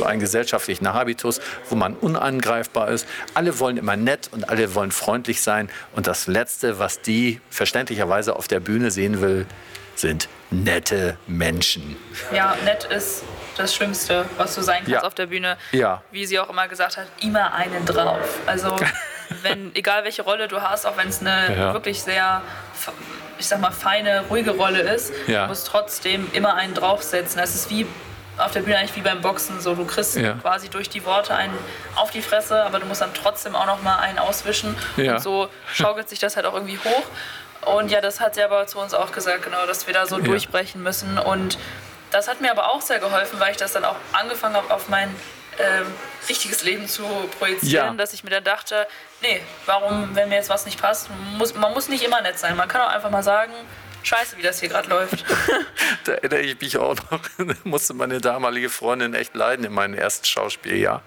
einen 0.04 0.20
gesellschaftlichen 0.20 0.92
Habitus, 0.92 1.40
wo 1.68 1.76
man 1.76 1.94
unangreifbar 1.94 2.88
ist. 2.88 3.06
Alle 3.34 3.58
wollen 3.58 3.76
immer 3.76 3.96
nett 3.96 4.28
und 4.32 4.48
alle 4.48 4.74
wollen 4.74 4.92
freundlich 4.92 5.42
sein. 5.42 5.70
Und 5.92 6.06
das 6.06 6.26
Letzte, 6.26 6.78
was 6.78 7.00
die 7.00 7.40
verständlicherweise 7.50 8.36
auf 8.36 8.48
der 8.48 8.60
Bühne 8.60 8.90
sehen 8.90 9.20
will, 9.20 9.46
sind 9.94 10.28
nette 10.50 11.16
Menschen. 11.26 11.96
Ja, 12.32 12.56
nett 12.64 12.84
ist 12.84 13.22
das 13.56 13.74
Schlimmste, 13.74 14.24
was 14.36 14.54
du 14.54 14.62
sein 14.62 14.78
kannst 14.78 14.90
ja. 14.90 15.02
auf 15.02 15.14
der 15.14 15.26
Bühne. 15.26 15.56
Ja. 15.72 16.02
Wie 16.10 16.26
sie 16.26 16.38
auch 16.38 16.50
immer 16.50 16.68
gesagt 16.68 16.96
hat, 16.96 17.06
immer 17.20 17.54
einen 17.54 17.84
drauf. 17.84 18.40
Also 18.46 18.76
wenn, 19.42 19.74
egal 19.74 20.04
welche 20.04 20.22
Rolle 20.22 20.48
du 20.48 20.60
hast, 20.60 20.86
auch 20.86 20.96
wenn 20.96 21.08
es 21.08 21.20
eine 21.20 21.56
ja. 21.56 21.72
wirklich 21.72 22.02
sehr, 22.02 22.42
ich 23.38 23.46
sag 23.46 23.60
mal, 23.60 23.70
feine, 23.70 24.24
ruhige 24.28 24.52
Rolle 24.52 24.80
ist, 24.80 25.12
ja. 25.26 25.42
du 25.42 25.48
musst 25.48 25.66
trotzdem 25.66 26.28
immer 26.32 26.54
einen 26.54 26.74
draufsetzen. 26.74 27.40
Das 27.40 27.54
ist 27.54 27.70
wie 27.70 27.86
auf 28.38 28.52
der 28.52 28.60
Bühne 28.60 28.78
eigentlich 28.78 28.96
wie 28.96 29.00
beim 29.00 29.20
Boxen. 29.20 29.60
So, 29.60 29.74
du 29.74 29.84
kriegst 29.84 30.16
ja. 30.16 30.34
quasi 30.34 30.68
durch 30.68 30.88
die 30.88 31.04
Worte 31.04 31.34
einen 31.34 31.56
auf 31.96 32.10
die 32.10 32.22
Fresse, 32.22 32.64
aber 32.64 32.80
du 32.80 32.86
musst 32.86 33.00
dann 33.00 33.14
trotzdem 33.14 33.54
auch 33.54 33.66
noch 33.66 33.82
mal 33.82 33.96
einen 33.96 34.18
auswischen. 34.18 34.76
Ja. 34.96 35.14
Und 35.14 35.20
so 35.20 35.48
schaukelt 35.72 36.08
sich 36.08 36.18
das 36.18 36.36
halt 36.36 36.46
auch 36.46 36.54
irgendwie 36.54 36.78
hoch. 36.78 37.04
Und 37.66 37.90
ja, 37.90 38.00
das 38.00 38.20
hat 38.20 38.34
sie 38.34 38.42
aber 38.42 38.66
zu 38.66 38.78
uns 38.78 38.92
auch 38.92 39.12
gesagt, 39.12 39.42
genau, 39.42 39.66
dass 39.66 39.86
wir 39.86 39.94
da 39.94 40.06
so 40.06 40.18
ja. 40.18 40.24
durchbrechen 40.24 40.82
müssen. 40.82 41.18
Und 41.18 41.58
das 42.10 42.28
hat 42.28 42.40
mir 42.40 42.50
aber 42.50 42.70
auch 42.70 42.82
sehr 42.82 42.98
geholfen, 42.98 43.40
weil 43.40 43.52
ich 43.52 43.56
das 43.56 43.72
dann 43.72 43.84
auch 43.84 43.96
angefangen 44.12 44.54
habe, 44.56 44.72
auf 44.72 44.88
mein 44.88 45.08
ähm, 45.58 45.86
richtiges 46.28 46.62
Leben 46.64 46.88
zu 46.88 47.04
projizieren, 47.38 47.86
ja. 47.86 47.92
dass 47.94 48.12
ich 48.12 48.24
mir 48.24 48.30
dann 48.30 48.44
dachte, 48.44 48.86
nee, 49.22 49.40
warum, 49.66 50.14
wenn 50.14 50.28
mir 50.28 50.36
jetzt 50.36 50.50
was 50.50 50.64
nicht 50.64 50.80
passt, 50.80 51.08
muss, 51.36 51.54
man 51.54 51.72
muss 51.72 51.88
nicht 51.88 52.02
immer 52.02 52.20
nett 52.20 52.38
sein. 52.38 52.56
Man 52.56 52.68
kann 52.68 52.82
auch 52.82 52.92
einfach 52.92 53.10
mal 53.10 53.22
sagen, 53.22 53.52
scheiße, 54.04 54.36
wie 54.36 54.42
das 54.42 54.60
hier 54.60 54.68
gerade 54.68 54.88
läuft. 54.88 55.24
da 56.04 56.12
erinnere 56.12 56.40
ich 56.40 56.60
mich 56.60 56.76
auch 56.78 56.96
noch, 57.10 57.20
da 57.38 57.54
musste 57.64 57.94
meine 57.94 58.20
damalige 58.20 58.70
Freundin 58.70 59.14
echt 59.14 59.34
leiden 59.34 59.64
in 59.64 59.72
meinem 59.72 59.94
ersten 59.94 60.24
Schauspieljahr, 60.26 61.02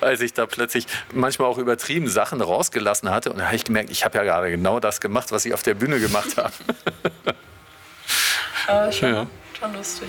als 0.00 0.20
ich 0.20 0.32
da 0.32 0.46
plötzlich 0.46 0.86
manchmal 1.12 1.48
auch 1.48 1.58
übertrieben 1.58 2.08
Sachen 2.08 2.40
rausgelassen 2.40 3.10
hatte. 3.10 3.30
Und 3.30 3.38
da 3.38 3.46
habe 3.46 3.56
ich 3.56 3.64
gemerkt, 3.64 3.90
ich 3.90 4.04
habe 4.04 4.18
ja 4.18 4.24
gerade 4.24 4.50
genau 4.50 4.80
das 4.80 5.00
gemacht, 5.00 5.32
was 5.32 5.44
ich 5.44 5.54
auf 5.54 5.62
der 5.62 5.74
Bühne 5.74 6.00
gemacht 6.00 6.36
habe. 6.36 6.54
Aber 8.66 8.92
schon, 8.92 9.14
ja. 9.14 9.26
schon 9.58 9.74
lustig. 9.74 10.08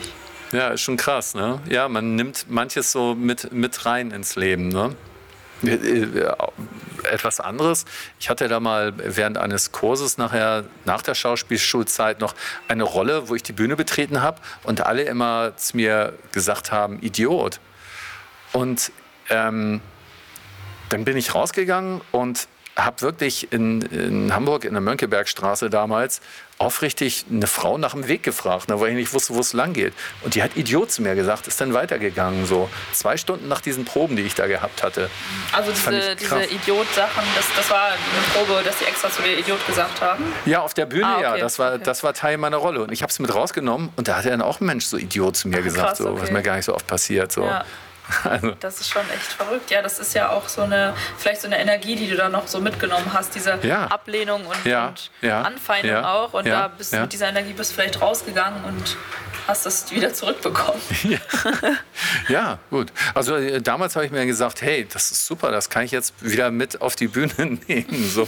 Ja, 0.51 0.69
ist 0.69 0.81
schon 0.81 0.95
krass, 0.95 1.35
ne? 1.35 1.59
Ja, 1.69 1.89
man 1.89 2.15
nimmt 2.15 2.45
manches 2.49 2.91
so 2.91 3.15
mit, 3.15 3.51
mit 3.51 3.85
rein 3.85 4.11
ins 4.11 4.35
Leben, 4.35 4.69
ne? 4.69 4.95
Etwas 7.11 7.39
anderes. 7.39 7.85
Ich 8.19 8.29
hatte 8.29 8.47
da 8.47 8.59
mal 8.59 8.93
während 8.97 9.37
eines 9.37 9.71
Kurses 9.71 10.17
nachher, 10.17 10.65
nach 10.85 11.01
der 11.01 11.15
Schauspielschulzeit 11.15 12.19
noch 12.19 12.35
eine 12.67 12.83
Rolle, 12.83 13.29
wo 13.29 13.35
ich 13.35 13.43
die 13.43 13.53
Bühne 13.53 13.75
betreten 13.75 14.21
habe 14.21 14.41
und 14.63 14.81
alle 14.81 15.03
immer 15.03 15.55
zu 15.57 15.77
mir 15.77 16.13
gesagt 16.31 16.71
haben, 16.71 16.99
Idiot. 17.01 17.59
Und 18.53 18.91
ähm, 19.29 19.81
dann 20.89 21.05
bin 21.05 21.17
ich 21.17 21.35
rausgegangen 21.35 22.01
und 22.11 22.47
habe 22.77 23.01
wirklich 23.01 23.51
in, 23.51 23.81
in, 23.81 24.33
Hamburg 24.33 24.63
in 24.63 24.73
der 24.73 24.81
Mönckebergstraße 24.81 25.69
damals 25.69 26.21
aufrichtig 26.59 27.25
eine 27.29 27.45
Frau 27.45 27.77
nach 27.77 27.91
dem 27.91 28.07
Weg 28.07 28.23
gefragt, 28.23 28.69
ne, 28.69 28.79
weil 28.79 28.89
ich 28.89 28.95
nicht 28.95 29.13
wusste, 29.13 29.35
wo 29.35 29.39
es 29.39 29.53
lang 29.53 29.73
geht. 29.73 29.93
Und 30.23 30.35
die 30.35 30.41
hat 30.41 30.55
Idiot 30.55 30.91
zu 30.91 31.01
mir 31.01 31.13
gesagt, 31.15 31.47
ist 31.47 31.61
dann 31.61 31.73
weitergegangen. 31.73 32.45
So 32.45 32.69
zwei 32.93 33.17
Stunden 33.17 33.47
nach 33.47 33.61
diesen 33.61 33.85
Proben, 33.85 34.15
die 34.15 34.23
ich 34.23 34.35
da 34.35 34.47
gehabt 34.47 34.81
hatte. 34.81 35.09
Also 35.51 35.71
diese, 35.71 36.15
diese 36.15 36.43
Idiot-Sachen, 36.45 37.23
das, 37.35 37.45
das 37.55 37.69
war 37.69 37.89
eine 37.89 38.45
Probe, 38.45 38.63
dass 38.63 38.79
sie 38.79 38.85
extra 38.85 39.09
zu 39.11 39.21
dir 39.21 39.37
Idiot 39.37 39.65
gesagt 39.67 40.01
haben? 40.01 40.23
Ja, 40.45 40.61
auf 40.61 40.73
der 40.73 40.85
Bühne 40.85 41.05
ah, 41.05 41.15
okay. 41.15 41.23
ja. 41.23 41.37
Das 41.37 41.59
war, 41.59 41.75
okay. 41.75 41.83
das 41.83 42.03
war 42.03 42.13
Teil 42.13 42.37
meiner 42.37 42.57
Rolle. 42.57 42.81
Und 42.81 42.91
ich 42.91 43.03
habe 43.03 43.11
es 43.11 43.19
mit 43.19 43.33
rausgenommen 43.33 43.89
und 43.95 44.07
da 44.07 44.17
hat 44.17 44.25
dann 44.25 44.41
auch 44.41 44.59
ein 44.59 44.65
Mensch 44.65 44.85
so 44.85 44.97
Idiot 44.97 45.35
zu 45.35 45.47
mir 45.47 45.59
Ach, 45.59 45.63
gesagt, 45.63 45.87
krass, 45.87 45.97
so, 45.99 46.09
okay. 46.09 46.21
was 46.21 46.31
mir 46.31 46.41
gar 46.41 46.55
nicht 46.55 46.65
so 46.65 46.73
oft 46.73 46.87
passiert. 46.87 47.31
So. 47.31 47.43
Ja. 47.43 47.65
Also. 48.23 48.51
Das 48.59 48.79
ist 48.79 48.89
schon 48.89 49.03
echt 49.09 49.33
verrückt. 49.33 49.71
Ja, 49.71 49.81
das 49.81 49.99
ist 49.99 50.13
ja 50.13 50.29
auch 50.29 50.47
so 50.47 50.61
eine, 50.61 50.93
vielleicht 51.17 51.41
so 51.41 51.47
eine 51.47 51.59
Energie, 51.59 51.95
die 51.95 52.09
du 52.09 52.15
da 52.15 52.29
noch 52.29 52.47
so 52.47 52.59
mitgenommen 52.59 53.11
hast, 53.13 53.35
diese 53.35 53.59
ja. 53.63 53.87
Ablehnung 53.87 54.45
und, 54.45 54.65
ja. 54.65 54.87
und 54.87 55.11
ja. 55.21 55.41
Anfeindung 55.41 56.03
auch. 56.03 56.33
Und 56.33 56.47
da 56.47 56.67
bist 56.67 56.93
du 56.93 56.99
mit 57.01 57.13
dieser 57.13 57.29
Energie 57.29 57.53
bist 57.53 57.73
vielleicht 57.73 58.01
rausgegangen 58.01 58.63
und 58.65 58.97
hast 59.47 59.65
das 59.65 59.91
wieder 59.91 60.13
zurückbekommen. 60.13 60.81
Ja, 62.29 62.59
gut. 62.69 62.91
Also 63.13 63.35
äh, 63.35 63.61
damals 63.61 63.95
habe 63.95 64.05
ich 64.05 64.11
mir 64.11 64.25
gesagt, 64.25 64.61
hey, 64.61 64.85
das 64.91 65.11
ist 65.11 65.25
super, 65.25 65.51
das 65.51 65.69
kann 65.69 65.83
ich 65.83 65.91
jetzt 65.91 66.13
wieder 66.21 66.51
mit 66.51 66.81
auf 66.81 66.95
die 66.95 67.07
Bühne 67.07 67.33
nehmen. 67.67 68.09
So. 68.09 68.27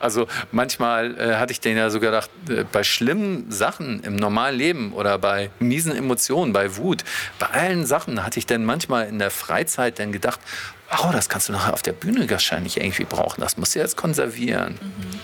Also 0.00 0.26
manchmal 0.50 1.18
äh, 1.18 1.36
hatte 1.36 1.52
ich 1.52 1.60
denen 1.60 1.78
ja 1.78 1.90
sogar 1.90 2.10
gedacht, 2.10 2.30
äh, 2.48 2.64
bei 2.70 2.84
schlimmen 2.84 3.50
Sachen 3.50 4.02
im 4.02 4.16
normalen 4.16 4.56
Leben 4.56 4.92
oder 4.92 5.18
bei 5.18 5.50
miesen 5.58 5.96
Emotionen, 5.96 6.52
bei 6.52 6.76
Wut, 6.76 7.04
bei 7.38 7.46
allen 7.46 7.86
Sachen 7.86 8.24
hatte 8.24 8.38
ich 8.38 8.46
dann 8.46 8.64
manchmal 8.64 9.08
in 9.08 9.18
der 9.18 9.30
Freizeit 9.30 9.98
dann 9.98 10.12
gedacht, 10.12 10.40
oh, 11.02 11.10
das 11.12 11.28
kannst 11.28 11.48
du 11.48 11.52
nachher 11.52 11.72
auf 11.72 11.82
der 11.82 11.92
Bühne 11.92 12.28
wahrscheinlich 12.28 12.78
irgendwie 12.78 13.04
brauchen, 13.04 13.40
das 13.40 13.56
musst 13.56 13.74
du 13.74 13.78
jetzt 13.78 13.96
konservieren. 13.96 14.78
Mhm. 14.80 15.20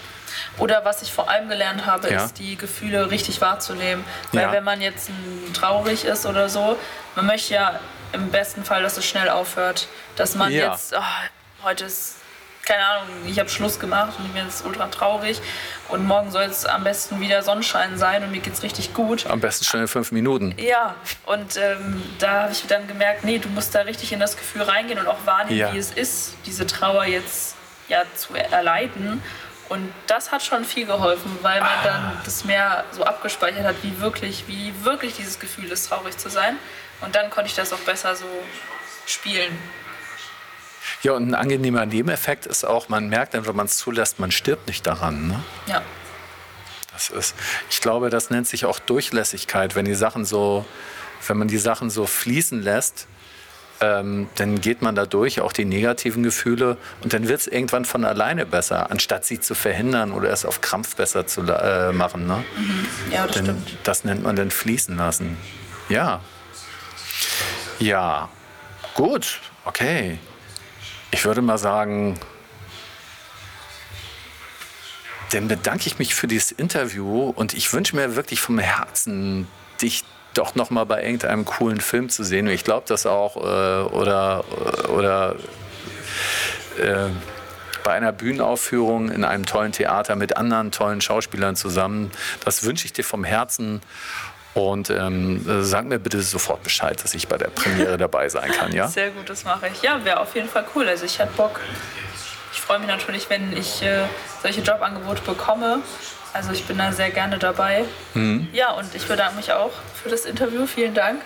Oder 0.58 0.84
was 0.84 1.02
ich 1.02 1.12
vor 1.12 1.30
allem 1.30 1.48
gelernt 1.48 1.86
habe, 1.86 2.10
ja. 2.10 2.24
ist 2.24 2.38
die 2.38 2.56
Gefühle 2.56 3.10
richtig 3.10 3.40
wahrzunehmen. 3.40 4.04
Weil 4.32 4.42
ja. 4.42 4.52
wenn 4.52 4.64
man 4.64 4.80
jetzt 4.80 5.10
traurig 5.54 6.04
ist 6.04 6.26
oder 6.26 6.48
so, 6.48 6.76
man 7.14 7.26
möchte 7.26 7.54
ja 7.54 7.80
im 8.12 8.30
besten 8.30 8.64
Fall, 8.64 8.82
dass 8.82 8.96
es 8.96 9.06
schnell 9.06 9.28
aufhört. 9.28 9.88
Dass 10.16 10.34
man 10.34 10.52
ja. 10.52 10.72
jetzt, 10.72 10.94
oh, 10.96 11.64
heute 11.64 11.84
ist 11.84 12.16
keine 12.68 12.84
Ahnung, 12.84 13.08
ich 13.26 13.38
habe 13.38 13.48
Schluss 13.48 13.80
gemacht 13.80 14.12
und 14.18 14.34
mir 14.34 14.46
ist 14.46 14.64
ultra 14.66 14.88
traurig 14.88 15.40
und 15.88 16.06
morgen 16.06 16.30
soll 16.30 16.42
es 16.42 16.66
am 16.66 16.84
besten 16.84 17.18
wieder 17.18 17.42
Sonnenschein 17.42 17.96
sein 17.96 18.22
und 18.22 18.30
mir 18.30 18.40
geht 18.40 18.52
es 18.52 18.62
richtig 18.62 18.92
gut. 18.92 19.26
Am 19.26 19.40
besten 19.40 19.64
schnell 19.64 19.82
in 19.82 19.88
fünf 19.88 20.12
Minuten. 20.12 20.54
Ja, 20.58 20.94
und 21.24 21.56
ähm, 21.56 22.02
da 22.18 22.42
habe 22.42 22.52
ich 22.52 22.66
dann 22.66 22.86
gemerkt, 22.86 23.24
nee, 23.24 23.38
du 23.38 23.48
musst 23.48 23.74
da 23.74 23.80
richtig 23.80 24.12
in 24.12 24.20
das 24.20 24.36
Gefühl 24.36 24.62
reingehen 24.62 24.98
und 24.98 25.06
auch 25.06 25.24
wahrnehmen, 25.24 25.58
ja. 25.58 25.72
wie 25.72 25.78
es 25.78 25.92
ist, 25.92 26.36
diese 26.44 26.66
Trauer 26.66 27.06
jetzt 27.06 27.56
ja 27.88 28.02
zu 28.14 28.34
erleiden. 28.34 29.22
Und 29.70 29.90
das 30.06 30.30
hat 30.30 30.42
schon 30.42 30.66
viel 30.66 30.86
geholfen, 30.86 31.38
weil 31.40 31.60
man 31.60 31.70
dann 31.84 32.02
ah. 32.02 32.22
das 32.22 32.44
mehr 32.44 32.84
so 32.92 33.02
abgespeichert 33.04 33.64
hat, 33.64 33.76
wie 33.82 33.98
wirklich, 33.98 34.44
wie 34.46 34.74
wirklich 34.84 35.14
dieses 35.16 35.40
Gefühl 35.40 35.72
ist, 35.72 35.88
traurig 35.88 36.18
zu 36.18 36.28
sein. 36.28 36.58
Und 37.00 37.14
dann 37.14 37.30
konnte 37.30 37.48
ich 37.48 37.54
das 37.54 37.72
auch 37.72 37.78
besser 37.78 38.14
so 38.14 38.26
spielen. 39.06 39.56
Ja, 41.02 41.12
und 41.12 41.28
ein 41.28 41.34
angenehmer 41.34 41.86
Nebeneffekt 41.86 42.46
ist 42.46 42.64
auch, 42.64 42.88
man 42.88 43.08
merkt 43.08 43.34
dann, 43.34 43.46
wenn 43.46 43.54
man 43.54 43.66
es 43.66 43.76
zulässt, 43.76 44.18
man 44.18 44.32
stirbt 44.32 44.66
nicht 44.66 44.86
daran. 44.86 45.28
Ne? 45.28 45.42
Ja. 45.66 45.82
Das 46.92 47.10
ist, 47.10 47.36
ich 47.70 47.80
glaube, 47.80 48.10
das 48.10 48.30
nennt 48.30 48.48
sich 48.48 48.64
auch 48.64 48.80
Durchlässigkeit, 48.80 49.76
wenn 49.76 49.84
die 49.84 49.94
Sachen 49.94 50.24
so, 50.24 50.64
wenn 51.26 51.36
man 51.36 51.46
die 51.46 51.58
Sachen 51.58 51.90
so 51.90 52.06
fließen 52.06 52.60
lässt, 52.60 53.06
ähm, 53.80 54.28
dann 54.34 54.60
geht 54.60 54.82
man 54.82 54.96
da 54.96 55.06
durch, 55.06 55.40
auch 55.40 55.52
die 55.52 55.64
negativen 55.64 56.24
Gefühle, 56.24 56.76
und 57.02 57.12
dann 57.12 57.28
wird 57.28 57.40
es 57.40 57.46
irgendwann 57.46 57.84
von 57.84 58.04
alleine 58.04 58.44
besser, 58.44 58.90
anstatt 58.90 59.24
sie 59.24 59.38
zu 59.38 59.54
verhindern 59.54 60.10
oder 60.10 60.30
es 60.30 60.44
auf 60.44 60.60
Krampf 60.60 60.96
besser 60.96 61.28
zu 61.28 61.42
äh, 61.42 61.92
machen. 61.92 62.26
Ne? 62.26 62.44
Mhm. 62.56 62.86
Ja, 63.12 63.26
das 63.26 63.36
denn, 63.36 63.44
stimmt. 63.44 63.78
Das 63.84 64.04
nennt 64.04 64.24
man 64.24 64.34
dann 64.34 64.50
fließen 64.50 64.96
lassen. 64.96 65.36
Ja. 65.88 66.20
Ja. 67.78 68.28
Gut, 68.94 69.40
okay. 69.64 70.18
Ich 71.10 71.24
würde 71.24 71.42
mal 71.42 71.58
sagen, 71.58 72.18
dann 75.32 75.48
bedanke 75.48 75.86
ich 75.86 75.98
mich 75.98 76.14
für 76.14 76.26
dieses 76.26 76.52
Interview 76.52 77.30
und 77.30 77.54
ich 77.54 77.72
wünsche 77.72 77.96
mir 77.96 78.16
wirklich 78.16 78.40
vom 78.40 78.58
Herzen, 78.58 79.46
dich 79.80 80.04
doch 80.34 80.54
noch 80.54 80.70
mal 80.70 80.84
bei 80.84 81.02
irgendeinem 81.02 81.44
coolen 81.44 81.80
Film 81.80 82.08
zu 82.08 82.24
sehen. 82.24 82.46
Ich 82.48 82.64
glaube 82.64 82.84
das 82.88 83.06
auch 83.06 83.36
äh, 83.36 83.88
oder 83.90 84.44
oder 84.88 85.36
äh, 86.78 87.08
bei 87.82 87.94
einer 87.94 88.12
Bühnenaufführung 88.12 89.10
in 89.10 89.24
einem 89.24 89.46
tollen 89.46 89.72
Theater 89.72 90.14
mit 90.14 90.36
anderen 90.36 90.72
tollen 90.72 91.00
Schauspielern 91.00 91.56
zusammen. 91.56 92.10
Das 92.44 92.64
wünsche 92.64 92.84
ich 92.84 92.92
dir 92.92 93.04
vom 93.04 93.24
Herzen 93.24 93.80
und 94.58 94.90
ähm, 94.90 95.42
sag 95.62 95.86
mir 95.86 95.98
bitte 95.98 96.20
sofort 96.22 96.62
Bescheid, 96.62 97.02
dass 97.02 97.14
ich 97.14 97.28
bei 97.28 97.38
der 97.38 97.48
Premiere 97.48 97.96
dabei 97.96 98.28
sein 98.28 98.50
kann, 98.50 98.72
ja? 98.72 98.88
Sehr 98.88 99.10
gut, 99.10 99.28
das 99.30 99.44
mache 99.44 99.68
ich. 99.68 99.82
Ja, 99.82 100.04
wäre 100.04 100.20
auf 100.20 100.34
jeden 100.34 100.48
Fall 100.48 100.64
cool. 100.74 100.88
Also 100.88 101.04
ich 101.04 101.18
hätte 101.18 101.32
Bock. 101.36 101.60
Ich 102.52 102.60
freue 102.60 102.78
mich 102.78 102.88
natürlich, 102.88 103.30
wenn 103.30 103.56
ich 103.56 103.82
äh, 103.82 104.04
solche 104.42 104.60
Jobangebote 104.60 105.22
bekomme. 105.22 105.80
Also 106.32 106.52
ich 106.52 106.64
bin 106.64 106.78
da 106.78 106.92
sehr 106.92 107.10
gerne 107.10 107.38
dabei. 107.38 107.84
Mhm. 108.14 108.48
Ja, 108.52 108.72
und 108.72 108.94
ich 108.94 109.06
bedanke 109.06 109.36
mich 109.36 109.52
auch 109.52 109.72
für 110.02 110.08
das 110.08 110.24
Interview. 110.24 110.66
Vielen 110.66 110.94
Dank. 110.94 111.22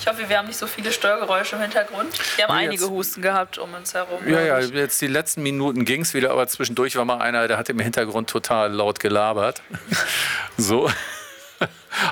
Ich 0.00 0.06
hoffe, 0.06 0.28
wir 0.28 0.38
haben 0.38 0.46
nicht 0.46 0.58
so 0.58 0.66
viele 0.66 0.92
Störgeräusche 0.92 1.56
im 1.56 1.62
Hintergrund. 1.62 2.08
Wir 2.36 2.46
haben 2.46 2.54
ja, 2.54 2.66
einige 2.66 2.88
Husten 2.90 3.22
gehabt 3.22 3.58
um 3.58 3.72
uns 3.74 3.94
herum. 3.94 4.20
Ja, 4.26 4.40
ja, 4.40 4.58
jetzt 4.58 5.00
die 5.00 5.06
letzten 5.06 5.42
Minuten 5.42 5.84
ging 5.84 6.02
es 6.02 6.14
wieder, 6.14 6.30
aber 6.30 6.46
zwischendurch 6.48 6.96
war 6.96 7.04
mal 7.04 7.18
einer, 7.18 7.46
der 7.46 7.58
hat 7.58 7.68
im 7.68 7.78
Hintergrund 7.78 8.30
total 8.30 8.72
laut 8.72 9.00
gelabert. 9.00 9.62
so. 10.56 10.90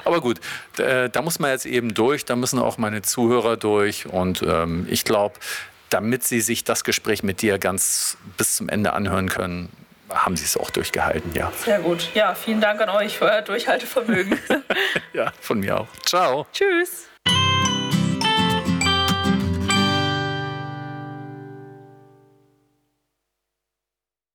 Aber 0.05 0.21
gut, 0.21 0.41
da 0.77 1.23
muss 1.23 1.39
man 1.39 1.51
jetzt 1.51 1.67
eben 1.67 1.95
durch, 1.95 2.25
da 2.25 2.37
müssen 2.37 2.59
auch 2.59 2.79
meine 2.79 3.03
Zuhörer 3.03 3.57
durch. 3.57 4.07
Und 4.07 4.43
ähm, 4.43 4.87
ich 4.91 5.05
glaube, 5.05 5.35
damit 5.91 6.25
sie 6.25 6.41
sich 6.41 6.65
das 6.65 6.85
Gespräch 6.85 7.23
mit 7.23 7.43
dir 7.43 7.59
ganz 7.59 8.17
bis 8.37 8.57
zum 8.57 8.69
Ende 8.69 8.93
anhören 8.93 9.29
können, 9.29 9.69
haben 10.11 10.37
sie 10.37 10.45
es 10.45 10.57
auch 10.57 10.71
durchgehalten, 10.71 11.33
ja. 11.35 11.53
Sehr 11.65 11.81
gut. 11.81 12.11
Ja, 12.15 12.35
vielen 12.35 12.61
Dank 12.61 12.81
an 12.81 12.91
euch 12.91 13.19
für 13.19 13.25
euer 13.25 13.43
Durchhaltevermögen. 13.43 14.39
ja, 15.13 15.33
von 15.41 15.61
mir 15.61 15.81
auch. 15.81 15.89
Ciao. 16.05 16.47
Tschüss. 16.53 17.06